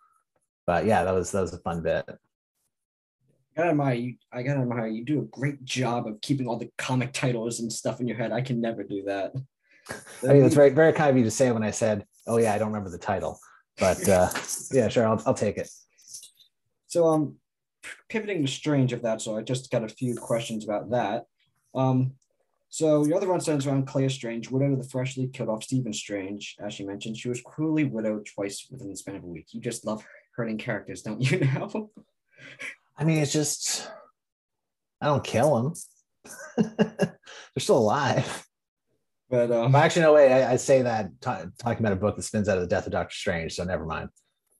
But 0.67 0.85
yeah, 0.85 1.03
that 1.03 1.11
was 1.11 1.31
that 1.31 1.41
was 1.41 1.51
a 1.55 1.57
fun 1.57 1.81
bit. 1.81 2.05
I 2.07 2.13
gotta 3.57 3.69
admire 3.71 3.95
you. 3.95 4.15
I 4.31 4.43
gotta 4.43 4.59
admire 4.59 4.85
you. 4.85 5.03
Do 5.03 5.21
a 5.21 5.25
great 5.25 5.65
job 5.65 6.05
of 6.05 6.21
keeping 6.21 6.45
all 6.45 6.57
the 6.59 6.69
comic 6.77 7.13
titles 7.13 7.61
and 7.61 7.73
stuff 7.73 7.99
in 7.99 8.07
your 8.07 8.17
head. 8.17 8.31
I 8.31 8.41
can 8.41 8.61
never 8.61 8.83
do 8.83 9.01
that. 9.07 9.33
I 10.23 10.33
mean, 10.33 10.45
it's 10.45 10.53
very 10.53 10.69
very 10.69 10.93
kind 10.93 11.09
of 11.09 11.17
you 11.17 11.23
to 11.23 11.31
say 11.31 11.51
when 11.51 11.63
I 11.63 11.71
said, 11.71 12.05
"Oh 12.27 12.37
yeah, 12.37 12.53
I 12.53 12.59
don't 12.59 12.67
remember 12.67 12.91
the 12.91 12.99
title," 12.99 13.39
but 13.79 14.07
uh, 14.07 14.29
yeah, 14.71 14.87
sure, 14.87 15.07
I'll 15.07 15.23
I'll 15.25 15.33
take 15.33 15.57
it. 15.57 15.67
So 16.89 17.07
um, 17.07 17.35
pivoting 18.09 18.45
to 18.45 18.51
Strange, 18.51 18.93
if 18.93 19.01
that's 19.01 19.25
so, 19.25 19.37
I 19.37 19.43
just 19.43 19.71
got 19.71 19.83
a 19.83 19.89
few 19.89 20.15
questions 20.15 20.65
about 20.65 20.89
that. 20.89 21.25
Um, 21.73 22.13
so 22.69 23.05
your 23.05 23.17
other 23.17 23.29
one 23.29 23.41
centers 23.41 23.67
around 23.67 23.87
Clea 23.87 24.09
Strange, 24.09 24.49
widow 24.49 24.73
of 24.73 24.81
the 24.81 24.89
freshly 24.89 25.27
killed 25.27 25.49
off 25.49 25.63
Stephen 25.63 25.93
Strange. 25.93 26.55
As 26.59 26.73
she 26.73 26.83
mentioned, 26.83 27.17
she 27.17 27.29
was 27.29 27.41
cruelly 27.41 27.83
widowed 27.83 28.25
twice 28.25 28.67
within 28.71 28.89
the 28.89 28.97
span 28.97 29.15
of 29.15 29.23
a 29.23 29.27
week. 29.27 29.47
You 29.51 29.61
just 29.61 29.85
love 29.85 30.03
hurting 30.35 30.57
characters, 30.57 31.03
don't 31.03 31.21
you 31.21 31.39
now? 31.39 31.89
I 32.97 33.03
mean, 33.03 33.19
it's 33.19 33.31
just 33.31 33.89
I 34.99 35.05
don't 35.05 35.23
kill 35.23 35.55
them. 35.55 35.73
They're 36.77 37.17
still 37.59 37.77
alive. 37.77 38.45
But 39.29 39.51
um, 39.51 39.75
actually, 39.75 40.01
no 40.01 40.13
way. 40.13 40.33
I, 40.43 40.53
I 40.53 40.55
say 40.55 40.81
that 40.81 41.09
t- 41.21 41.49
talking 41.59 41.85
about 41.85 41.93
a 41.93 41.97
book 41.97 42.15
that 42.15 42.23
spins 42.23 42.49
out 42.49 42.57
of 42.57 42.63
the 42.63 42.67
death 42.67 42.87
of 42.87 42.93
Doctor 42.93 43.13
Strange. 43.13 43.53
So 43.53 43.63
never 43.63 43.85
mind 43.85 44.09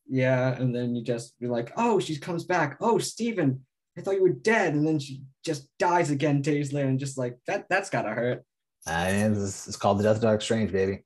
yeah 0.09 0.55
and 0.55 0.75
then 0.75 0.95
you 0.95 1.03
just 1.03 1.39
be 1.39 1.47
like 1.47 1.71
oh 1.77 1.99
she 1.99 2.17
comes 2.17 2.43
back. 2.43 2.77
Oh 2.81 2.97
Stephen 2.97 3.61
I 3.99 4.01
thought 4.01 4.15
you 4.15 4.23
were 4.23 4.29
dead. 4.29 4.73
And 4.73 4.87
then 4.87 4.97
she 4.97 5.21
just 5.43 5.67
dies 5.77 6.09
again 6.09 6.41
days 6.41 6.71
later 6.71 6.87
and 6.87 6.99
just 6.99 7.17
like 7.17 7.37
that 7.47 7.65
that's 7.69 7.89
gotta 7.89 8.09
hurt. 8.09 8.43
Uh, 8.87 8.91
and 8.91 9.37
it's, 9.37 9.67
it's 9.67 9.75
called 9.75 9.99
the 9.99 10.03
death 10.03 10.17
of 10.17 10.21
Doctor 10.21 10.39
Strange 10.39 10.71
baby. 10.71 11.03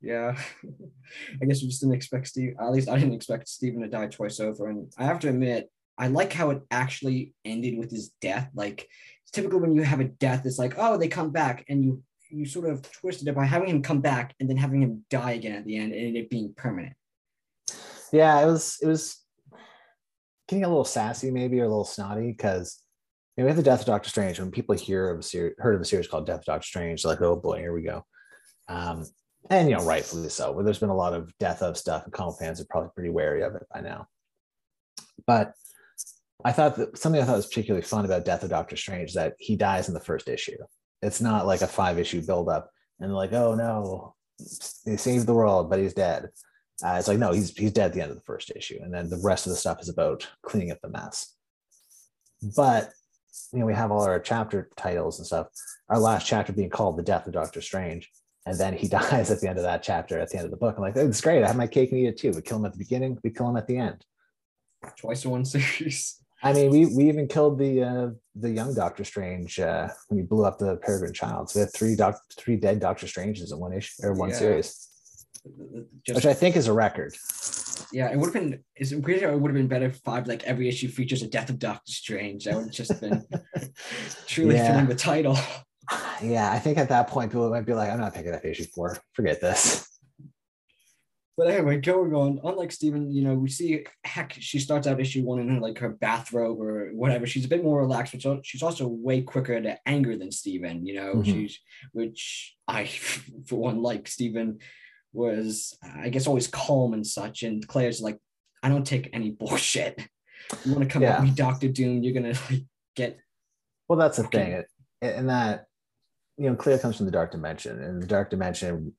Yeah. 0.00 0.38
I 1.42 1.46
guess 1.46 1.62
we 1.62 1.68
just 1.68 1.80
didn't 1.80 1.94
expect 1.94 2.28
Steve 2.28 2.54
at 2.60 2.70
least 2.70 2.88
I 2.88 2.98
didn't 2.98 3.14
expect 3.14 3.48
Stephen 3.48 3.80
to 3.80 3.88
die 3.88 4.06
twice 4.06 4.40
over 4.40 4.68
and 4.68 4.92
I 4.98 5.04
have 5.04 5.18
to 5.20 5.28
admit 5.28 5.70
I 5.96 6.08
like 6.08 6.32
how 6.32 6.50
it 6.50 6.62
actually 6.70 7.34
ended 7.44 7.78
with 7.78 7.90
his 7.90 8.10
death. 8.20 8.50
Like 8.54 8.86
it's 9.22 9.32
typical 9.32 9.58
when 9.58 9.74
you 9.74 9.82
have 9.82 10.00
a 10.00 10.04
death 10.04 10.44
it's 10.44 10.58
like 10.58 10.74
oh 10.76 10.98
they 10.98 11.08
come 11.08 11.30
back 11.30 11.64
and 11.68 11.84
you 11.84 12.02
you 12.30 12.44
sort 12.44 12.68
of 12.68 12.82
twisted 12.92 13.26
it 13.26 13.34
by 13.34 13.46
having 13.46 13.70
him 13.70 13.82
come 13.82 14.02
back 14.02 14.34
and 14.38 14.50
then 14.50 14.58
having 14.58 14.82
him 14.82 15.02
die 15.08 15.32
again 15.32 15.54
at 15.54 15.64
the 15.64 15.78
end 15.78 15.94
and 15.94 16.14
it 16.14 16.28
being 16.28 16.52
permanent 16.54 16.92
yeah, 18.12 18.40
it 18.40 18.46
was 18.46 18.78
it 18.82 18.86
was 18.86 19.22
getting 20.48 20.64
a 20.64 20.68
little 20.68 20.84
sassy 20.84 21.30
maybe 21.30 21.60
or 21.60 21.64
a 21.64 21.68
little 21.68 21.84
snotty 21.84 22.32
because 22.32 22.82
you 23.36 23.42
know, 23.42 23.46
we 23.46 23.50
have 23.50 23.56
the 23.56 23.62
Death 23.62 23.80
of 23.80 23.86
Doctor 23.86 24.08
Strange. 24.08 24.40
When 24.40 24.50
people 24.50 24.74
hear 24.74 25.10
of 25.10 25.20
a 25.20 25.22
series, 25.22 25.54
heard 25.58 25.74
of 25.74 25.80
a 25.80 25.84
series 25.84 26.08
called 26.08 26.26
Death 26.26 26.40
of 26.40 26.44
Doctor 26.44 26.66
Strange, 26.66 27.02
they're 27.02 27.12
like, 27.12 27.22
oh 27.22 27.36
boy, 27.36 27.58
here 27.58 27.72
we 27.72 27.82
go. 27.82 28.04
Um, 28.68 29.06
and 29.50 29.68
you 29.70 29.76
know, 29.76 29.84
rightfully 29.84 30.28
so. 30.28 30.52
But 30.54 30.64
there's 30.64 30.80
been 30.80 30.88
a 30.88 30.96
lot 30.96 31.14
of 31.14 31.36
death 31.38 31.62
of 31.62 31.76
stuff, 31.76 32.04
and 32.04 32.12
comic 32.12 32.38
fans 32.38 32.60
are 32.60 32.66
probably 32.68 32.90
pretty 32.94 33.10
wary 33.10 33.42
of 33.42 33.54
it 33.54 33.66
by 33.72 33.80
now. 33.80 34.08
But 35.26 35.52
I 36.44 36.52
thought 36.52 36.76
that 36.76 36.98
something 36.98 37.20
I 37.20 37.24
thought 37.24 37.36
was 37.36 37.46
particularly 37.46 37.84
fun 37.84 38.04
about 38.04 38.24
Death 38.24 38.42
of 38.42 38.50
Doctor 38.50 38.76
Strange 38.76 39.10
is 39.10 39.14
that 39.14 39.34
he 39.38 39.56
dies 39.56 39.88
in 39.88 39.94
the 39.94 40.00
first 40.00 40.28
issue. 40.28 40.56
It's 41.02 41.20
not 41.20 41.46
like 41.46 41.62
a 41.62 41.66
five 41.66 41.98
issue 41.98 42.22
buildup 42.22 42.70
and 43.00 43.14
like, 43.14 43.32
oh 43.32 43.54
no, 43.54 44.14
he 44.84 44.96
saved 44.96 45.26
the 45.26 45.34
world, 45.34 45.70
but 45.70 45.78
he's 45.78 45.94
dead. 45.94 46.28
Uh, 46.84 46.94
it's 46.98 47.08
like, 47.08 47.18
no, 47.18 47.32
he's 47.32 47.56
he's 47.56 47.72
dead 47.72 47.86
at 47.86 47.92
the 47.92 48.00
end 48.00 48.10
of 48.10 48.16
the 48.16 48.22
first 48.22 48.52
issue, 48.54 48.78
and 48.82 48.92
then 48.94 49.10
the 49.10 49.20
rest 49.22 49.46
of 49.46 49.50
the 49.50 49.56
stuff 49.56 49.80
is 49.80 49.88
about 49.88 50.26
cleaning 50.42 50.70
up 50.70 50.78
the 50.80 50.88
mess. 50.88 51.34
But 52.56 52.90
you 53.52 53.58
know, 53.60 53.66
we 53.66 53.74
have 53.74 53.90
all 53.90 54.02
our 54.02 54.20
chapter 54.20 54.70
titles 54.76 55.18
and 55.18 55.26
stuff. 55.26 55.48
Our 55.88 55.98
last 55.98 56.26
chapter 56.26 56.52
being 56.52 56.70
called 56.70 56.96
"The 56.96 57.02
Death 57.02 57.26
of 57.26 57.32
Doctor 57.32 57.60
Strange," 57.60 58.10
and 58.46 58.56
then 58.58 58.74
he 58.74 58.86
dies 58.98 59.30
at 59.30 59.40
the 59.40 59.48
end 59.48 59.58
of 59.58 59.64
that 59.64 59.82
chapter, 59.82 60.18
at 60.20 60.30
the 60.30 60.36
end 60.36 60.44
of 60.44 60.50
the 60.52 60.56
book. 60.56 60.76
I'm 60.76 60.82
like, 60.82 60.96
it's 60.96 61.20
great. 61.20 61.42
I 61.42 61.48
have 61.48 61.56
my 61.56 61.66
cake 61.66 61.90
and 61.90 62.00
eat 62.00 62.06
it 62.06 62.18
too. 62.18 62.30
We 62.30 62.42
kill 62.42 62.58
him 62.58 62.64
at 62.66 62.72
the 62.72 62.78
beginning, 62.78 63.18
we 63.24 63.30
kill 63.30 63.48
him 63.48 63.56
at 63.56 63.66
the 63.66 63.76
end. 63.76 64.04
Twice 64.96 65.24
in 65.24 65.32
one 65.32 65.44
series. 65.44 66.22
I 66.44 66.52
mean, 66.52 66.70
we 66.70 66.86
we 66.86 67.08
even 67.08 67.26
killed 67.26 67.58
the 67.58 67.82
uh, 67.82 68.10
the 68.36 68.50
young 68.50 68.72
Doctor 68.72 69.02
Strange 69.02 69.58
uh, 69.58 69.88
when 70.06 70.20
he 70.20 70.24
blew 70.24 70.44
up 70.44 70.58
the 70.58 70.76
Peregrine 70.76 71.12
Child. 71.12 71.50
So 71.50 71.58
we 71.58 71.62
had 71.62 71.72
three 71.74 71.96
doc- 71.96 72.22
three 72.36 72.54
dead 72.54 72.78
Doctor 72.78 73.08
Stranges 73.08 73.50
in 73.50 73.58
one 73.58 73.72
issue 73.72 74.04
or 74.04 74.12
one 74.12 74.28
Yeah. 74.28 74.36
series, 74.36 74.87
Just, 76.06 76.16
which 76.16 76.26
I 76.26 76.34
think 76.34 76.56
is 76.56 76.66
a 76.68 76.72
record. 76.72 77.14
yeah, 77.92 78.10
it 78.10 78.16
would 78.18 78.26
have 78.26 78.34
been. 78.34 78.62
Is 78.76 78.92
it 78.92 79.04
weird? 79.04 79.22
It 79.22 79.38
would 79.38 79.50
have 79.50 79.56
been 79.56 79.68
better 79.68 79.86
if 79.86 79.96
five 79.98 80.26
like 80.26 80.44
every 80.44 80.68
issue 80.68 80.88
features 80.88 81.22
a 81.22 81.28
death 81.28 81.50
of 81.50 81.58
Doctor 81.58 81.92
Strange. 81.92 82.44
That 82.44 82.54
would 82.56 82.64
have 82.66 82.72
just 82.72 83.00
been 83.00 83.24
truly 84.26 84.56
Yeah. 84.56 84.72
filling 84.72 84.86
the 84.86 84.94
title. 84.94 85.36
Yeah, 86.22 86.50
I 86.52 86.58
think 86.58 86.76
at 86.78 86.88
that 86.90 87.08
point 87.08 87.30
people 87.32 87.48
might 87.50 87.64
be 87.66 87.72
like, 87.74 87.90
I'm 87.90 88.00
not 88.00 88.14
picking 88.14 88.34
up 88.34 88.44
issue 88.44 88.66
four. 88.74 88.98
Forget 89.14 89.40
this. 89.40 89.86
But 91.36 91.46
anyway, 91.46 91.76
going 91.78 92.12
on, 92.14 92.40
unlike 92.42 92.72
Steven, 92.72 93.12
you 93.12 93.22
know, 93.22 93.34
we 93.34 93.48
see 93.48 93.84
heck, 94.02 94.32
she 94.40 94.58
starts 94.58 94.88
out 94.88 94.98
issue 95.00 95.22
one 95.22 95.38
in 95.38 95.48
her 95.48 95.60
like 95.60 95.78
her 95.78 95.90
bathrobe 95.90 96.60
or 96.60 96.88
whatever. 96.92 97.28
She's 97.28 97.44
a 97.44 97.48
bit 97.48 97.62
more 97.62 97.78
relaxed, 97.80 98.12
but 98.12 98.22
so- 98.22 98.40
she's 98.42 98.62
also 98.64 98.88
way 98.88 99.22
quicker 99.22 99.60
to 99.60 99.78
anger 99.86 100.16
than 100.18 100.32
Steven, 100.32 100.84
you 100.84 100.94
know, 100.94 101.14
Mhm. 101.14 101.24
she's 101.24 101.60
which 101.92 102.56
I 102.66 102.86
for 103.46 103.54
one 103.56 103.80
like 103.82 104.08
Steven 104.08 104.58
was 105.12 105.76
I 105.82 106.08
guess 106.08 106.26
always 106.26 106.46
calm 106.48 106.92
and 106.92 107.06
such. 107.06 107.42
And 107.42 107.66
Clea's 107.66 108.00
like, 108.00 108.18
I 108.62 108.68
don't 108.68 108.86
take 108.86 109.10
any 109.12 109.30
bullshit. 109.38 109.98
You 110.64 110.72
want 110.72 110.84
to 110.84 110.90
come 110.90 111.02
Yeah. 111.02 111.16
at 111.16 111.22
me, 111.22 111.30
Doctor 111.30 111.68
Doom, 111.68 112.02
you're 112.02 112.14
gonna 112.14 112.34
like 112.50 112.64
get 112.94 113.18
Well, 113.88 113.98
that's 113.98 114.16
the 114.16 114.24
thing, 114.24 114.52
it, 114.52 114.66
and 115.02 115.28
that 115.28 115.66
you 116.36 116.48
know, 116.48 116.54
Claire 116.54 116.78
comes 116.78 116.96
from 116.96 117.06
the 117.06 117.12
dark 117.12 117.32
dimension, 117.32 117.82
and 117.82 118.00
the 118.00 118.06
dark 118.06 118.30
dimension. 118.30 118.92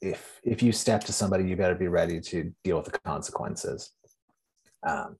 If 0.00 0.40
if 0.42 0.62
you 0.62 0.72
step 0.72 1.04
to 1.04 1.12
somebody, 1.12 1.44
you 1.44 1.54
got 1.56 1.68
to 1.68 1.74
be 1.74 1.88
ready 1.88 2.20
to 2.20 2.52
deal 2.64 2.76
with 2.78 2.86
the 2.86 2.98
consequences. 3.00 3.92
Um, 4.86 5.16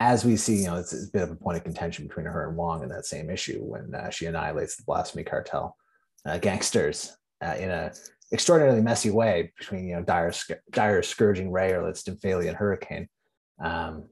as 0.00 0.24
we 0.24 0.36
see, 0.36 0.56
you 0.56 0.66
know, 0.66 0.76
it's, 0.76 0.92
it's 0.92 1.08
a 1.08 1.10
bit 1.12 1.22
of 1.22 1.30
a 1.30 1.36
point 1.36 1.56
of 1.56 1.64
contention 1.64 2.06
between 2.06 2.26
her 2.26 2.48
and 2.48 2.56
Wong 2.56 2.82
in 2.82 2.88
that 2.88 3.06
same 3.06 3.28
issue 3.30 3.60
when 3.60 3.94
uh, 3.94 4.10
she 4.10 4.26
annihilates 4.26 4.76
the 4.76 4.84
blasphemy 4.84 5.24
cartel 5.24 5.76
uh, 6.26 6.38
gangsters 6.38 7.16
uh, 7.44 7.54
in 7.58 7.70
a 7.70 7.92
extraordinarily 8.34 8.82
messy 8.82 9.10
way 9.10 9.52
between 9.56 9.86
you 9.86 9.94
know 9.94 10.02
dire, 10.02 10.32
dire 10.70 11.02
scourging 11.02 11.50
ray 11.50 11.72
or 11.72 11.84
let's 11.84 12.02
Stymphalian 12.02 12.54
hurricane. 12.54 13.08
Um, 13.62 14.04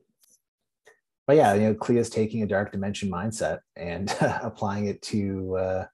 but 1.27 1.37
yeah, 1.37 1.55
you 1.55 1.63
know, 1.63 1.75
Clea's 1.75 2.09
taking 2.09 2.43
a 2.43 2.47
dark 2.47 2.73
dimension 2.73 3.11
mindset 3.11 3.59
and 3.77 4.15
applying 4.21 4.87
it 4.87 5.03
to 5.03 5.57
uh, 5.57 5.85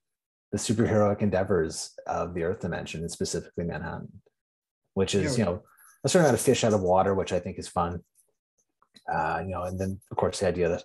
the 0.53 0.59
superheroic 0.59 1.23
endeavors 1.23 1.95
of 2.07 2.35
the 2.35 2.45
Earth 2.45 2.61
dimension, 2.61 3.01
and 3.01 3.11
specifically 3.11 3.65
Manhattan, 3.65 4.21
which 4.95 5.15
is 5.15 5.39
you 5.39 5.45
know 5.45 5.63
a 6.05 6.09
certain 6.09 6.27
amount 6.27 6.39
of 6.39 6.45
fish 6.45 6.65
out 6.65 6.75
of 6.75 6.83
water, 6.83 7.15
which 7.15 7.33
I 7.33 7.41
think 7.41 7.59
is 7.59 7.67
fun. 7.67 8.01
Uh, 9.13 9.43
you 9.43 9.51
know, 9.51 9.63
and 9.63 9.81
then 9.81 9.99
of 10.11 10.17
course 10.19 10.41
the 10.41 10.49
idea 10.49 10.69
that 10.69 10.85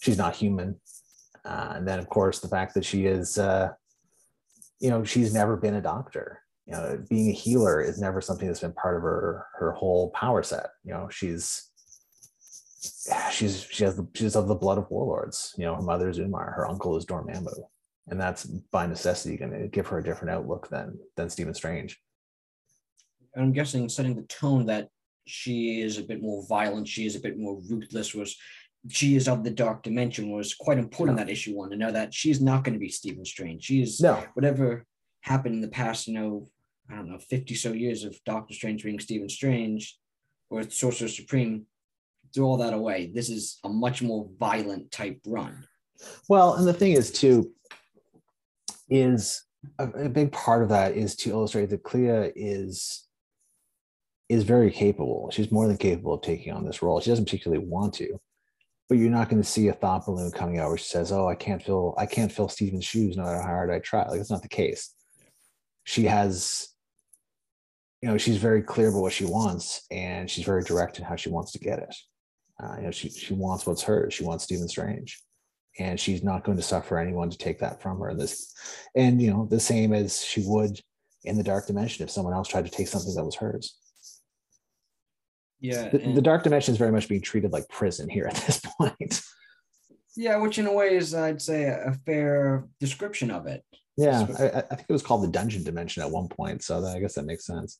she's 0.00 0.18
not 0.18 0.36
human, 0.36 0.78
uh, 1.44 1.72
and 1.76 1.88
then 1.88 1.98
of 1.98 2.08
course 2.08 2.40
the 2.40 2.48
fact 2.48 2.74
that 2.74 2.84
she 2.84 3.06
is, 3.06 3.38
uh, 3.38 3.70
you 4.78 4.90
know, 4.90 5.04
she's 5.04 5.32
never 5.32 5.56
been 5.56 5.74
a 5.74 5.80
doctor. 5.80 6.41
You 6.66 6.74
know, 6.74 7.04
being 7.10 7.30
a 7.30 7.34
healer 7.34 7.80
is 7.80 8.00
never 8.00 8.20
something 8.20 8.46
that's 8.46 8.60
been 8.60 8.72
part 8.72 8.96
of 8.96 9.02
her 9.02 9.46
her 9.54 9.72
whole 9.72 10.10
power 10.10 10.42
set. 10.42 10.70
You 10.84 10.92
know, 10.94 11.08
she's 11.10 11.70
yeah, 13.06 13.30
she's 13.30 13.66
she 13.70 13.84
has 13.84 13.96
the 13.96 14.06
she's 14.14 14.36
of 14.36 14.48
the 14.48 14.54
blood 14.54 14.78
of 14.78 14.90
warlords. 14.90 15.54
You 15.56 15.64
know, 15.64 15.74
her 15.74 15.82
mother 15.82 16.08
is 16.08 16.18
Umar, 16.18 16.52
her 16.52 16.68
uncle 16.68 16.96
is 16.96 17.06
Dormammu, 17.06 17.54
and 18.08 18.20
that's 18.20 18.44
by 18.44 18.86
necessity 18.86 19.36
going 19.36 19.52
to 19.52 19.68
give 19.68 19.86
her 19.88 19.98
a 19.98 20.04
different 20.04 20.34
outlook 20.34 20.68
than 20.68 20.98
than 21.16 21.30
Stephen 21.30 21.54
Strange. 21.54 21.98
I'm 23.36 23.52
guessing 23.52 23.88
setting 23.88 24.14
the 24.14 24.22
tone 24.22 24.66
that 24.66 24.88
she 25.26 25.80
is 25.80 25.98
a 25.98 26.02
bit 26.02 26.20
more 26.20 26.44
violent, 26.48 26.88
she 26.88 27.06
is 27.06 27.16
a 27.16 27.20
bit 27.20 27.38
more 27.38 27.60
ruthless, 27.68 28.14
was 28.14 28.36
she 28.88 29.14
is 29.14 29.28
of 29.28 29.44
the 29.44 29.50
dark 29.50 29.82
dimension 29.82 30.30
was 30.30 30.54
quite 30.54 30.78
important 30.78 31.16
that 31.16 31.30
issue 31.30 31.56
one 31.56 31.70
to 31.70 31.76
know 31.76 31.92
that 31.92 32.12
she's 32.12 32.40
not 32.40 32.64
going 32.64 32.74
to 32.74 32.80
be 32.80 32.88
Stephen 32.88 33.24
Strange. 33.24 33.64
She 33.64 33.82
is 33.82 34.00
No, 34.00 34.24
whatever 34.34 34.84
happened 35.22 35.54
in 35.54 35.60
the 35.60 35.68
past, 35.68 36.06
you 36.06 36.14
know, 36.14 36.48
I 36.90 36.96
don't 36.96 37.10
know, 37.10 37.18
50 37.18 37.54
so 37.54 37.72
years 37.72 38.04
of 38.04 38.16
Doctor 38.26 38.54
Strange 38.54 38.84
being 38.84 39.00
Stephen 39.00 39.28
Strange 39.28 39.98
or 40.50 40.68
Sorcerer 40.68 41.08
Supreme, 41.08 41.66
throw 42.34 42.46
all 42.46 42.56
that 42.58 42.74
away. 42.74 43.10
This 43.14 43.30
is 43.30 43.58
a 43.64 43.68
much 43.68 44.02
more 44.02 44.28
violent 44.38 44.90
type 44.90 45.20
run. 45.26 45.64
Well, 46.28 46.54
and 46.54 46.66
the 46.66 46.72
thing 46.72 46.92
is 46.92 47.10
too, 47.10 47.52
is 48.90 49.44
a, 49.78 49.88
a 49.88 50.08
big 50.08 50.32
part 50.32 50.62
of 50.62 50.68
that 50.70 50.96
is 50.96 51.16
to 51.16 51.30
illustrate 51.30 51.70
that 51.70 51.82
Clea 51.82 52.32
is 52.34 53.06
is 54.28 54.44
very 54.44 54.70
capable. 54.70 55.30
She's 55.30 55.52
more 55.52 55.66
than 55.66 55.76
capable 55.76 56.14
of 56.14 56.22
taking 56.22 56.52
on 56.52 56.64
this 56.64 56.82
role. 56.82 57.00
She 57.00 57.10
doesn't 57.10 57.26
particularly 57.26 57.64
want 57.64 57.92
to, 57.94 58.18
but 58.88 58.96
you're 58.96 59.10
not 59.10 59.28
going 59.28 59.42
to 59.42 59.48
see 59.48 59.68
a 59.68 59.74
thought 59.74 60.06
balloon 60.06 60.30
coming 60.30 60.58
out 60.58 60.68
where 60.68 60.78
she 60.78 60.86
says, 60.86 61.12
"Oh, 61.12 61.28
I 61.28 61.34
can't 61.34 61.62
fill 61.62 61.94
I 61.98 62.06
can't 62.06 62.32
fill 62.32 62.48
Steven's 62.48 62.84
shoes 62.84 63.16
no 63.16 63.24
matter 63.24 63.40
how 63.40 63.48
hard 63.48 63.70
I 63.70 63.78
try." 63.78 64.06
Like 64.08 64.18
that's 64.18 64.30
not 64.30 64.42
the 64.42 64.48
case. 64.48 64.94
She 65.84 66.04
has, 66.04 66.68
you 68.00 68.08
know, 68.08 68.18
she's 68.18 68.36
very 68.36 68.62
clear 68.62 68.88
about 68.88 69.02
what 69.02 69.12
she 69.12 69.24
wants, 69.24 69.84
and 69.90 70.30
she's 70.30 70.44
very 70.44 70.62
direct 70.62 70.98
in 70.98 71.04
how 71.04 71.16
she 71.16 71.30
wants 71.30 71.52
to 71.52 71.58
get 71.58 71.78
it. 71.78 71.94
Uh, 72.62 72.76
you 72.76 72.82
know, 72.82 72.90
she 72.90 73.08
she 73.10 73.34
wants 73.34 73.66
what's 73.66 73.82
hers. 73.82 74.14
She 74.14 74.24
wants 74.24 74.44
Stephen 74.44 74.68
Strange 74.68 75.22
and 75.78 75.98
she's 75.98 76.22
not 76.22 76.44
going 76.44 76.56
to 76.56 76.62
suffer 76.62 76.98
anyone 76.98 77.30
to 77.30 77.38
take 77.38 77.58
that 77.60 77.80
from 77.80 77.98
her. 78.00 78.14
This, 78.14 78.52
and 78.94 79.20
you 79.20 79.30
know, 79.30 79.46
the 79.50 79.60
same 79.60 79.92
as 79.92 80.22
she 80.22 80.42
would 80.46 80.78
in 81.24 81.36
the 81.36 81.42
dark 81.42 81.66
dimension 81.66 82.04
if 82.04 82.10
someone 82.10 82.34
else 82.34 82.48
tried 82.48 82.64
to 82.64 82.70
take 82.70 82.88
something 82.88 83.14
that 83.14 83.24
was 83.24 83.36
hers. 83.36 83.78
Yeah. 85.60 85.88
The, 85.88 85.98
the 85.98 86.22
dark 86.22 86.42
dimension 86.42 86.72
is 86.72 86.78
very 86.78 86.90
much 86.90 87.08
being 87.08 87.22
treated 87.22 87.52
like 87.52 87.68
prison 87.68 88.08
here 88.08 88.26
at 88.26 88.34
this 88.34 88.60
point. 88.78 89.22
yeah, 90.16 90.36
which 90.36 90.58
in 90.58 90.66
a 90.66 90.72
way 90.72 90.96
is, 90.96 91.14
I'd 91.14 91.40
say, 91.40 91.64
a 91.64 91.96
fair 92.04 92.66
description 92.80 93.30
of 93.30 93.46
it. 93.46 93.64
Yeah, 93.96 94.26
I, 94.38 94.44
I 94.58 94.74
think 94.76 94.86
it 94.88 94.92
was 94.92 95.02
called 95.02 95.22
the 95.22 95.28
dungeon 95.28 95.64
dimension 95.64 96.02
at 96.02 96.10
one 96.10 96.28
point, 96.28 96.62
so 96.62 96.80
that, 96.80 96.96
I 96.96 97.00
guess 97.00 97.14
that 97.14 97.24
makes 97.26 97.44
sense. 97.46 97.78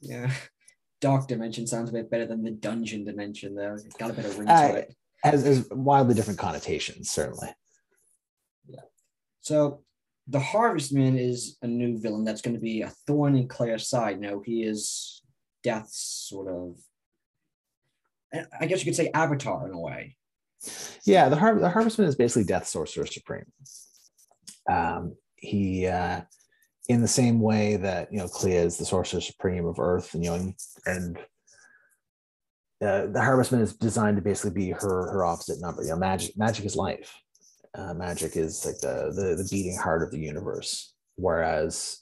Yeah. 0.00 0.30
Dark 1.00 1.26
dimension 1.28 1.66
sounds 1.66 1.90
a 1.90 1.92
bit 1.92 2.10
better 2.10 2.26
than 2.26 2.42
the 2.42 2.50
dungeon 2.50 3.04
dimension, 3.04 3.54
though. 3.54 3.74
It's 3.74 3.96
got 3.96 4.10
a 4.10 4.14
bit 4.14 4.24
of 4.26 4.38
ring 4.38 4.48
Uh, 4.48 4.68
to 4.68 4.74
it. 4.76 4.94
Has, 5.22 5.44
has 5.44 5.68
wildly 5.70 6.14
different 6.14 6.38
connotations, 6.38 7.10
certainly. 7.10 7.48
Yeah 8.68 8.80
so 9.44 9.82
the 10.26 10.40
Harvestman 10.40 11.18
is 11.18 11.58
a 11.60 11.66
new 11.66 11.98
villain 11.98 12.24
that's 12.24 12.40
going 12.40 12.54
to 12.54 12.60
be 12.60 12.80
a 12.80 12.88
thorn 13.06 13.36
in 13.36 13.46
Clea's 13.46 13.86
side. 13.86 14.18
Now 14.18 14.40
he 14.42 14.62
is 14.62 15.20
Death's 15.62 16.26
sort 16.28 16.48
of, 16.48 16.78
I 18.58 18.64
guess 18.66 18.78
you 18.80 18.86
could 18.86 18.96
say, 18.96 19.10
avatar 19.12 19.68
in 19.68 19.74
a 19.74 19.78
way. 19.78 20.16
Yeah, 21.04 21.28
the 21.28 21.36
Har- 21.36 21.58
the 21.58 21.68
Harvestman 21.68 22.08
is 22.08 22.16
basically 22.16 22.44
Death 22.44 22.66
Sorcerer 22.66 23.04
Supreme. 23.04 23.44
Um, 24.66 25.14
he, 25.44 25.86
uh, 25.86 26.22
in 26.88 27.00
the 27.00 27.08
same 27.08 27.40
way 27.40 27.76
that 27.76 28.12
you 28.12 28.18
know 28.18 28.28
Clea 28.28 28.56
is 28.56 28.76
the 28.76 28.84
Sorcerer 28.84 29.20
Supreme 29.20 29.66
of 29.66 29.78
Earth, 29.78 30.14
and 30.14 30.24
you 30.24 30.30
know, 30.30 30.54
and, 30.86 31.18
uh, 32.82 33.06
the 33.06 33.22
Harvestman 33.22 33.60
is 33.60 33.74
designed 33.74 34.16
to 34.16 34.22
basically 34.22 34.50
be 34.50 34.70
her 34.70 35.12
her 35.12 35.24
opposite 35.24 35.60
number. 35.60 35.82
You 35.82 35.90
know, 35.90 35.96
magic 35.96 36.36
magic 36.36 36.64
is 36.64 36.76
life. 36.76 37.14
Uh, 37.76 37.94
magic 37.94 38.36
is 38.36 38.64
like 38.64 38.78
the, 38.78 39.12
the 39.14 39.42
the 39.42 39.48
beating 39.50 39.76
heart 39.76 40.02
of 40.02 40.10
the 40.10 40.18
universe, 40.18 40.94
whereas 41.16 42.00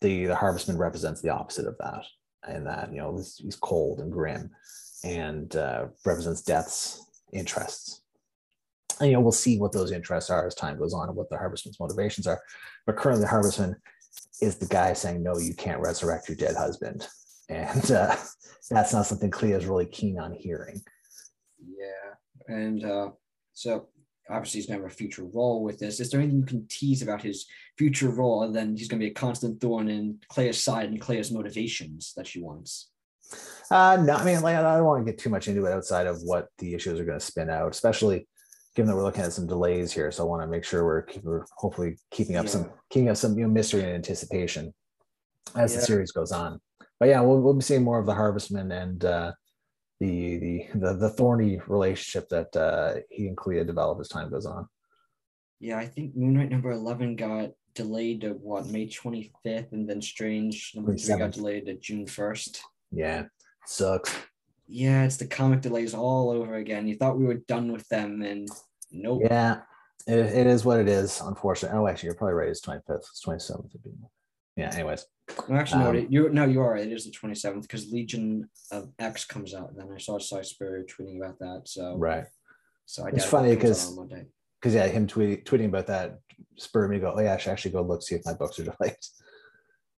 the 0.00 0.26
the 0.26 0.34
Harvestman 0.34 0.78
represents 0.78 1.22
the 1.22 1.30
opposite 1.30 1.66
of 1.66 1.76
that, 1.78 2.04
and 2.48 2.66
that 2.66 2.90
you 2.90 2.98
know 2.98 3.16
he's, 3.16 3.36
he's 3.38 3.56
cold 3.56 4.00
and 4.00 4.12
grim, 4.12 4.50
and 5.04 5.54
uh, 5.56 5.86
represents 6.04 6.42
death's 6.42 7.04
interests. 7.32 8.02
And 9.00 9.10
you 9.10 9.14
know, 9.14 9.20
we'll 9.20 9.32
see 9.32 9.58
what 9.58 9.72
those 9.72 9.92
interests 9.92 10.30
are 10.30 10.46
as 10.46 10.54
time 10.54 10.78
goes 10.78 10.94
on 10.94 11.08
and 11.08 11.16
what 11.16 11.28
the 11.28 11.36
harvestman's 11.36 11.80
motivations 11.80 12.26
are. 12.26 12.40
But 12.86 12.96
currently, 12.96 13.22
the 13.22 13.30
harvestman 13.30 13.76
is 14.40 14.56
the 14.56 14.66
guy 14.66 14.92
saying, 14.92 15.22
"No, 15.22 15.38
you 15.38 15.54
can't 15.54 15.80
resurrect 15.80 16.28
your 16.28 16.36
dead 16.36 16.56
husband," 16.56 17.06
and 17.48 17.90
uh, 17.90 18.16
that's 18.70 18.92
not 18.92 19.06
something 19.06 19.30
Clea 19.30 19.52
is 19.52 19.66
really 19.66 19.86
keen 19.86 20.18
on 20.18 20.32
hearing. 20.32 20.80
Yeah. 21.58 22.54
And 22.54 22.84
uh, 22.84 23.10
so 23.52 23.88
obviously 24.28 24.58
he's 24.58 24.66
going 24.66 24.78
to 24.78 24.84
have 24.84 24.92
a 24.92 24.94
future 24.94 25.24
role 25.24 25.62
with 25.62 25.78
this. 25.78 26.00
Is 26.00 26.10
there 26.10 26.20
anything 26.20 26.40
you 26.40 26.46
can 26.46 26.66
tease 26.68 27.02
about 27.02 27.22
his 27.22 27.46
future 27.78 28.08
role 28.08 28.42
other 28.42 28.52
than 28.52 28.76
he's 28.76 28.88
going 28.88 29.00
to 29.00 29.04
be 29.04 29.10
a 29.10 29.14
constant 29.14 29.60
thorn 29.60 29.88
in 29.88 30.18
Clea's 30.28 30.62
side 30.62 30.88
and 30.88 31.00
Clea's 31.00 31.30
motivations 31.30 32.12
that 32.16 32.26
she 32.26 32.42
wants? 32.42 32.90
Uh, 33.70 33.98
no, 34.04 34.14
I 34.14 34.24
mean, 34.24 34.40
like, 34.42 34.56
I 34.56 34.76
don't 34.76 34.84
want 34.84 35.04
to 35.04 35.10
get 35.10 35.20
too 35.20 35.30
much 35.30 35.48
into 35.48 35.64
it 35.66 35.72
outside 35.72 36.06
of 36.06 36.22
what 36.22 36.48
the 36.58 36.74
issues 36.74 37.00
are 37.00 37.04
going 37.04 37.18
to 37.18 37.24
spin 37.24 37.50
out, 37.50 37.72
especially 37.72 38.28
given 38.76 38.88
that 38.90 38.94
we're 38.94 39.02
looking 39.02 39.22
at 39.22 39.32
some 39.32 39.46
delays 39.46 39.90
here. 39.90 40.12
So 40.12 40.22
I 40.22 40.26
want 40.26 40.42
to 40.42 40.46
make 40.46 40.62
sure 40.62 40.84
we're, 40.84 41.02
keep, 41.02 41.24
we're 41.24 41.46
hopefully 41.56 41.96
keeping 42.10 42.36
up 42.36 42.44
Yeah. 42.44 42.50
some 42.50 42.70
keeping 42.90 43.08
up 43.08 43.16
some 43.16 43.36
you 43.36 43.46
know, 43.46 43.50
mystery 43.50 43.80
and 43.82 43.90
anticipation 43.90 44.72
as 45.56 45.72
Yeah. 45.72 45.80
the 45.80 45.86
series 45.86 46.12
goes 46.12 46.30
on. 46.30 46.60
But 47.00 47.08
yeah, 47.08 47.20
we'll, 47.22 47.40
we'll 47.40 47.54
be 47.54 47.62
seeing 47.62 47.82
more 47.82 47.98
of 47.98 48.06
the 48.06 48.14
Harvestman 48.14 48.70
and 48.70 49.04
uh, 49.04 49.32
the, 49.98 50.36
the 50.38 50.66
the 50.74 50.94
the 50.94 51.08
thorny 51.10 51.58
relationship 51.66 52.28
that 52.28 52.54
uh, 52.54 53.00
he 53.10 53.26
and 53.28 53.36
Clea 53.36 53.64
develop 53.64 53.98
as 53.98 54.08
time 54.08 54.30
goes 54.30 54.44
on. 54.46 54.68
Yeah, 55.58 55.78
I 55.78 55.86
think 55.86 56.14
Moon 56.14 56.34
Knight 56.34 56.50
number 56.50 56.70
11 56.70 57.16
got 57.16 57.52
delayed 57.74 58.20
to 58.22 58.30
what, 58.32 58.66
May 58.66 58.86
25th, 58.88 59.72
and 59.72 59.88
then 59.88 60.02
Strange 60.02 60.72
number 60.74 60.94
three 60.96 61.16
got 61.16 61.30
delayed 61.32 61.64
to 61.66 61.74
June 61.74 62.04
1st. 62.04 62.58
Yeah, 62.92 63.24
sucks. 63.64 64.14
Yeah, 64.68 65.04
it's 65.04 65.16
the 65.16 65.26
comic 65.26 65.60
delays 65.60 65.94
all 65.94 66.30
over 66.30 66.54
again. 66.56 66.88
You 66.88 66.96
thought 66.96 67.18
we 67.18 67.24
were 67.24 67.42
done 67.46 67.70
with 67.72 67.88
them, 67.88 68.22
and 68.22 68.48
nope. 68.90 69.22
Yeah, 69.24 69.60
it, 70.06 70.18
it 70.18 70.46
is 70.46 70.64
what 70.64 70.80
it 70.80 70.88
is. 70.88 71.20
Unfortunately. 71.24 71.78
Oh, 71.78 71.86
actually, 71.86 72.08
you're 72.08 72.16
probably 72.16 72.34
right. 72.34 72.48
It's 72.48 72.60
25th. 72.60 72.82
It's 72.98 73.22
27th. 73.24 73.70
Yeah. 74.56 74.72
Anyways. 74.74 75.06
No, 75.48 75.56
actually, 75.56 75.84
no, 75.84 75.90
Um, 75.90 75.96
it- 75.96 76.10
you 76.10 76.28
no, 76.30 76.44
you 76.44 76.60
are. 76.60 76.72
right. 76.74 76.86
It 76.86 76.92
is 76.92 77.04
the 77.04 77.10
27th 77.12 77.62
because 77.62 77.92
Legion 77.92 78.48
of 78.72 78.90
X 78.98 79.24
comes 79.24 79.54
out. 79.54 79.70
And 79.70 79.78
then 79.78 79.88
I 79.94 79.98
saw 79.98 80.18
Si 80.18 80.42
Spurrier 80.42 80.84
tweeting 80.84 81.18
about 81.18 81.38
that. 81.40 81.62
So, 81.66 81.96
Right. 81.96 82.24
so 82.86 83.04
I 83.04 83.10
It's 83.10 83.24
funny 83.24 83.54
comes 83.56 83.62
out 83.64 83.68
'cause- 83.68 83.88
on 83.90 83.96
Monday. 83.96 84.26
because 84.60 84.74
yeah, 84.74 84.86
him 84.86 85.06
tweeting 85.06 85.44
tweeting 85.44 85.66
about 85.66 85.86
that 85.88 86.18
spurred 86.56 86.90
me 86.90 86.96
to 86.96 87.00
go, 87.02 87.12
oh 87.16 87.20
yeah, 87.20 87.34
I 87.34 87.36
should 87.36 87.52
actually 87.52 87.72
go 87.72 87.82
look 87.82 88.02
see 88.02 88.14
if 88.14 88.24
my 88.24 88.32
books 88.34 88.58
are 88.58 88.64
delayed. 88.64 88.96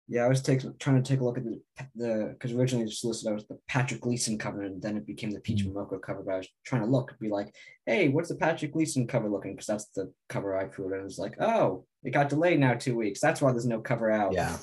Yeah, 0.09 0.25
I 0.25 0.29
was 0.29 0.41
take, 0.41 0.61
trying 0.79 1.03
to 1.03 1.09
take 1.09 1.21
a 1.21 1.25
look 1.25 1.37
at 1.37 1.45
the 1.45 1.61
the 1.97 2.29
because 2.33 2.53
originally 2.53 2.85
it 2.85 2.87
was 2.87 3.03
listed 3.03 3.33
as 3.35 3.45
the 3.49 3.59
Patrick 3.67 4.01
Gleason 4.03 4.39
cover, 4.39 4.63
and 4.63 4.81
then 4.81 4.97
it 4.97 5.05
became 5.05 5.33
the 5.33 5.41
Peach 5.41 5.65
Mhm. 5.65 5.73
Momoko 5.73 6.01
cover. 6.01 6.23
But 6.23 6.35
I 6.35 6.39
was 6.39 6.49
trying 6.65 6.83
to 6.83 6.89
look, 6.89 7.19
be 7.19 7.29
like, 7.29 7.53
hey, 7.87 8.09
what's 8.09 8.29
the 8.29 8.37
Patrick 8.37 8.73
Gleason 8.73 9.09
cover 9.09 9.29
looking? 9.29 9.53
Because 9.53 9.67
that's 9.67 9.87
the 9.97 10.13
cover 10.29 10.57
I 10.57 10.67
put, 10.67 10.93
and 10.93 11.01
it 11.01 11.05
was 11.05 11.19
like, 11.19 11.35
oh, 11.41 11.87
it 12.05 12.11
got 12.13 12.29
delayed 12.29 12.61
now 12.61 12.75
two 12.75 12.97
weeks. 12.97 13.21
That's 13.21 13.43
why 13.43 13.51
there's 13.51 13.67
no 13.67 13.81
cover 13.81 14.09
out. 14.13 14.33
Yeah, 14.33 14.57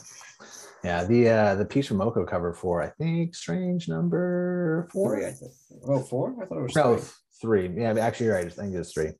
yeah. 0.81 1.03
The 1.03 1.27
uh 1.29 1.55
the 1.55 1.65
Peach 1.65 1.89
Momoko 1.89 2.25
cover 2.25 2.53
for 2.53 2.81
I 2.81 2.87
think 2.91 3.35
Strange 3.35 3.89
number 3.89 4.87
four. 4.93 5.17
three. 5.17 5.25
I 5.25 5.31
think. 5.31 5.51
Oh, 5.85 5.99
four? 5.99 6.35
I 6.41 6.45
thought 6.45 6.59
it 6.59 6.63
was 6.63 6.75
No, 6.75 6.95
three. 6.97 7.67
three. 7.67 7.81
Yeah, 7.81 7.93
actually, 7.99 8.27
you're 8.27 8.35
right. 8.35 8.45
I 8.45 8.49
think 8.49 8.73
it's 8.75 8.93
three. 8.93 9.11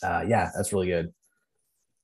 Uh, 0.00 0.24
yeah, 0.28 0.50
that's 0.54 0.72
really 0.72 0.86
good. 0.88 1.12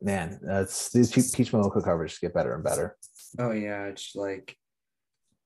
Man, 0.02 0.38
that's 0.42 0.90
these 0.90 1.10
Pe- 1.10 1.36
Peach 1.36 1.52
Momoko 1.52 1.84
covers 1.84 2.18
get 2.18 2.32
better 2.32 2.54
and 2.54 2.64
better. 2.64 2.96
Oh 3.38 3.52
yeah, 3.52 3.84
it's 3.84 4.14
like 4.14 4.56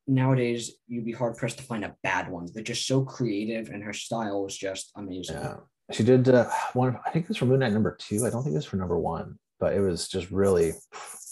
nowadays 0.07 0.73
you'd 0.87 1.05
be 1.05 1.13
hard 1.13 1.37
pressed 1.37 1.59
to 1.59 1.65
find 1.65 1.85
a 1.85 1.97
bad 2.03 2.31
one. 2.31 2.47
They're 2.53 2.63
just 2.63 2.87
so 2.87 3.03
creative, 3.03 3.71
and 3.71 3.83
her 3.83 3.93
style 3.93 4.47
is 4.47 4.57
just 4.57 4.93
amazing. 4.97 5.37
Yeah, 5.37 5.57
she 5.91 6.05
did 6.05 6.29
uh, 6.29 6.49
one. 6.73 6.99
I 7.05 7.11
think 7.11 7.25
it 7.25 7.29
was 7.29 7.37
for 7.39 7.47
Moon 7.47 7.61
Knight 7.61 7.73
number 7.73 7.97
two. 7.99 8.25
I 8.25 8.31
don't 8.31 8.43
think 8.43 8.55
it 8.55 8.59
was 8.59 8.65
for 8.65 8.77
number 8.77 8.99
one, 8.99 9.39
but 9.59 9.75
it 9.75 9.81
was 9.81 10.09
just 10.09 10.31
really, 10.31 10.69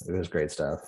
it 0.08 0.12
was 0.12 0.28
great 0.28 0.50
stuff. 0.50 0.80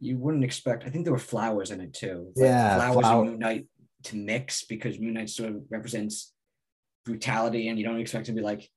You 0.00 0.16
wouldn't 0.16 0.44
expect. 0.44 0.84
I 0.84 0.90
think 0.90 1.04
there 1.04 1.12
were 1.12 1.18
flowers 1.18 1.70
in 1.70 1.80
it 1.80 1.92
too. 1.92 2.32
Yeah, 2.34 2.76
flowers 2.76 3.06
flower- 3.06 3.22
and 3.22 3.30
Moon 3.32 3.40
Knight 3.40 3.66
to 4.04 4.16
mix 4.16 4.64
because 4.64 4.98
Moon 4.98 5.14
Knight 5.14 5.30
sort 5.30 5.50
of 5.50 5.62
represents 5.68 6.32
brutality, 7.04 7.68
and 7.68 7.78
you 7.78 7.84
don't 7.84 8.00
expect 8.00 8.26
to 8.26 8.32
be 8.32 8.40
like 8.40 8.68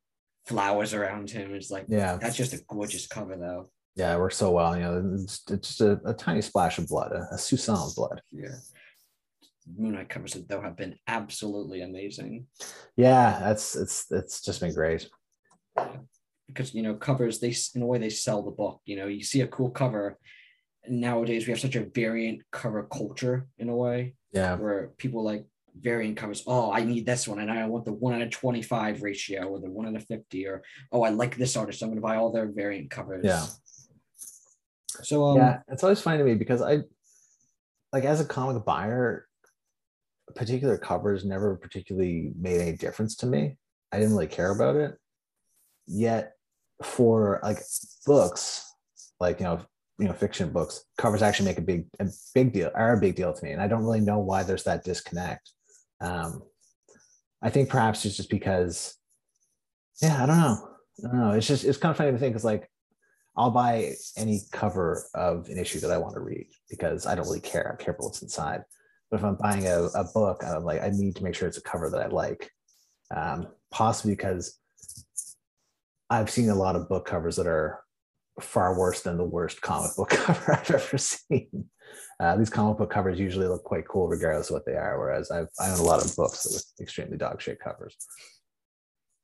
flowers 0.47 0.93
around 0.93 1.29
him. 1.29 1.53
It's 1.53 1.71
like 1.71 1.85
Yeah, 1.87 2.17
that's 2.21 2.35
just 2.37 2.53
a 2.53 2.63
gorgeous 2.67 3.07
cover, 3.07 3.35
though. 3.37 3.69
yeah, 3.95 4.15
it 4.15 4.19
works 4.19 4.37
so 4.37 4.51
well. 4.51 4.75
You 4.75 4.81
know, 4.83 5.11
it's, 5.15 5.43
it's 5.49 5.67
just 5.69 5.81
a, 5.81 5.99
a 6.05 6.13
tiny 6.13 6.41
splash 6.41 6.77
of 6.77 6.87
blood, 6.87 7.11
a, 7.11 7.27
a 7.33 7.37
Susan 7.37 7.75
blood. 7.95 8.21
Yeah. 8.31 8.55
Moon 9.77 9.93
Knight 9.95 10.07
covers 10.07 10.33
though 10.33 10.61
have 10.61 10.77
been 10.77 10.95
absolutely 11.07 11.81
amazing. 11.81 12.47
Yeah, 12.95 13.37
that's 13.39 13.75
it's 13.75 14.05
it's 14.11 14.41
just 14.41 14.61
been 14.61 14.73
great. 14.73 15.09
because 16.47 16.73
you 16.73 16.81
know 16.83 16.93
covers 16.95 17.39
they 17.39 17.53
in 17.75 17.81
a 17.81 17.85
way 17.85 17.97
they 17.97 18.09
sell 18.09 18.41
the 18.41 18.51
book 18.51 18.79
you 18.85 18.95
know 18.95 19.07
you 19.07 19.21
see 19.23 19.41
a 19.41 19.47
cool 19.47 19.69
cover 19.69 20.17
nowadays 20.87 21.45
we 21.45 21.51
have 21.51 21.59
such 21.59 21.75
a 21.75 21.83
variant 21.93 22.41
cover 22.51 22.83
culture 22.83 23.47
in 23.59 23.67
a 23.67 23.75
way 23.75 24.15
Yeah, 24.31 24.55
where 24.55 24.91
people 24.97 25.21
like 25.23 25.45
variant 25.81 26.17
covers 26.17 26.43
oh 26.47 26.71
i 26.71 26.83
need 26.83 27.05
this 27.05 27.27
one 27.27 27.39
and 27.39 27.51
i 27.51 27.65
want 27.65 27.85
the 27.85 27.93
1 27.93 28.13
out 28.13 28.21
of 28.21 28.29
25 28.31 29.01
ratio 29.01 29.43
or 29.47 29.59
the 29.59 29.69
1 29.69 29.87
out 29.87 29.95
of 29.95 30.05
50 30.05 30.47
or 30.47 30.63
oh 30.91 31.03
i 31.03 31.09
like 31.09 31.35
this 31.37 31.55
artist 31.55 31.79
so 31.79 31.85
i'm 31.85 31.91
going 31.91 32.01
to 32.01 32.05
buy 32.05 32.15
all 32.17 32.31
their 32.31 32.47
variant 32.47 32.89
covers 32.89 33.23
Yeah. 33.25 33.45
so 35.03 35.25
um 35.25 35.37
yeah, 35.37 35.59
it's 35.67 35.83
always 35.83 36.01
funny 36.01 36.17
to 36.17 36.23
me 36.23 36.35
because 36.35 36.61
I, 36.61 36.79
like, 37.93 38.03
as 38.03 38.19
a 38.19 38.25
comic 38.25 38.65
buyer, 38.65 39.27
particular 40.35 40.77
covers 40.77 41.23
never 41.23 41.55
particularly 41.55 42.33
made 42.39 42.59
any 42.59 42.73
difference 42.73 43.15
to 43.17 43.25
me. 43.25 43.57
I 43.91 43.97
didn't 43.97 44.11
really 44.13 44.27
care 44.27 44.51
about 44.51 44.75
it. 44.75 44.97
Yet, 45.87 46.33
for 46.83 47.39
like 47.43 47.59
books, 48.05 48.69
like 49.19 49.39
you 49.39 49.45
know, 49.45 49.61
you 49.99 50.07
know, 50.07 50.13
fiction 50.13 50.51
books, 50.51 50.83
covers 50.97 51.21
actually 51.21 51.45
make 51.45 51.57
a 51.57 51.61
big, 51.61 51.85
a 51.99 52.07
big 52.35 52.53
deal, 52.53 52.69
are 52.75 52.97
a 52.97 52.99
big 52.99 53.15
deal 53.15 53.33
to 53.33 53.43
me, 53.43 53.51
and 53.51 53.61
I 53.61 53.67
don't 53.67 53.83
really 53.83 54.01
know 54.01 54.19
why 54.19 54.43
there's 54.43 54.63
that 54.65 54.83
disconnect. 54.83 55.53
Um, 56.01 56.43
I 57.41 57.49
think 57.49 57.69
perhaps 57.69 58.05
it's 58.05 58.17
just 58.17 58.29
because, 58.29 58.95
yeah, 60.01 60.23
I 60.23 60.25
don't 60.25 60.39
know. 60.39 60.69
I 60.99 61.07
don't 61.07 61.19
know. 61.19 61.31
It's 61.31 61.47
just 61.47 61.63
it's 61.63 61.77
kind 61.77 61.91
of 61.91 61.97
funny 61.97 62.11
to 62.11 62.17
think 62.17 62.33
because 62.33 62.43
like 62.43 62.69
I'll 63.35 63.51
buy 63.51 63.93
any 64.17 64.41
cover 64.51 65.03
of 65.13 65.47
an 65.47 65.59
issue 65.59 65.79
that 65.81 65.91
I 65.91 65.97
want 65.97 66.15
to 66.15 66.21
read 66.21 66.47
because 66.69 67.05
I 67.05 67.13
don't 67.13 67.27
really 67.27 67.39
care. 67.39 67.71
I 67.71 67.83
care 67.83 67.93
about 67.93 68.05
what's 68.05 68.21
inside. 68.23 68.63
But 69.09 69.19
if 69.19 69.23
I'm 69.23 69.35
buying 69.35 69.67
a, 69.67 69.83
a 69.83 70.03
book, 70.13 70.43
I'm 70.43 70.63
like, 70.63 70.81
I 70.81 70.89
need 70.89 71.15
to 71.17 71.23
make 71.23 71.35
sure 71.35 71.47
it's 71.47 71.57
a 71.57 71.61
cover 71.61 71.89
that 71.89 72.01
I 72.01 72.07
like. 72.07 72.49
Um, 73.15 73.47
possibly 73.71 74.13
because 74.13 74.59
I've 76.09 76.29
seen 76.29 76.49
a 76.49 76.55
lot 76.55 76.75
of 76.75 76.89
book 76.89 77.05
covers 77.05 77.35
that 77.35 77.47
are 77.47 77.83
far 78.41 78.77
worse 78.77 79.01
than 79.01 79.17
the 79.17 79.23
worst 79.23 79.61
comic 79.61 79.91
book 79.95 80.09
cover 80.11 80.53
I've 80.53 80.71
ever 80.71 80.97
seen. 80.97 81.69
Uh, 82.19 82.35
these 82.35 82.49
comic 82.49 82.77
book 82.77 82.89
covers 82.89 83.19
usually 83.19 83.47
look 83.47 83.63
quite 83.63 83.87
cool 83.87 84.07
regardless 84.07 84.49
of 84.49 84.53
what 84.55 84.65
they 84.65 84.73
are, 84.73 84.97
whereas 84.97 85.29
I've, 85.29 85.49
I 85.59 85.69
own 85.69 85.79
a 85.79 85.83
lot 85.83 86.03
of 86.03 86.15
books 86.15 86.45
with 86.51 86.65
extremely 86.81 87.17
dog 87.17 87.41
shit 87.41 87.59
covers. 87.59 87.95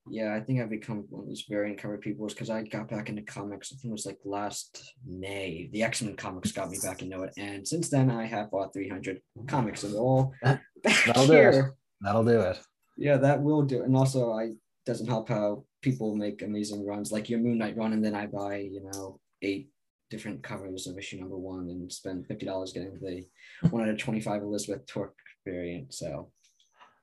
yeah 0.09 0.35
i 0.35 0.39
think 0.41 0.59
i've 0.59 0.69
become 0.69 1.05
one 1.09 1.21
of 1.23 1.27
those 1.29 1.45
variant 1.49 1.77
cover 1.81 1.97
people 1.97 2.27
because 2.27 2.49
i 2.49 2.61
got 2.61 2.89
back 2.89 3.07
into 3.07 3.21
comics 3.21 3.71
i 3.71 3.75
think 3.77 3.89
it 3.89 3.93
was 3.93 4.05
like 4.05 4.19
last 4.25 4.93
may 5.07 5.69
the 5.71 5.81
x-men 5.81 6.13
comics 6.17 6.51
got 6.51 6.69
me 6.69 6.77
back 6.83 7.01
into 7.01 7.23
it 7.23 7.31
and 7.37 7.65
since 7.65 7.87
then 7.89 8.11
i 8.11 8.25
have 8.25 8.51
bought 8.51 8.73
300 8.73 9.21
comics 9.47 9.83
and 9.83 9.95
all 9.95 10.33
back 10.43 10.61
That'll 11.05 11.25
do 11.27 11.33
it. 11.33 11.53
here 11.53 11.75
That'll 12.03 12.25
do 12.25 12.41
it. 12.41 12.59
Yeah, 12.97 13.15
that 13.17 13.41
will 13.41 13.61
do. 13.63 13.83
And 13.83 13.95
also, 13.95 14.33
I 14.33 14.51
doesn't 14.85 15.07
help 15.07 15.29
how 15.29 15.63
people 15.81 16.15
make 16.15 16.41
amazing 16.41 16.85
runs, 16.85 17.13
like 17.13 17.29
your 17.29 17.39
Moon 17.39 17.57
Knight 17.57 17.77
run, 17.77 17.93
and 17.93 18.03
then 18.03 18.13
I 18.13 18.27
buy, 18.27 18.57
you 18.57 18.83
know, 18.83 19.21
eight 19.41 19.69
different 20.13 20.43
covers 20.43 20.85
of 20.85 20.95
issue 20.95 21.19
number 21.19 21.37
one 21.37 21.67
and 21.69 21.91
spend 21.91 22.27
fifty 22.27 22.45
dollars 22.45 22.71
getting 22.71 22.93
the 23.01 23.25
one 23.71 23.81
out 23.81 23.89
of 23.89 23.97
twenty-five 23.97 24.43
Elizabeth 24.43 24.85
Torque 24.85 25.17
variant. 25.43 25.91
So 25.91 26.31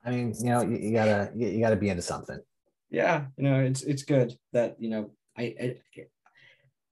I 0.05 0.11
mean, 0.11 0.33
you 0.39 0.45
know, 0.49 0.61
you, 0.61 0.77
you 0.77 0.93
gotta 0.93 1.29
you, 1.35 1.47
you 1.49 1.59
gotta 1.59 1.75
be 1.75 1.89
into 1.89 2.01
something. 2.01 2.39
yeah, 2.89 3.25
you 3.37 3.43
know, 3.43 3.59
it's 3.59 3.81
it's 3.83 4.03
good 4.03 4.33
that 4.53 4.77
you 4.79 4.89
know 4.89 5.11
I. 5.37 5.43
I 5.61 5.75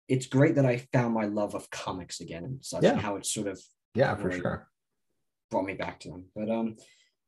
it's 0.10 0.26
great 0.26 0.56
that 0.56 0.66
I 0.66 0.78
found 0.92 1.14
my 1.14 1.26
love 1.26 1.54
of 1.54 1.70
comics 1.70 2.20
again 2.20 2.44
and 2.44 2.66
such, 2.66 2.82
Yeah. 2.84 2.94
and 2.94 3.00
how 3.02 3.16
it's 3.18 3.32
sort 3.32 3.46
of 3.48 3.62
Yeah, 3.94 4.16
for 4.16 4.30
Right. 4.30 4.42
sure. 4.42 4.68
brought 5.52 5.66
me 5.66 5.76
back 5.76 6.00
to 6.02 6.10
them. 6.10 6.26
But 6.36 6.50
um, 6.50 6.78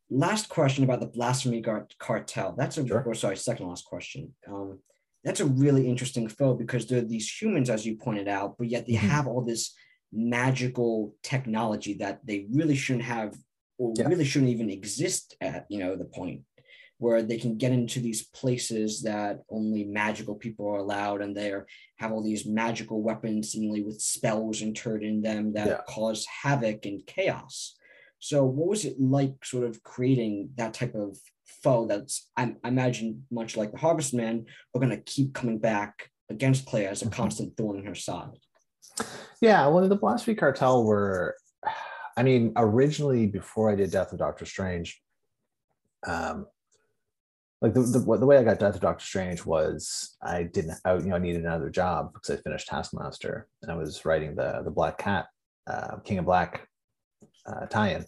last 0.10 0.50
question 0.50 0.84
about 0.84 1.00
the 1.00 1.06
blasphemy 1.06 1.64
cartel. 2.00 2.56
That's 2.58 2.80
a 2.80 2.88
Sure. 2.88 3.04
or 3.06 3.14
sorry, 3.14 3.38
second 3.38 3.68
last 3.68 3.86
question. 3.86 4.34
Um, 4.48 4.80
that's 5.24 5.40
a 5.40 5.46
really 5.46 5.88
interesting 5.88 6.28
foe 6.28 6.56
because 6.56 6.86
they're 6.88 7.02
these 7.02 7.30
humans, 7.42 7.70
as 7.70 7.86
you 7.86 7.96
pointed 7.96 8.28
out, 8.28 8.58
but 8.58 8.68
yet 8.70 8.86
they 8.88 8.94
Mhm. 8.94 9.10
have 9.10 9.28
all 9.28 9.42
this 9.44 9.74
magical 10.12 11.16
technology 11.24 11.94
that 11.96 12.26
they 12.26 12.48
really 12.52 12.76
shouldn't 12.76 13.06
have, 13.06 13.38
or 13.78 13.94
Yeah. 13.98 14.08
really 14.08 14.26
shouldn't 14.26 14.52
even 14.52 14.70
exist 14.70 15.36
at 15.42 15.66
you 15.70 15.80
know 15.80 15.96
the 15.96 16.06
point 16.06 16.44
where 16.98 17.24
they 17.24 17.38
can 17.38 17.58
get 17.58 17.72
into 17.72 18.00
these 18.00 18.28
places 18.28 19.02
that 19.02 19.42
only 19.50 19.84
magical 19.84 20.36
people 20.36 20.68
are 20.68 20.78
allowed, 20.78 21.22
and 21.22 21.36
they 21.36 21.52
have 21.98 22.12
all 22.12 22.22
these 22.22 22.46
magical 22.46 23.02
weapons, 23.02 23.52
seemingly 23.52 23.82
with 23.82 24.00
spells 24.00 24.62
interred 24.62 25.04
in 25.04 25.22
them 25.22 25.54
that 25.54 25.68
Yeah. 25.68 25.82
cause 25.88 26.26
havoc 26.44 26.86
and 26.86 27.06
chaos. 27.08 27.76
So, 28.20 28.46
what 28.46 28.68
was 28.68 28.86
it 28.86 29.00
like, 29.00 29.44
sort 29.44 29.64
of 29.68 29.82
creating 29.82 30.52
that 30.58 30.76
type 30.76 30.94
of 30.94 31.18
foe? 31.64 31.86
That's 31.88 32.30
I, 32.38 32.56
I 32.64 32.68
imagine 32.70 33.26
much 33.32 33.58
like 33.58 33.72
the 33.72 33.78
Harvestmen 33.78 34.46
are 34.74 34.80
going 34.80 34.90
to 34.90 35.02
keep 35.02 35.34
coming 35.34 35.58
back 35.60 36.10
against 36.30 36.66
Clea 36.66 36.86
as 36.86 37.02
a 37.02 37.06
Mhm. 37.06 37.12
constant 37.14 37.58
thorn 37.58 37.80
in 37.80 37.86
her 37.86 37.96
side. 37.96 38.38
Yeah, 39.42 39.68
well, 39.68 39.88
the 39.88 39.96
Blasphemy 39.96 40.36
Cartel 40.36 40.84
were, 40.84 41.36
I 42.18 42.24
mean, 42.24 42.54
originally 42.56 43.26
before 43.28 43.72
I 43.72 43.76
did 43.76 43.92
Death 43.92 44.12
of 44.12 44.20
Doctor 44.20 44.46
Strange, 44.46 45.02
um, 46.06 46.48
like 47.62 47.74
the, 47.74 47.82
the, 47.82 48.00
the 48.18 48.26
way 48.26 48.38
I 48.38 48.44
got 48.44 48.60
Death 48.60 48.76
of 48.76 48.82
Doctor 48.82 49.06
Strange 49.06 49.46
was 49.46 50.18
I 50.22 50.44
didn't 50.44 50.78
I, 50.84 50.96
you 50.96 51.06
know 51.06 51.16
I 51.16 51.20
needed 51.20 51.44
another 51.44 51.70
job 51.70 52.12
because 52.14 52.32
I 52.32 52.42
finished 52.42 52.68
Taskmaster 52.68 53.48
and 53.62 53.72
I 53.72 53.76
was 53.76 54.04
writing 54.04 54.36
the 54.36 54.62
the 54.64 54.72
Black 54.72 54.98
Cat 54.98 55.28
uh, 55.68 55.98
King 55.98 56.18
of 56.18 56.26
Black 56.26 56.68
uh, 57.46 57.68
tie-in 57.68 58.04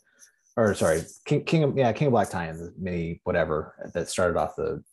or 0.56 0.74
sorry 0.74 1.02
King 1.26 1.44
King 1.46 1.64
of 1.64 1.78
yeah 1.78 1.92
King 1.92 2.08
of 2.08 2.12
Black 2.12 2.30
tie-in 2.30 2.58
the 2.58 2.74
mini 2.78 3.22
whatever 3.24 3.92
that 3.94 4.10
started 4.10 4.38
off 4.38 4.56
the 4.56 4.84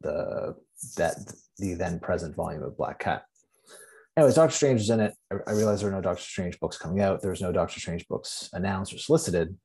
the 0.00 0.54
that 0.96 1.16
the 1.58 1.74
then 1.74 2.00
present 2.00 2.34
volume 2.34 2.62
of 2.62 2.76
Black 2.76 2.98
Cat. 2.98 3.24
Anyways, 4.16 4.34
Doctor 4.34 4.54
Strange 4.54 4.80
is 4.80 4.90
in 4.90 5.00
it. 5.00 5.14
I, 5.30 5.36
I 5.46 5.52
realized 5.52 5.82
there 5.82 5.90
were 5.90 5.96
no 5.96 6.02
Doctor 6.02 6.22
Strange 6.22 6.58
books 6.58 6.76
coming 6.76 7.00
out. 7.00 7.22
There 7.22 7.30
was 7.30 7.42
no 7.42 7.52
Doctor 7.52 7.78
Strange 7.80 8.06
books 8.08 8.48
announced 8.52 8.92
or 8.92 8.98
solicited. 8.98 9.56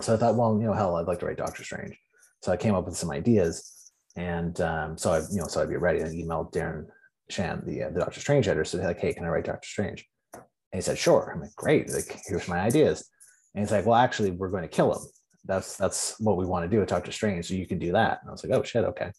So 0.00 0.14
I 0.14 0.16
thought, 0.16 0.36
well, 0.36 0.58
you 0.60 0.66
know, 0.66 0.74
hell, 0.74 0.96
I'd 0.96 1.06
like 1.06 1.20
to 1.20 1.26
write 1.26 1.38
Doctor 1.38 1.64
Strange. 1.64 1.98
So 2.42 2.52
I 2.52 2.56
came 2.56 2.74
up 2.74 2.84
with 2.84 2.96
some 2.96 3.10
ideas, 3.10 3.92
and 4.14 4.60
um, 4.60 4.98
so 4.98 5.12
I, 5.12 5.18
you 5.30 5.40
know, 5.40 5.46
so 5.46 5.62
I'd 5.62 5.68
be 5.68 5.76
ready. 5.76 6.00
and 6.00 6.12
emailed 6.12 6.52
Darren 6.52 6.86
Shan, 7.30 7.62
the 7.66 7.84
uh, 7.84 7.90
the 7.90 8.00
Doctor 8.00 8.20
Strange 8.20 8.46
editor, 8.46 8.64
said 8.64 8.84
like, 8.84 9.00
"Hey, 9.00 9.14
can 9.14 9.24
I 9.24 9.28
write 9.28 9.46
Doctor 9.46 9.66
Strange?" 9.66 10.06
And 10.34 10.44
he 10.72 10.80
said, 10.80 10.98
"Sure." 10.98 11.32
I'm 11.34 11.40
like, 11.40 11.54
"Great! 11.56 11.90
Like, 11.90 12.20
here's 12.26 12.46
my 12.46 12.60
ideas." 12.60 13.08
And 13.56 13.64
he's 13.64 13.72
like, 13.72 13.86
"Well, 13.86 13.96
actually, 13.96 14.30
we're 14.30 14.50
going 14.50 14.62
to 14.62 14.68
kill 14.68 14.92
him. 14.92 15.02
That's 15.46 15.76
that's 15.76 16.20
what 16.20 16.36
we 16.36 16.44
want 16.44 16.64
to 16.64 16.68
do 16.68 16.78
with 16.78 16.88
Doctor 16.88 17.10
Strange. 17.10 17.48
So 17.48 17.54
you 17.54 17.66
can 17.66 17.78
do 17.78 17.90
that." 17.92 18.20
And 18.20 18.28
I 18.28 18.32
was 18.32 18.44
like, 18.44 18.52
"Oh 18.52 18.62
shit, 18.62 18.84
okay." 18.84 19.10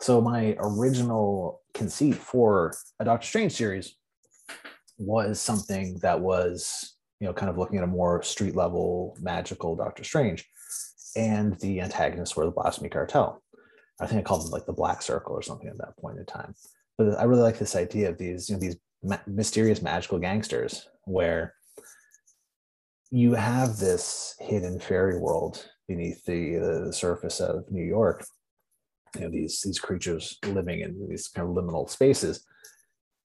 So 0.00 0.20
my 0.20 0.56
original 0.58 1.60
conceit 1.74 2.16
for 2.16 2.74
a 2.98 3.04
Doctor 3.04 3.26
Strange 3.26 3.52
series 3.52 3.94
was 4.98 5.40
something 5.40 5.98
that 5.98 6.18
was, 6.18 6.96
you 7.20 7.26
know, 7.26 7.32
kind 7.32 7.50
of 7.50 7.58
looking 7.58 7.78
at 7.78 7.84
a 7.84 7.86
more 7.88 8.22
street 8.22 8.56
level 8.56 9.16
magical 9.20 9.76
Doctor 9.76 10.02
Strange 10.02 10.48
and 11.16 11.58
the 11.60 11.80
antagonists 11.80 12.36
were 12.36 12.44
the 12.44 12.50
Blasphemy 12.50 12.88
Cartel. 12.88 13.42
I 14.00 14.06
think 14.06 14.20
I 14.20 14.22
called 14.22 14.44
them 14.44 14.50
like 14.50 14.66
the 14.66 14.72
Black 14.72 15.02
Circle 15.02 15.34
or 15.34 15.42
something 15.42 15.68
at 15.68 15.78
that 15.78 15.96
point 15.98 16.18
in 16.18 16.24
time. 16.24 16.54
But 16.98 17.18
I 17.18 17.24
really 17.24 17.42
like 17.42 17.58
this 17.58 17.76
idea 17.76 18.08
of 18.08 18.18
these, 18.18 18.48
you 18.48 18.56
know, 18.56 18.60
these 18.60 18.76
mysterious 19.26 19.82
magical 19.82 20.18
gangsters 20.18 20.88
where 21.04 21.54
you 23.12 23.34
have 23.34 23.76
this 23.76 24.34
hidden 24.40 24.80
fairy 24.80 25.18
world 25.18 25.68
beneath 25.86 26.24
the, 26.24 26.82
the 26.86 26.92
surface 26.92 27.38
of 27.38 27.70
New 27.70 27.84
York. 27.84 28.24
You 29.14 29.20
know, 29.22 29.30
these 29.30 29.60
these 29.60 29.78
creatures 29.78 30.38
living 30.44 30.80
in 30.80 31.06
these 31.08 31.28
kind 31.28 31.46
of 31.46 31.54
liminal 31.54 31.88
spaces, 31.88 32.44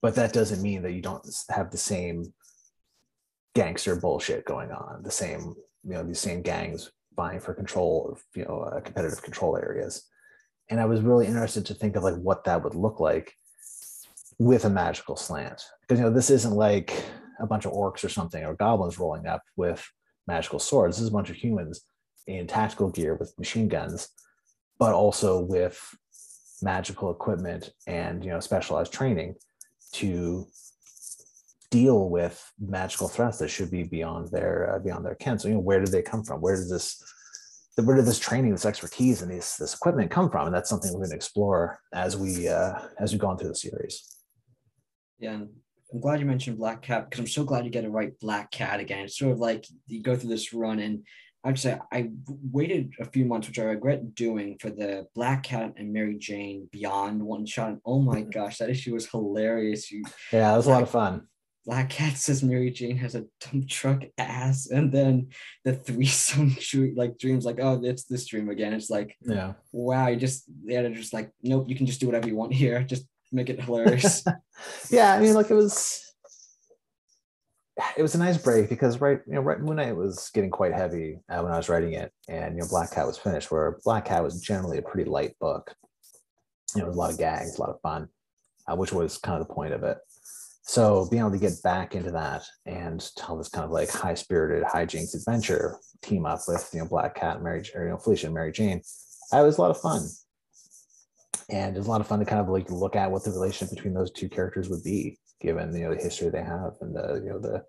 but 0.01 0.15
that 0.15 0.33
doesn't 0.33 0.61
mean 0.61 0.83
that 0.83 0.91
you 0.91 1.01
don't 1.01 1.25
have 1.49 1.71
the 1.71 1.77
same 1.77 2.33
gangster 3.55 3.95
bullshit 3.95 4.45
going 4.45 4.71
on, 4.71 5.01
the 5.01 5.11
same 5.11 5.55
you 5.88 5.93
know 5.93 6.03
these 6.03 6.19
same 6.19 6.41
gangs 6.41 6.91
vying 7.15 7.39
for 7.39 7.53
control 7.53 8.09
of 8.11 8.23
you 8.35 8.45
know 8.45 8.59
uh, 8.61 8.79
competitive 8.81 9.21
control 9.21 9.57
areas 9.57 10.07
and 10.69 10.79
i 10.79 10.85
was 10.85 11.01
really 11.01 11.25
interested 11.25 11.65
to 11.65 11.73
think 11.73 11.95
of 11.95 12.03
like 12.03 12.15
what 12.15 12.43
that 12.43 12.63
would 12.63 12.75
look 12.75 12.99
like 12.99 13.33
with 14.39 14.65
a 14.65 14.69
magical 14.69 15.15
slant 15.15 15.63
because 15.81 15.99
you 15.99 16.05
know 16.05 16.13
this 16.13 16.29
isn't 16.29 16.53
like 16.53 17.03
a 17.39 17.47
bunch 17.47 17.65
of 17.65 17.73
orcs 17.73 18.03
or 18.03 18.09
something 18.09 18.43
or 18.43 18.55
goblins 18.55 18.99
rolling 18.99 19.25
up 19.25 19.41
with 19.55 19.85
magical 20.27 20.59
swords 20.59 20.97
this 20.97 21.03
is 21.03 21.09
a 21.09 21.13
bunch 21.13 21.29
of 21.29 21.35
humans 21.35 21.81
in 22.27 22.47
tactical 22.47 22.89
gear 22.89 23.15
with 23.15 23.38
machine 23.38 23.67
guns 23.67 24.09
but 24.79 24.93
also 24.93 25.39
with 25.39 25.79
magical 26.61 27.11
equipment 27.11 27.71
and 27.85 28.23
you 28.23 28.31
know 28.31 28.39
specialized 28.39 28.91
training 28.91 29.35
to 29.93 30.45
deal 31.69 32.09
with 32.09 32.51
magical 32.59 33.07
threats 33.07 33.39
that 33.39 33.49
should 33.49 33.69
be 33.69 33.83
beyond 33.83 34.29
their 34.31 34.75
uh, 34.75 34.79
beyond 34.79 35.05
their 35.05 35.15
ken. 35.15 35.38
So 35.38 35.47
you 35.47 35.55
know, 35.55 35.59
where 35.59 35.79
did 35.79 35.91
they 35.91 36.01
come 36.01 36.23
from? 36.23 36.41
Where 36.41 36.55
does 36.55 36.69
this 36.69 37.03
where 37.83 37.95
did 37.95 38.05
this 38.05 38.17
training, 38.17 38.51
this 38.51 38.65
expertise, 38.65 39.21
and 39.21 39.31
these 39.31 39.55
this 39.57 39.73
equipment 39.73 40.11
come 40.11 40.29
from? 40.29 40.47
And 40.47 40.55
that's 40.55 40.69
something 40.69 40.91
we're 40.91 40.99
going 40.99 41.11
to 41.11 41.15
explore 41.15 41.79
as 41.93 42.17
we 42.17 42.47
uh, 42.47 42.79
as 42.99 43.13
we 43.13 43.19
go 43.19 43.27
on 43.27 43.38
through 43.38 43.49
the 43.49 43.55
series. 43.55 44.03
Yeah, 45.19 45.33
and 45.33 45.49
I'm 45.97 46.01
glad 46.01 46.19
you 46.19 46.27
mentioned 46.27 46.59
Black 46.59 46.83
Cat 46.83 47.09
because 47.09 47.19
I'm 47.19 47.27
so 47.27 47.43
glad 47.43 47.65
you 47.65 47.71
get 47.71 47.81
to 47.81 47.89
write 47.89 48.19
Black 48.19 48.51
Cat 48.51 48.79
again. 48.79 49.05
It's 49.05 49.17
sort 49.17 49.31
of 49.31 49.39
like 49.39 49.65
you 49.87 50.03
go 50.03 50.15
through 50.15 50.29
this 50.29 50.53
run, 50.53 50.77
and 50.77 51.03
I'd 51.43 51.57
say 51.57 51.79
I 51.91 52.11
waited 52.51 52.93
a 52.99 53.05
few 53.05 53.25
months, 53.25 53.47
which 53.47 53.57
I 53.57 53.63
regret 53.63 54.13
doing, 54.13 54.59
for 54.59 54.69
the 54.69 55.07
Black 55.15 55.41
Cat 55.41 55.73
and 55.75 55.91
Mary 55.91 56.15
Jane 56.19 56.69
Beyond 56.71 57.23
one 57.23 57.47
shot. 57.47 57.69
And 57.69 57.81
oh 57.83 57.99
my 57.99 58.21
gosh, 58.33 58.59
that 58.59 58.69
issue 58.69 58.93
was 58.93 59.09
hilarious. 59.09 59.89
You, 59.89 60.03
yeah, 60.31 60.53
it 60.53 60.57
was 60.57 60.67
a 60.67 60.69
lot 60.69 60.83
of 60.83 60.91
fun. 60.91 61.25
Black 61.65 61.89
Cat 61.89 62.15
says 62.15 62.43
Mary 62.43 62.69
Jane 62.69 62.97
has 62.97 63.15
a 63.15 63.25
dump 63.41 63.67
truck 63.67 64.03
ass, 64.19 64.67
and 64.67 64.91
then 64.91 65.29
the 65.65 65.73
threesome 65.73 66.49
dream, 66.59 66.93
like 66.95 67.17
dreams, 67.17 67.43
like 67.43 67.57
oh, 67.59 67.81
it's 67.83 68.03
this 68.03 68.27
dream 68.27 68.49
again. 68.49 68.73
It's 68.73 68.91
like 68.91 69.15
yeah, 69.21 69.53
wow, 69.71 70.09
you 70.09 70.17
just 70.17 70.45
the 70.63 70.75
they're 70.75 70.93
like 71.11 71.31
nope, 71.41 71.65
you 71.67 71.75
can 71.75 71.87
just 71.87 71.99
do 71.99 72.05
whatever 72.05 72.27
you 72.27 72.35
want 72.35 72.53
here, 72.53 72.83
just 72.83 73.07
make 73.32 73.49
it 73.49 73.61
hilarious. 73.61 74.23
yeah, 74.89 75.13
I 75.13 75.19
mean, 75.19 75.34
like 75.34 75.49
it 75.49 75.55
was, 75.55 76.03
it 77.95 78.01
was 78.01 78.15
a 78.15 78.19
nice 78.19 78.38
break 78.38 78.69
because 78.69 78.99
right, 79.01 79.19
you 79.28 79.34
know, 79.34 79.41
right 79.41 79.59
Moon 79.59 79.75
Knight 79.75 79.95
was 79.95 80.30
getting 80.34 80.49
quite 80.49 80.73
heavy 80.73 81.19
uh, 81.30 81.41
when 81.41 81.51
I 81.51 81.57
was 81.57 81.69
writing 81.69 81.93
it, 81.93 82.11
and 82.28 82.55
you 82.55 82.61
know, 82.61 82.67
Black 82.69 82.91
Cat 82.91 83.07
was 83.07 83.17
finished. 83.17 83.51
Where 83.51 83.78
Black 83.84 84.05
Cat 84.05 84.23
was 84.23 84.41
generally 84.41 84.78
a 84.78 84.84
pretty 84.84 85.09
light 85.09 85.38
book. 85.39 85.73
You 86.75 86.82
know, 86.82 86.89
a 86.89 86.91
lot 86.91 87.11
of 87.11 87.17
gags, 87.17 87.57
a 87.57 87.61
lot 87.61 87.69
of 87.69 87.82
fun, 87.82 88.09
uh, 88.67 88.75
which 88.75 88.91
was 88.91 89.17
kind 89.17 89.39
of 89.41 89.47
the 89.47 89.53
point 89.53 89.73
of 89.73 89.84
it 89.84 89.97
so 90.67 91.07
being 91.09 91.21
able 91.21 91.32
to 91.32 91.38
get 91.38 91.63
back 91.63 91.95
into 91.95 92.11
that 92.11 92.43
and 92.65 93.09
tell 93.15 93.38
this 93.38 93.47
kind 93.47 93.63
of 93.63 93.71
like 93.71 93.89
high 93.89 94.13
spirited 94.13 94.63
high 94.65 94.86
hijinks 94.86 95.15
adventure 95.15 95.78
team 96.01 96.25
up 96.25 96.41
with 96.47 96.69
you 96.73 96.80
know 96.80 96.86
black 96.86 97.15
cat 97.15 97.36
and 97.36 97.43
mary 97.43 97.63
or, 97.73 97.84
you 97.84 97.89
know 97.89 97.97
felicia 97.97 98.28
and 98.28 98.36
mary 98.36 98.51
jane 98.51 98.82
that 99.32 99.41
was 99.41 99.57
a 99.57 99.61
lot 99.61 99.71
of 99.71 99.80
fun 99.80 100.05
and 101.49 101.77
it's 101.77 101.87
a 101.87 101.89
lot 101.89 102.01
of 102.01 102.07
fun 102.07 102.19
to 102.19 102.25
kind 102.25 102.41
of 102.41 102.49
like 102.49 102.69
look 102.69 102.95
at 102.95 103.11
what 103.11 103.23
the 103.23 103.31
relationship 103.31 103.75
between 103.75 103.93
those 103.93 104.11
two 104.11 104.29
characters 104.29 104.69
would 104.69 104.83
be 104.83 105.17
given 105.39 105.73
you 105.75 105.83
know 105.83 105.93
the 105.93 106.01
history 106.01 106.29
they 106.29 106.43
have 106.43 106.73
and 106.81 106.95
the 106.95 107.21
you 107.23 107.29
know 107.29 107.39
the 107.39 107.63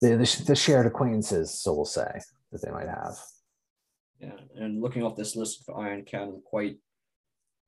the, 0.00 0.16
the, 0.16 0.44
the 0.46 0.56
shared 0.56 0.86
acquaintances 0.86 1.52
so 1.60 1.72
we'll 1.74 1.84
say 1.84 2.20
that 2.50 2.62
they 2.62 2.70
might 2.70 2.88
have 2.88 3.18
yeah 4.20 4.36
and 4.56 4.82
looking 4.82 5.02
off 5.02 5.16
this 5.16 5.36
list 5.36 5.64
for 5.64 5.78
iron 5.78 6.04
cat 6.04 6.22
i'm 6.22 6.42
quite 6.44 6.76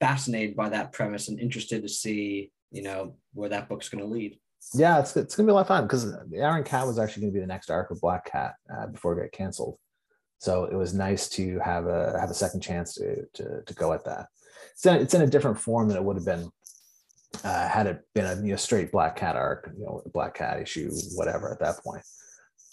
fascinated 0.00 0.54
by 0.54 0.68
that 0.68 0.92
premise 0.92 1.28
and 1.28 1.40
interested 1.40 1.82
to 1.82 1.88
see 1.88 2.50
you 2.74 2.82
know 2.82 3.14
where 3.32 3.48
that 3.48 3.68
book's 3.68 3.88
going 3.88 4.04
to 4.04 4.10
lead. 4.10 4.38
Yeah, 4.74 4.98
it's 4.98 5.16
it's 5.16 5.36
going 5.36 5.46
to 5.46 5.50
be 5.50 5.52
a 5.52 5.54
lot 5.54 5.62
of 5.62 5.68
fun 5.68 5.84
because 5.84 6.12
Iron 6.34 6.64
Cat 6.64 6.86
was 6.86 6.98
actually 6.98 7.22
going 7.22 7.32
to 7.32 7.36
be 7.36 7.40
the 7.40 7.46
next 7.46 7.70
arc 7.70 7.90
of 7.90 8.00
Black 8.00 8.30
Cat 8.30 8.54
uh, 8.74 8.86
before 8.86 9.16
it 9.16 9.22
got 9.22 9.32
canceled. 9.32 9.78
So 10.38 10.64
it 10.64 10.74
was 10.74 10.94
nice 10.94 11.28
to 11.30 11.58
have 11.60 11.86
a 11.86 12.18
have 12.18 12.30
a 12.30 12.34
second 12.34 12.60
chance 12.60 12.94
to 12.94 13.24
to, 13.34 13.62
to 13.62 13.74
go 13.74 13.92
at 13.92 14.04
that. 14.04 14.26
It's 14.74 14.86
in, 14.86 14.96
it's 14.96 15.14
in 15.14 15.22
a 15.22 15.26
different 15.26 15.58
form 15.58 15.88
than 15.88 15.96
it 15.96 16.04
would 16.04 16.16
have 16.16 16.24
been 16.24 16.50
uh, 17.42 17.68
had 17.68 17.86
it 17.86 18.02
been 18.14 18.26
a 18.26 18.34
you 18.36 18.50
know, 18.50 18.56
straight 18.56 18.92
Black 18.92 19.16
Cat 19.16 19.36
arc, 19.36 19.70
you 19.76 19.84
know, 19.84 20.02
Black 20.12 20.34
Cat 20.34 20.60
issue, 20.60 20.90
whatever 21.14 21.52
at 21.52 21.60
that 21.60 21.82
point. 21.82 22.02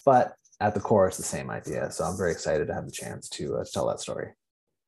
But 0.04 0.34
at 0.60 0.74
the 0.74 0.80
core, 0.80 1.08
it's 1.08 1.16
the 1.16 1.22
same 1.22 1.50
idea. 1.50 1.90
So 1.90 2.04
I'm 2.04 2.16
very 2.16 2.32
excited 2.32 2.68
to 2.68 2.74
have 2.74 2.86
the 2.86 2.92
chance 2.92 3.28
to, 3.30 3.56
uh, 3.56 3.64
to 3.64 3.70
tell 3.70 3.88
that 3.88 4.00
story. 4.00 4.28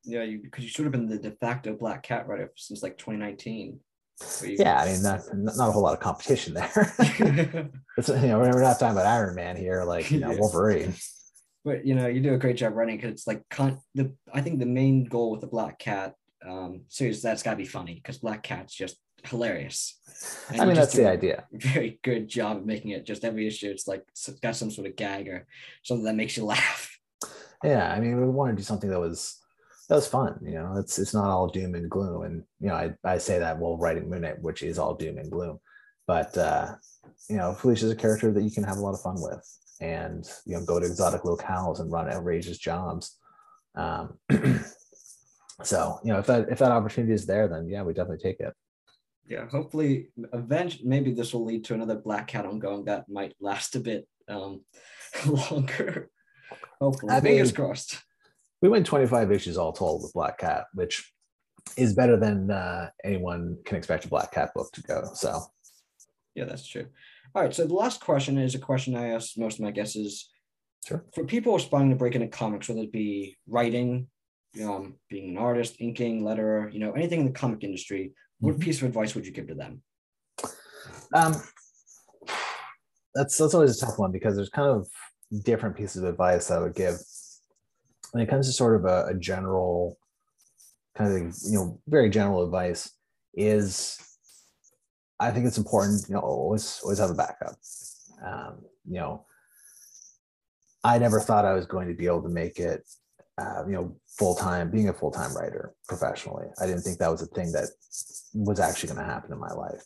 Yeah, 0.05 0.23
you 0.23 0.41
because 0.43 0.65
you 0.65 0.71
should 0.71 0.85
have 0.85 0.93
been 0.93 1.09
the 1.09 1.19
de 1.19 1.31
facto 1.33 1.75
Black 1.75 2.03
Cat 2.03 2.29
writer 2.29 2.53
since 2.57 2.83
like 2.83 2.99
2019 2.99 3.81
yeah, 4.43 4.81
I 4.81 4.93
mean, 4.93 5.03
not, 5.03 5.23
not 5.33 5.69
a 5.69 5.73
whole 5.73 5.83
lot 5.83 5.95
of 5.95 6.01
competition 6.01 6.55
there. 6.55 6.71
it's, 7.99 8.09
you 8.09 8.15
know, 8.15 8.39
we're 8.39 8.63
not 8.63 8.79
talking 8.79 8.97
about 8.97 9.07
Iron 9.07 9.35
Man 9.35 9.57
here, 9.57 9.83
like 9.85 10.11
you 10.11 10.21
know, 10.21 10.31
yeah. 10.31 10.39
Wolverine. 10.39 10.95
But 11.65 11.85
you 11.85 11.95
know, 11.95 12.07
you 12.07 12.21
do 12.21 12.35
a 12.35 12.39
great 12.39 12.57
job 12.57 12.75
running 12.75 12.97
because 12.97 13.11
it's 13.11 13.27
like 13.27 13.43
con- 13.51 13.81
the. 13.95 14.15
I 14.33 14.41
think 14.41 14.61
the 14.61 14.67
main 14.67 15.05
goal 15.05 15.33
with 15.33 15.41
the 15.41 15.47
Black 15.47 15.79
Cat 15.79 16.15
um, 16.47 16.83
series 16.89 17.23
that's 17.23 17.43
got 17.43 17.53
to 17.53 17.57
be 17.57 17.65
funny 17.65 17.95
because 17.95 18.19
Black 18.19 18.43
Cat's 18.43 18.75
just 18.75 18.97
hilarious. 19.25 19.99
And 20.51 20.61
I 20.61 20.65
mean, 20.67 20.75
that's 20.75 20.95
the 20.95 21.09
idea. 21.09 21.45
Very 21.53 21.99
good 22.03 22.29
job 22.29 22.59
of 22.59 22.67
making 22.67 22.93
it. 22.93 23.07
Just 23.07 23.25
every 23.25 23.47
issue, 23.47 23.71
it's 23.71 23.89
like 23.89 24.05
it's 24.11 24.29
got 24.41 24.57
some 24.57 24.71
sort 24.71 24.87
of 24.87 24.97
gag 24.97 25.29
or 25.29 25.47
something 25.83 26.05
that 26.05 26.17
makes 26.17 26.37
you 26.37 26.45
laugh. 26.55 26.99
Yeah, 27.63 27.93
I 27.93 28.01
mean, 28.01 28.21
we 28.21 28.27
want 28.27 28.53
to 28.53 28.57
do 28.57 28.63
something 28.63 28.91
that 28.91 29.01
was 29.01 29.41
that 29.89 29.97
was 29.97 30.07
fun. 30.07 30.39
You 30.43 30.55
know, 30.55 30.77
it's 30.79 30.99
it's 30.99 31.15
not 31.15 31.29
all 31.29 31.49
doom 31.49 31.75
and 31.75 31.91
gloom. 31.91 32.23
And 32.23 32.45
you 32.61 32.69
know, 32.69 32.75
I, 32.75 32.95
I 33.05 33.19
say 33.19 33.39
that 33.39 33.59
while 33.59 33.77
writing 33.77 34.09
Moon 34.09 34.23
Knight, 34.23 34.43
which 34.43 34.63
is 34.63 34.79
all 34.79 34.95
doom 34.95 35.19
and 35.19 35.31
gloom. 35.31 35.59
But 36.07 36.37
uh, 36.37 36.75
you 37.29 37.37
know, 37.37 37.55
Felicia's 37.55 37.91
a 37.91 37.97
character 37.97 38.33
that 38.33 38.43
you 38.43 38.51
can 38.51 38.65
have 38.65 38.77
a 38.77 38.81
lot 38.81 38.95
of 38.95 39.01
fun 39.01 39.17
with, 39.19 39.59
and 39.81 40.29
you 40.45 40.57
know, 40.57 40.65
go 40.65 40.79
to 40.79 40.87
exotic 40.87 41.23
locales 41.23 41.81
and 41.81 41.91
run 41.91 42.11
outrageous 42.11 42.59
jobs. 42.59 43.19
Um, 43.75 44.19
so 45.63 45.99
you 46.05 46.13
know, 46.13 46.19
if 46.19 46.27
that 46.27 46.49
if 46.51 46.59
that 46.59 46.73
opportunity 46.73 47.13
is 47.13 47.27
there, 47.27 47.49
then 47.49 47.69
yeah, 47.69 47.83
we 47.83 47.95
definitely 47.95 48.23
take 48.23 48.41
it. 48.41 48.53
Yeah, 49.27 49.49
hopefully, 49.49 50.09
eventually, 50.33 50.87
maybe 50.87 51.13
this 51.13 51.33
will 51.33 51.45
lead 51.47 51.65
to 51.65 51.75
another 51.75 51.97
Black 51.97 52.27
Cat 52.29 52.45
ongoing 52.45 52.85
that 52.85 53.09
might 53.09 53.35
last 53.41 53.75
a 53.75 53.81
bit 53.81 54.07
um, 54.29 54.63
longer. 55.27 56.11
hopefully, 56.81 57.13
I 57.15 57.21
fingers 57.21 57.49
mean, 57.49 57.57
crossed 57.57 58.03
we 58.65 58.71
went 58.71 58.87
25 58.87 59.31
issues 59.31 59.59
all 59.59 59.75
told 59.75 60.03
with 60.03 60.15
Black 60.15 60.39
Cat, 60.39 60.65
which 60.73 61.13
is 61.77 61.93
better 61.93 62.17
than 62.17 62.51
uh, 62.51 62.89
anyone 63.05 63.59
can 63.67 63.77
expect 63.77 64.07
a 64.07 64.09
Black 64.09 64.33
Cat 64.33 64.53
book 64.55 64.73
to 64.73 64.83
go. 64.83 65.11
So, 65.13 65.43
yeah, 66.35 66.47
that's 66.47 66.67
true. 66.67 66.87
All 67.35 67.43
right. 67.43 67.55
So 67.55 67.67
the 67.67 67.75
last 67.75 68.01
question 68.01 68.39
is 68.39 68.55
a 68.55 68.59
question 68.59 68.97
I 68.97 69.09
ask 69.09 69.37
most 69.37 69.59
of 69.59 69.67
my 69.67 69.71
guesses. 69.71 70.31
Sure. 70.87 71.05
For 71.15 71.25
people 71.25 71.55
aspiring 71.55 71.91
to 71.91 71.97
break 71.97 72.15
into 72.15 72.29
comics, 72.29 72.71
whether 72.71 72.81
it 72.81 72.91
be 72.91 73.37
writing, 73.47 74.07
um, 74.63 74.95
being 75.09 75.31
an 75.31 75.39
artist, 75.39 75.77
inking, 75.81 76.23
letterer, 76.23 76.73
you 76.73 76.79
know, 76.79 76.93
anything 76.93 77.21
in 77.21 77.27
the 77.27 77.33
comic 77.33 77.65
industry, 77.65 78.13
what 78.41 78.57
Mhm. 78.57 78.61
piece 78.61 78.83
of 78.83 78.89
advice 78.89 79.15
would 79.15 79.27
you 79.27 79.33
give 79.33 79.49
to 79.49 79.55
them? 79.55 79.83
Um, 81.15 81.43
that's 83.15 83.39
that's 83.39 83.55
always 83.55 83.81
a 83.81 83.87
tough 83.87 83.99
one 83.99 84.11
because 84.11 84.35
there's 84.35 84.51
kind 84.51 84.69
of 84.69 84.89
different 85.45 85.77
pieces 85.77 86.03
of 86.03 86.09
advice 86.09 86.49
that 86.49 86.59
I 86.59 86.63
would 86.63 86.75
give 86.75 86.99
when 88.13 88.23
it 88.23 88.29
comes 88.29 88.47
to 88.47 88.53
sort 88.53 88.77
of 88.77 88.85
a, 88.85 89.07
a 89.07 89.15
general 89.15 89.99
kind 90.97 91.13
of 91.13 91.35
you 91.45 91.55
know 91.55 91.81
very 91.87 92.11
general 92.11 92.45
advice 92.45 92.93
is 93.35 93.99
I 95.19 95.31
think 95.31 95.47
it's 95.47 95.59
important 95.59 96.09
you 96.09 96.15
know 96.15 96.21
always 96.21 96.81
always 96.83 96.99
have 96.99 97.11
a 97.11 97.15
backup. 97.15 97.57
Um, 98.25 98.65
you 98.87 99.01
know, 99.01 99.27
I 100.83 100.99
never 100.99 101.21
thought 101.21 101.45
I 101.45 101.55
was 101.55 101.67
going 101.67 101.89
to 101.89 101.95
be 101.95 102.07
able 102.07 102.23
to 102.23 102.29
make 102.29 102.59
it 102.59 102.89
uh, 103.39 103.65
you 103.67 103.73
know 103.73 103.97
full 104.19 104.35
time 104.35 104.71
being 104.71 104.89
a 104.89 104.93
full 104.93 105.11
time 105.11 105.35
writer 105.35 105.75
professionally. 105.89 106.47
I 106.61 106.67
didn't 106.67 106.83
think 106.83 106.99
that 106.99 107.11
was 107.11 107.23
a 107.23 107.27
thing 107.27 107.53
that 107.53 107.69
was 108.35 108.61
actually 108.61 108.95
going 108.95 109.07
to 109.07 109.13
happen 109.13 109.33
in 109.33 109.39
my 109.39 109.53
life 109.53 109.83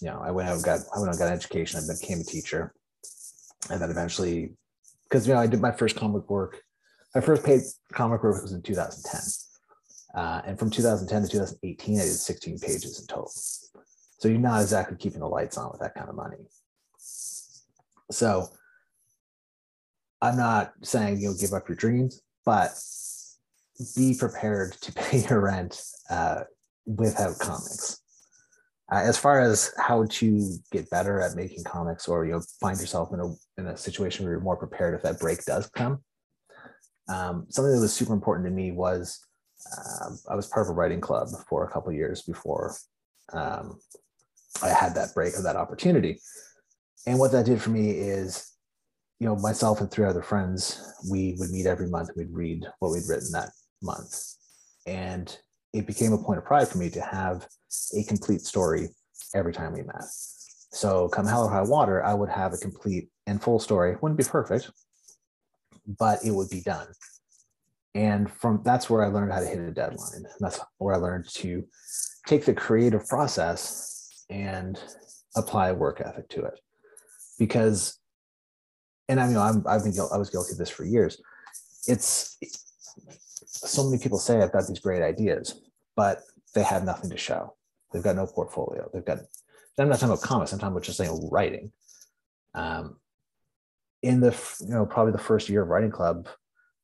you 0.00 0.08
know, 0.08 0.20
I 0.22 0.30
went 0.30 0.48
out 0.48 0.62
got 0.62 0.80
I 0.94 1.00
went 1.00 1.12
out 1.12 1.18
got 1.18 1.28
an 1.28 1.34
education. 1.34 1.80
I 1.80 1.92
became 1.92 2.20
a 2.20 2.24
teacher, 2.24 2.72
and 3.70 3.80
then 3.80 3.90
eventually, 3.90 4.52
because 5.04 5.26
you 5.26 5.34
know, 5.34 5.40
I 5.40 5.46
did 5.46 5.60
my 5.60 5.72
first 5.72 5.96
comic 5.96 6.28
work. 6.30 6.62
My 7.14 7.20
first 7.20 7.44
paid 7.44 7.62
comic 7.92 8.22
work 8.22 8.42
was 8.42 8.52
in 8.52 8.62
2010, 8.62 9.20
uh, 10.14 10.42
and 10.46 10.58
from 10.58 10.70
2010 10.70 11.22
to 11.22 11.28
2018, 11.28 11.96
I 11.96 12.02
did 12.02 12.12
16 12.12 12.58
pages 12.60 13.00
in 13.00 13.06
total. 13.06 13.30
So 14.18 14.28
you're 14.28 14.38
not 14.38 14.60
exactly 14.60 14.96
keeping 14.96 15.20
the 15.20 15.28
lights 15.28 15.56
on 15.56 15.70
with 15.70 15.80
that 15.80 15.94
kind 15.94 16.08
of 16.08 16.14
money. 16.14 16.36
So 18.10 18.48
I'm 20.20 20.36
not 20.36 20.74
saying 20.82 21.20
you 21.20 21.28
know 21.28 21.34
give 21.34 21.52
up 21.52 21.68
your 21.68 21.76
dreams, 21.76 22.22
but 22.48 22.72
be 23.94 24.14
prepared 24.18 24.72
to 24.80 24.90
pay 24.94 25.18
your 25.28 25.42
rent 25.42 25.82
uh, 26.08 26.44
without 26.86 27.38
comics. 27.38 28.00
Uh, 28.90 29.02
as 29.04 29.18
far 29.18 29.42
as 29.42 29.70
how 29.76 30.06
to 30.06 30.56
get 30.72 30.88
better 30.88 31.20
at 31.20 31.36
making 31.36 31.62
comics 31.64 32.08
or 32.08 32.24
you 32.24 32.32
know 32.32 32.40
find 32.58 32.80
yourself 32.80 33.12
in 33.12 33.20
a 33.20 33.60
in 33.60 33.66
a 33.66 33.76
situation 33.76 34.24
where 34.24 34.32
you're 34.32 34.40
more 34.40 34.56
prepared 34.56 34.94
if 34.94 35.02
that 35.02 35.20
break 35.20 35.44
does 35.44 35.68
come 35.76 35.98
um, 37.10 37.44
something 37.50 37.70
that 37.70 37.82
was 37.82 37.92
super 37.92 38.14
important 38.14 38.46
to 38.46 38.50
me 38.50 38.72
was 38.72 39.20
uh, 39.76 40.08
i 40.30 40.34
was 40.34 40.46
part 40.46 40.64
of 40.64 40.70
a 40.70 40.72
writing 40.72 41.02
club 41.02 41.28
for 41.50 41.64
a 41.64 41.70
couple 41.70 41.92
years 41.92 42.22
before 42.22 42.74
um, 43.34 43.78
i 44.62 44.70
had 44.70 44.94
that 44.94 45.12
break 45.14 45.34
or 45.34 45.42
that 45.42 45.56
opportunity 45.56 46.18
and 47.06 47.18
what 47.18 47.30
that 47.30 47.44
did 47.44 47.60
for 47.60 47.68
me 47.68 47.90
is 47.90 48.57
you 49.20 49.26
know 49.26 49.36
myself 49.36 49.80
and 49.80 49.90
three 49.90 50.06
other 50.06 50.22
friends 50.22 50.94
we 51.10 51.34
would 51.38 51.50
meet 51.50 51.66
every 51.66 51.88
month 51.88 52.10
we'd 52.16 52.30
read 52.30 52.64
what 52.78 52.92
we'd 52.92 53.08
written 53.08 53.30
that 53.32 53.50
month 53.82 54.34
and 54.86 55.38
it 55.72 55.86
became 55.86 56.12
a 56.12 56.18
point 56.18 56.38
of 56.38 56.44
pride 56.44 56.68
for 56.68 56.78
me 56.78 56.90
to 56.90 57.00
have 57.00 57.46
a 57.96 58.02
complete 58.04 58.40
story 58.40 58.88
every 59.34 59.52
time 59.52 59.72
we 59.72 59.82
met. 59.82 60.04
So, 60.70 61.08
come 61.08 61.26
hell 61.26 61.44
or 61.44 61.50
high 61.50 61.62
water, 61.62 62.04
I 62.04 62.14
would 62.14 62.28
have 62.28 62.52
a 62.52 62.58
complete 62.58 63.08
and 63.26 63.42
full 63.42 63.58
story. 63.58 63.96
Wouldn't 64.00 64.18
be 64.18 64.24
perfect, 64.24 64.70
but 65.98 66.24
it 66.24 66.30
would 66.30 66.50
be 66.50 66.60
done. 66.60 66.88
And 67.94 68.30
from 68.30 68.62
that's 68.64 68.88
where 68.88 69.02
I 69.02 69.08
learned 69.08 69.32
how 69.32 69.40
to 69.40 69.46
hit 69.46 69.58
a 69.58 69.70
deadline. 69.70 70.14
And 70.14 70.26
that's 70.40 70.60
where 70.78 70.94
I 70.94 70.98
learned 70.98 71.28
to 71.34 71.64
take 72.26 72.44
the 72.44 72.54
creative 72.54 73.06
process 73.08 74.24
and 74.30 74.80
apply 75.36 75.72
work 75.72 76.00
ethic 76.00 76.28
to 76.30 76.44
it. 76.44 76.60
Because, 77.38 77.98
and 79.08 79.20
I 79.20 79.26
mean, 79.26 79.36
I'm, 79.36 79.64
I've 79.66 79.84
been 79.84 79.94
I 80.12 80.18
was 80.18 80.30
guilty 80.30 80.52
of 80.52 80.58
this 80.58 80.70
for 80.70 80.84
years. 80.84 81.20
It's 81.86 82.36
so 83.46 83.84
many 83.84 84.02
people 84.02 84.18
say 84.18 84.40
I've 84.40 84.52
got 84.52 84.66
these 84.66 84.78
great 84.78 85.02
ideas, 85.02 85.60
but 85.96 86.20
they 86.54 86.62
have 86.62 86.84
nothing 86.84 87.10
to 87.10 87.16
show. 87.16 87.54
They've 87.92 88.02
got 88.02 88.16
no 88.16 88.26
portfolio. 88.26 88.88
They've 88.92 89.04
got. 89.04 89.18
I'm 89.78 89.88
not 89.88 90.00
talking 90.00 90.12
about 90.12 90.22
comics. 90.22 90.52
I'm 90.52 90.58
talking 90.58 90.72
about 90.72 90.82
just 90.82 90.98
saying 90.98 91.28
writing. 91.30 91.72
Um, 92.54 92.96
in 94.02 94.20
the 94.20 94.36
you 94.60 94.68
know 94.68 94.84
probably 94.84 95.12
the 95.12 95.18
first 95.18 95.48
year 95.48 95.62
of 95.62 95.68
writing 95.68 95.90
club, 95.90 96.28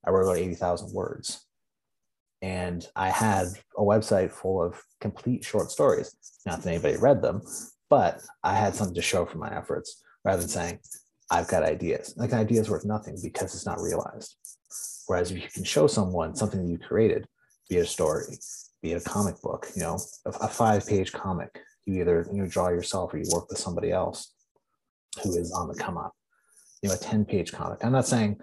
I 0.06 0.10
wrote 0.10 0.22
about 0.22 0.38
eighty 0.38 0.54
thousand 0.54 0.94
words, 0.94 1.44
and 2.40 2.86
I 2.96 3.10
had 3.10 3.48
a 3.76 3.82
website 3.82 4.30
full 4.30 4.62
of 4.62 4.80
complete 5.00 5.44
short 5.44 5.70
stories. 5.70 6.16
Not 6.46 6.62
that 6.62 6.70
anybody 6.70 6.96
read 6.96 7.20
them, 7.20 7.42
but 7.90 8.20
I 8.42 8.54
had 8.54 8.74
something 8.74 8.94
to 8.94 9.02
show 9.02 9.26
for 9.26 9.38
my 9.38 9.54
efforts 9.54 10.02
rather 10.24 10.40
than 10.40 10.48
saying 10.48 10.78
I've 11.30 11.48
got 11.48 11.62
ideas. 11.62 12.14
Like 12.16 12.32
an 12.32 12.38
idea 12.38 12.60
is 12.60 12.70
worth 12.70 12.84
nothing 12.84 13.16
because 13.22 13.54
it's 13.54 13.66
not 13.66 13.80
realized. 13.80 14.36
Whereas 15.06 15.30
if 15.30 15.42
you 15.42 15.48
can 15.52 15.64
show 15.64 15.86
someone 15.86 16.34
something 16.34 16.64
that 16.64 16.70
you 16.70 16.78
created, 16.78 17.26
be 17.68 17.76
it 17.76 17.80
a 17.80 17.86
story, 17.86 18.38
be 18.82 18.92
it 18.92 19.06
a 19.06 19.08
comic 19.08 19.40
book, 19.40 19.68
you 19.74 19.82
know, 19.82 19.98
a, 20.26 20.30
a 20.30 20.48
five 20.48 20.86
page 20.86 21.12
comic, 21.12 21.60
you 21.86 22.00
either 22.00 22.26
you 22.32 22.42
know 22.42 22.48
draw 22.48 22.68
yourself 22.68 23.12
or 23.12 23.18
you 23.18 23.24
work 23.32 23.48
with 23.48 23.58
somebody 23.58 23.90
else 23.90 24.32
who 25.22 25.36
is 25.36 25.52
on 25.52 25.68
the 25.68 25.74
come 25.74 25.98
up. 25.98 26.12
You 26.82 26.88
know, 26.88 26.94
a 26.94 26.98
10 26.98 27.24
page 27.24 27.52
comic. 27.52 27.82
I'm 27.82 27.92
not 27.92 28.06
saying, 28.06 28.38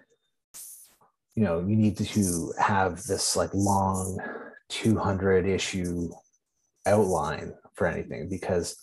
you 1.36 1.44
know, 1.44 1.60
you 1.60 1.76
need 1.76 1.98
to 1.98 2.54
have 2.60 3.04
this 3.04 3.36
like 3.36 3.54
long 3.54 4.20
200 4.70 5.46
issue 5.46 6.10
outline 6.88 7.54
for 7.74 7.86
anything 7.88 8.30
because 8.30 8.76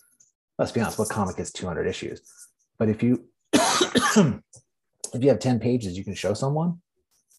let's 0.59 0.72
be 0.72 0.80
honest, 0.80 0.99
what 0.99 1.09
comic 1.09 1.38
is 1.38 1.53
200 1.53 1.86
issues? 1.86 2.20
But 2.78 2.88
if 2.88 3.03
you 3.03 3.24
if 3.53 5.22
you 5.22 5.28
have 5.28 5.38
10 5.38 5.61
pages 5.61 5.96
you 5.96 6.05
can 6.05 6.14
show 6.14 6.34
someone, 6.34 6.80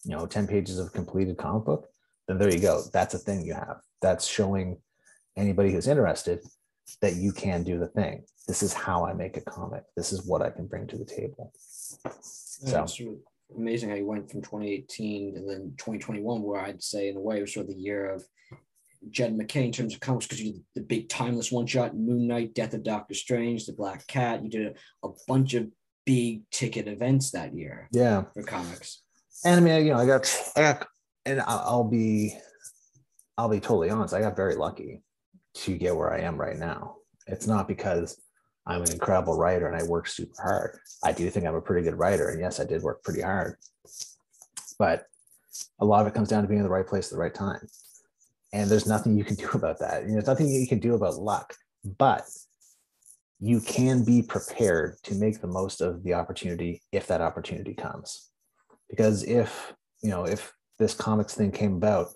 you 0.03 0.15
know, 0.15 0.25
10 0.25 0.47
pages 0.47 0.79
of 0.79 0.93
completed 0.93 1.37
comic 1.37 1.65
book, 1.65 1.89
then 2.27 2.37
there 2.37 2.53
you 2.53 2.59
go. 2.59 2.83
That's 2.93 3.13
a 3.13 3.19
thing 3.19 3.45
you 3.45 3.53
have. 3.53 3.77
That's 4.01 4.25
showing 4.25 4.77
anybody 5.35 5.71
who's 5.71 5.87
interested 5.87 6.39
that 7.01 7.15
you 7.15 7.31
can 7.31 7.63
do 7.63 7.77
the 7.79 7.87
thing. 7.87 8.23
This 8.47 8.63
is 8.63 8.73
how 8.73 9.05
I 9.05 9.13
make 9.13 9.37
a 9.37 9.41
comic. 9.41 9.83
This 9.95 10.11
is 10.11 10.25
what 10.25 10.41
I 10.41 10.49
can 10.49 10.65
bring 10.65 10.87
to 10.87 10.97
the 10.97 11.05
table. 11.05 11.53
Yeah, 12.63 12.83
it's 12.83 13.01
amazing 13.55 13.89
how 13.89 13.95
you 13.95 14.05
went 14.05 14.29
from 14.29 14.41
2018 14.41 15.37
and 15.37 15.49
then 15.49 15.73
2021, 15.77 16.41
where 16.41 16.61
I'd 16.61 16.83
say 16.83 17.09
in 17.09 17.17
a 17.17 17.19
way 17.19 17.37
it 17.37 17.41
was 17.41 17.53
sort 17.53 17.67
of 17.67 17.73
the 17.73 17.79
year 17.79 18.09
of 18.09 18.23
Jed 19.09 19.35
Mackay 19.35 19.65
in 19.65 19.71
terms 19.71 19.93
of 19.93 19.99
comics 19.99 20.27
because 20.27 20.41
you 20.41 20.53
did 20.53 20.63
the 20.75 20.81
big 20.81 21.09
timeless 21.09 21.51
one 21.51 21.65
shot, 21.65 21.95
Moon 21.95 22.27
Knight, 22.27 22.53
Death 22.53 22.73
of 22.73 22.83
Doctor 22.83 23.13
Strange, 23.13 23.65
The 23.65 23.73
Black 23.73 24.05
Cat. 24.07 24.43
You 24.43 24.49
did 24.49 24.67
a, 24.67 25.07
a 25.07 25.11
bunch 25.27 25.53
of 25.53 25.67
big 26.09 26.41
ticket 26.49 26.87
events 26.87 27.29
that 27.29 27.53
year 27.53 27.87
Yeah. 27.91 28.23
for 28.33 28.41
comics. 28.41 29.03
And 29.45 29.55
I 29.57 29.59
mean, 29.59 29.85
you 29.85 29.93
know, 29.93 29.99
I 29.99 30.07
got, 30.07 30.51
I 30.55 30.61
got, 30.61 30.87
and 31.27 31.39
I'll 31.41 31.63
I'll 31.71 31.83
be, 31.83 32.35
I'll 33.37 33.47
be 33.47 33.59
totally 33.59 33.91
honest. 33.91 34.15
I 34.15 34.21
got 34.21 34.35
very 34.35 34.55
lucky 34.55 35.03
to 35.61 35.77
get 35.77 35.95
where 35.95 36.11
I 36.11 36.21
am 36.21 36.35
right 36.35 36.57
now. 36.57 36.95
It's 37.27 37.45
not 37.45 37.67
because 37.67 38.19
I'm 38.65 38.81
an 38.81 38.91
incredible 38.91 39.37
writer 39.37 39.67
and 39.67 39.75
I 39.79 39.83
work 39.87 40.07
super 40.07 40.41
hard. 40.41 40.79
I 41.03 41.11
do 41.11 41.29
think 41.29 41.45
I'm 41.45 41.53
a 41.53 41.61
pretty 41.61 41.83
good 41.87 41.99
writer, 41.99 42.29
and 42.29 42.39
yes, 42.39 42.59
I 42.59 42.65
did 42.65 42.81
work 42.81 43.03
pretty 43.03 43.21
hard. 43.21 43.57
But 44.79 45.05
a 45.79 45.85
lot 45.85 46.01
of 46.01 46.07
it 46.07 46.15
comes 46.15 46.29
down 46.29 46.41
to 46.41 46.47
being 46.49 46.59
in 46.59 46.65
the 46.65 46.71
right 46.77 46.87
place 46.87 47.07
at 47.07 47.11
the 47.11 47.19
right 47.21 47.33
time. 47.35 47.67
And 48.51 48.67
there's 48.67 48.87
nothing 48.87 49.15
you 49.15 49.23
can 49.23 49.35
do 49.35 49.49
about 49.53 49.77
that. 49.79 50.01
You 50.01 50.07
know, 50.07 50.13
there's 50.15 50.27
nothing 50.33 50.49
you 50.49 50.67
can 50.67 50.79
do 50.79 50.95
about 50.95 51.17
luck. 51.17 51.53
But 51.99 52.23
you 53.39 53.61
can 53.61 54.03
be 54.03 54.21
prepared 54.21 54.97
to 55.03 55.15
make 55.15 55.39
the 55.39 55.47
most 55.47 55.81
of 55.81 56.03
the 56.03 56.13
opportunity 56.13 56.81
if 56.91 57.07
that 57.07 57.21
opportunity 57.21 57.73
comes. 57.73 58.29
Because 58.89 59.23
if, 59.23 59.73
you 60.03 60.09
know, 60.09 60.25
if 60.25 60.53
this 60.77 60.93
comics 60.93 61.35
thing 61.35 61.51
came 61.51 61.75
about 61.75 62.07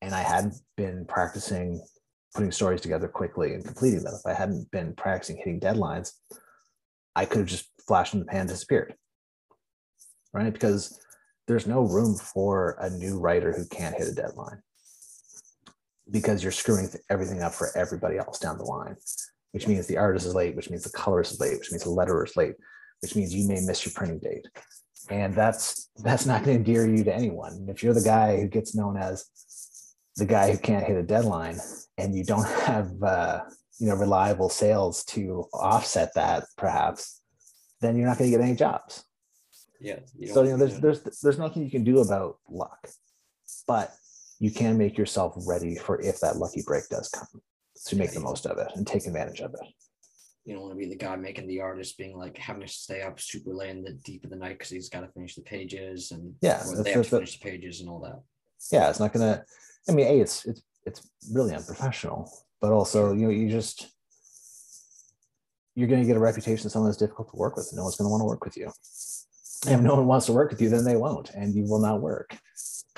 and 0.00 0.14
I 0.14 0.20
hadn't 0.20 0.54
been 0.76 1.04
practicing 1.06 1.82
putting 2.34 2.52
stories 2.52 2.80
together 2.80 3.08
quickly 3.08 3.54
and 3.54 3.64
completing 3.64 4.04
them, 4.04 4.14
if 4.14 4.24
I 4.24 4.34
hadn't 4.34 4.70
been 4.70 4.94
practicing 4.94 5.36
hitting 5.36 5.58
deadlines, 5.58 6.12
I 7.16 7.24
could 7.24 7.38
have 7.38 7.48
just 7.48 7.68
flashed 7.88 8.14
in 8.14 8.20
the 8.20 8.26
pan, 8.26 8.46
disappeared. 8.46 8.94
Right? 10.32 10.52
Because 10.52 11.00
there's 11.48 11.66
no 11.66 11.82
room 11.82 12.14
for 12.14 12.76
a 12.80 12.88
new 12.88 13.18
writer 13.18 13.52
who 13.52 13.66
can't 13.66 13.96
hit 13.96 14.06
a 14.06 14.14
deadline 14.14 14.62
because 16.08 16.44
you're 16.44 16.52
screwing 16.52 16.88
everything 17.08 17.42
up 17.42 17.54
for 17.54 17.76
everybody 17.76 18.18
else 18.18 18.38
down 18.38 18.58
the 18.58 18.64
line, 18.64 18.96
which 19.52 19.66
means 19.66 19.86
the 19.86 19.98
artist 19.98 20.26
is 20.26 20.34
late, 20.34 20.54
which 20.54 20.70
means 20.70 20.84
the 20.84 20.90
colorist 20.90 21.32
is 21.32 21.40
late, 21.40 21.58
which 21.58 21.72
means 21.72 21.84
the 21.84 21.90
letterer 21.90 22.24
is 22.24 22.36
late, 22.36 22.54
which 23.00 23.16
means 23.16 23.34
you 23.34 23.48
may 23.48 23.60
miss 23.60 23.84
your 23.84 23.92
printing 23.94 24.18
date. 24.18 24.46
And 25.08 25.34
that's 25.34 25.90
that's 25.96 26.26
not 26.26 26.44
going 26.44 26.62
to 26.62 26.70
endear 26.70 26.86
you 26.86 27.02
to 27.04 27.14
anyone. 27.14 27.66
If 27.68 27.82
you're 27.82 27.94
the 27.94 28.02
guy 28.02 28.40
who 28.40 28.48
gets 28.48 28.74
known 28.74 28.96
as 28.96 29.26
the 30.16 30.26
guy 30.26 30.52
who 30.52 30.58
can't 30.58 30.86
hit 30.86 30.96
a 30.96 31.02
deadline, 31.02 31.58
and 31.98 32.14
you 32.14 32.24
don't 32.24 32.48
have 32.66 32.90
uh, 33.02 33.40
you 33.78 33.88
know 33.88 33.96
reliable 33.96 34.48
sales 34.48 35.04
to 35.06 35.46
offset 35.52 36.14
that, 36.14 36.44
perhaps, 36.56 37.22
then 37.80 37.96
you're 37.96 38.06
not 38.06 38.18
going 38.18 38.30
to 38.30 38.36
get 38.36 38.44
any 38.44 38.54
jobs. 38.54 39.04
Yeah. 39.80 40.00
So 40.32 40.42
you 40.42 40.50
know, 40.50 40.56
there's 40.58 40.78
there's 40.78 41.02
there's 41.22 41.38
nothing 41.38 41.64
you 41.64 41.70
can 41.70 41.82
do 41.82 42.00
about 42.00 42.36
luck, 42.48 42.88
but 43.66 43.92
you 44.38 44.50
can 44.50 44.78
make 44.78 44.96
yourself 44.96 45.34
ready 45.46 45.74
for 45.74 46.00
if 46.00 46.20
that 46.20 46.36
lucky 46.36 46.62
break 46.64 46.88
does 46.88 47.08
come 47.08 47.42
to 47.86 47.96
make 47.96 48.12
the 48.12 48.20
most 48.20 48.46
of 48.46 48.58
it 48.58 48.68
and 48.74 48.86
take 48.86 49.06
advantage 49.06 49.40
of 49.40 49.54
it. 49.54 49.60
you 50.44 50.54
don't 50.54 50.62
want 50.62 50.72
to 50.74 50.78
be 50.78 50.86
the 50.86 50.96
guy 50.96 51.16
making 51.16 51.46
the 51.46 51.60
artist 51.60 51.96
being 51.98 52.16
like 52.16 52.36
having 52.38 52.62
to 52.62 52.68
stay 52.68 53.02
up 53.02 53.20
super 53.20 53.54
late 53.54 53.70
in 53.70 53.82
the 53.82 53.92
deep 53.92 54.24
of 54.24 54.30
the 54.30 54.36
night 54.36 54.58
because 54.58 54.70
he's 54.70 54.88
got 54.88 55.00
to 55.00 55.08
finish 55.08 55.34
the 55.34 55.42
pages 55.42 56.10
and 56.10 56.34
Yeah, 56.40 56.62
they 56.82 56.92
have 56.92 57.02
to 57.02 57.08
finish 57.08 57.38
the 57.38 57.44
pages 57.44 57.80
and 57.80 57.88
all 57.88 58.00
that. 58.00 58.20
Yeah, 58.70 58.90
it's 58.90 59.00
not 59.00 59.12
gonna. 59.12 59.44
I 59.88 59.92
mean, 59.92 60.06
a 60.06 60.20
it's 60.20 60.44
it's 60.44 60.62
it's 60.84 61.08
really 61.32 61.54
unprofessional, 61.54 62.30
but 62.60 62.72
also 62.72 63.12
you 63.12 63.26
know 63.26 63.30
you 63.30 63.48
just 63.48 63.88
you're 65.74 65.88
going 65.88 66.00
to 66.00 66.06
get 66.06 66.16
a 66.16 66.20
reputation 66.20 66.66
as 66.66 66.72
someone 66.72 66.90
that's 66.90 66.98
difficult 66.98 67.30
to 67.30 67.36
work 67.36 67.56
with. 67.56 67.72
No 67.74 67.84
one's 67.84 67.96
going 67.96 68.06
to 68.06 68.10
want 68.10 68.20
to 68.20 68.26
work 68.26 68.44
with 68.44 68.56
you. 68.56 68.70
And 69.66 69.76
if 69.76 69.80
no 69.80 69.94
one 69.94 70.06
wants 70.06 70.26
to 70.26 70.32
work 70.32 70.50
with 70.50 70.60
you, 70.60 70.68
then 70.68 70.84
they 70.84 70.96
won't, 70.96 71.30
and 71.30 71.54
you 71.54 71.64
will 71.64 71.80
not 71.80 72.00
work. 72.00 72.36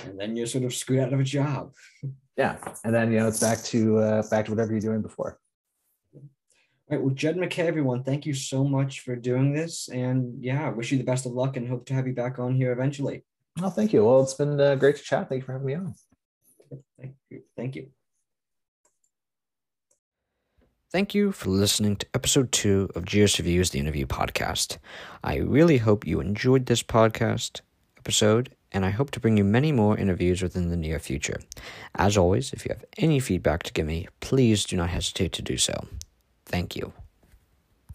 And 0.05 0.19
then 0.19 0.37
you're 0.37 0.47
sort 0.47 0.65
of 0.65 0.75
screwed 0.75 1.01
out 1.01 1.13
of 1.13 1.21
a 1.21 1.25
job. 1.25 1.73
Yeah, 2.37 2.57
and 2.85 2.95
then 2.95 3.13
you 3.13 3.19
know 3.19 3.29
it's 3.29 3.41
back 3.41 3.63
to 3.65 3.99
uh, 3.99 4.23
back 4.31 4.47
to 4.47 4.53
whatever 4.53 4.73
you're 4.73 4.81
doing 4.81 5.03
before. 5.03 5.39
All 6.15 6.99
right. 6.99 7.03
Well, 7.03 7.15
Jed 7.15 7.37
Mackay, 7.37 7.67
everyone, 7.67 8.03
thank 8.03 8.27
you 8.27 8.35
so 8.35 8.65
much 8.65 9.01
for 9.01 9.17
doing 9.17 9.53
this. 9.53 9.89
And 9.89 10.43
yeah, 10.43 10.69
wish 10.71 10.93
you 10.93 10.99
the 10.99 11.05
best 11.05 11.27
of 11.27 11.33
luck 11.33 11.57
and 11.57 11.69
hope 11.69 11.87
to 11.87 11.95
have 11.95 12.07
you 12.07 12.13
back 12.13 12.39
on 12.39 12.55
here 12.55 12.73
eventually. 12.73 13.25
Oh, 13.61 13.71
thank 13.71 13.93
you. 13.93 14.05
Well, 14.05 14.23
it's 14.23 14.35
been 14.35 14.61
uh, 14.61 14.75
great 14.77 14.97
to 14.97 15.03
chat. 15.03 15.29
Thank 15.29 15.43
you 15.43 15.47
for 15.47 15.53
having 15.53 15.67
me 15.67 15.75
on. 15.75 15.95
Thank 16.99 17.15
you. 17.31 17.43
Thank 17.57 17.77
you. 17.77 17.89
Thank 20.91 21.15
you 21.15 21.33
for 21.33 21.49
listening 21.49 21.97
to 21.97 22.07
episode 22.13 22.53
two 22.53 22.91
of 22.95 23.05
Gios 23.05 23.39
Reviews, 23.39 23.71
the 23.71 23.79
interview 23.79 24.07
podcast. 24.07 24.77
I 25.25 25.37
really 25.37 25.79
hope 25.79 26.07
you 26.07 26.21
enjoyed 26.21 26.67
this 26.67 26.83
podcast 26.83 27.63
episode, 27.97 28.55
and 28.73 28.85
I 28.85 28.91
hope 28.91 29.11
to 29.13 29.21
bring 29.21 29.37
you 29.37 29.45
many 29.45 29.73
more 29.73 29.97
interviews 29.97 30.43
within 30.43 30.71
the 30.71 30.77
near 30.77 30.99
future. 30.99 31.41
As 31.95 32.17
always, 32.17 32.53
if 32.53 32.65
you 32.65 32.71
have 32.71 32.85
any 32.97 33.21
feedback 33.21 33.63
to 33.65 33.73
give 33.73 33.87
me, 33.87 34.09
please 34.21 34.65
do 34.65 34.77
not 34.77 34.91
hesitate 34.91 35.33
to 35.33 35.43
do 35.43 35.57
so. 35.57 35.87
Thank 36.47 36.77
you. 36.77 36.93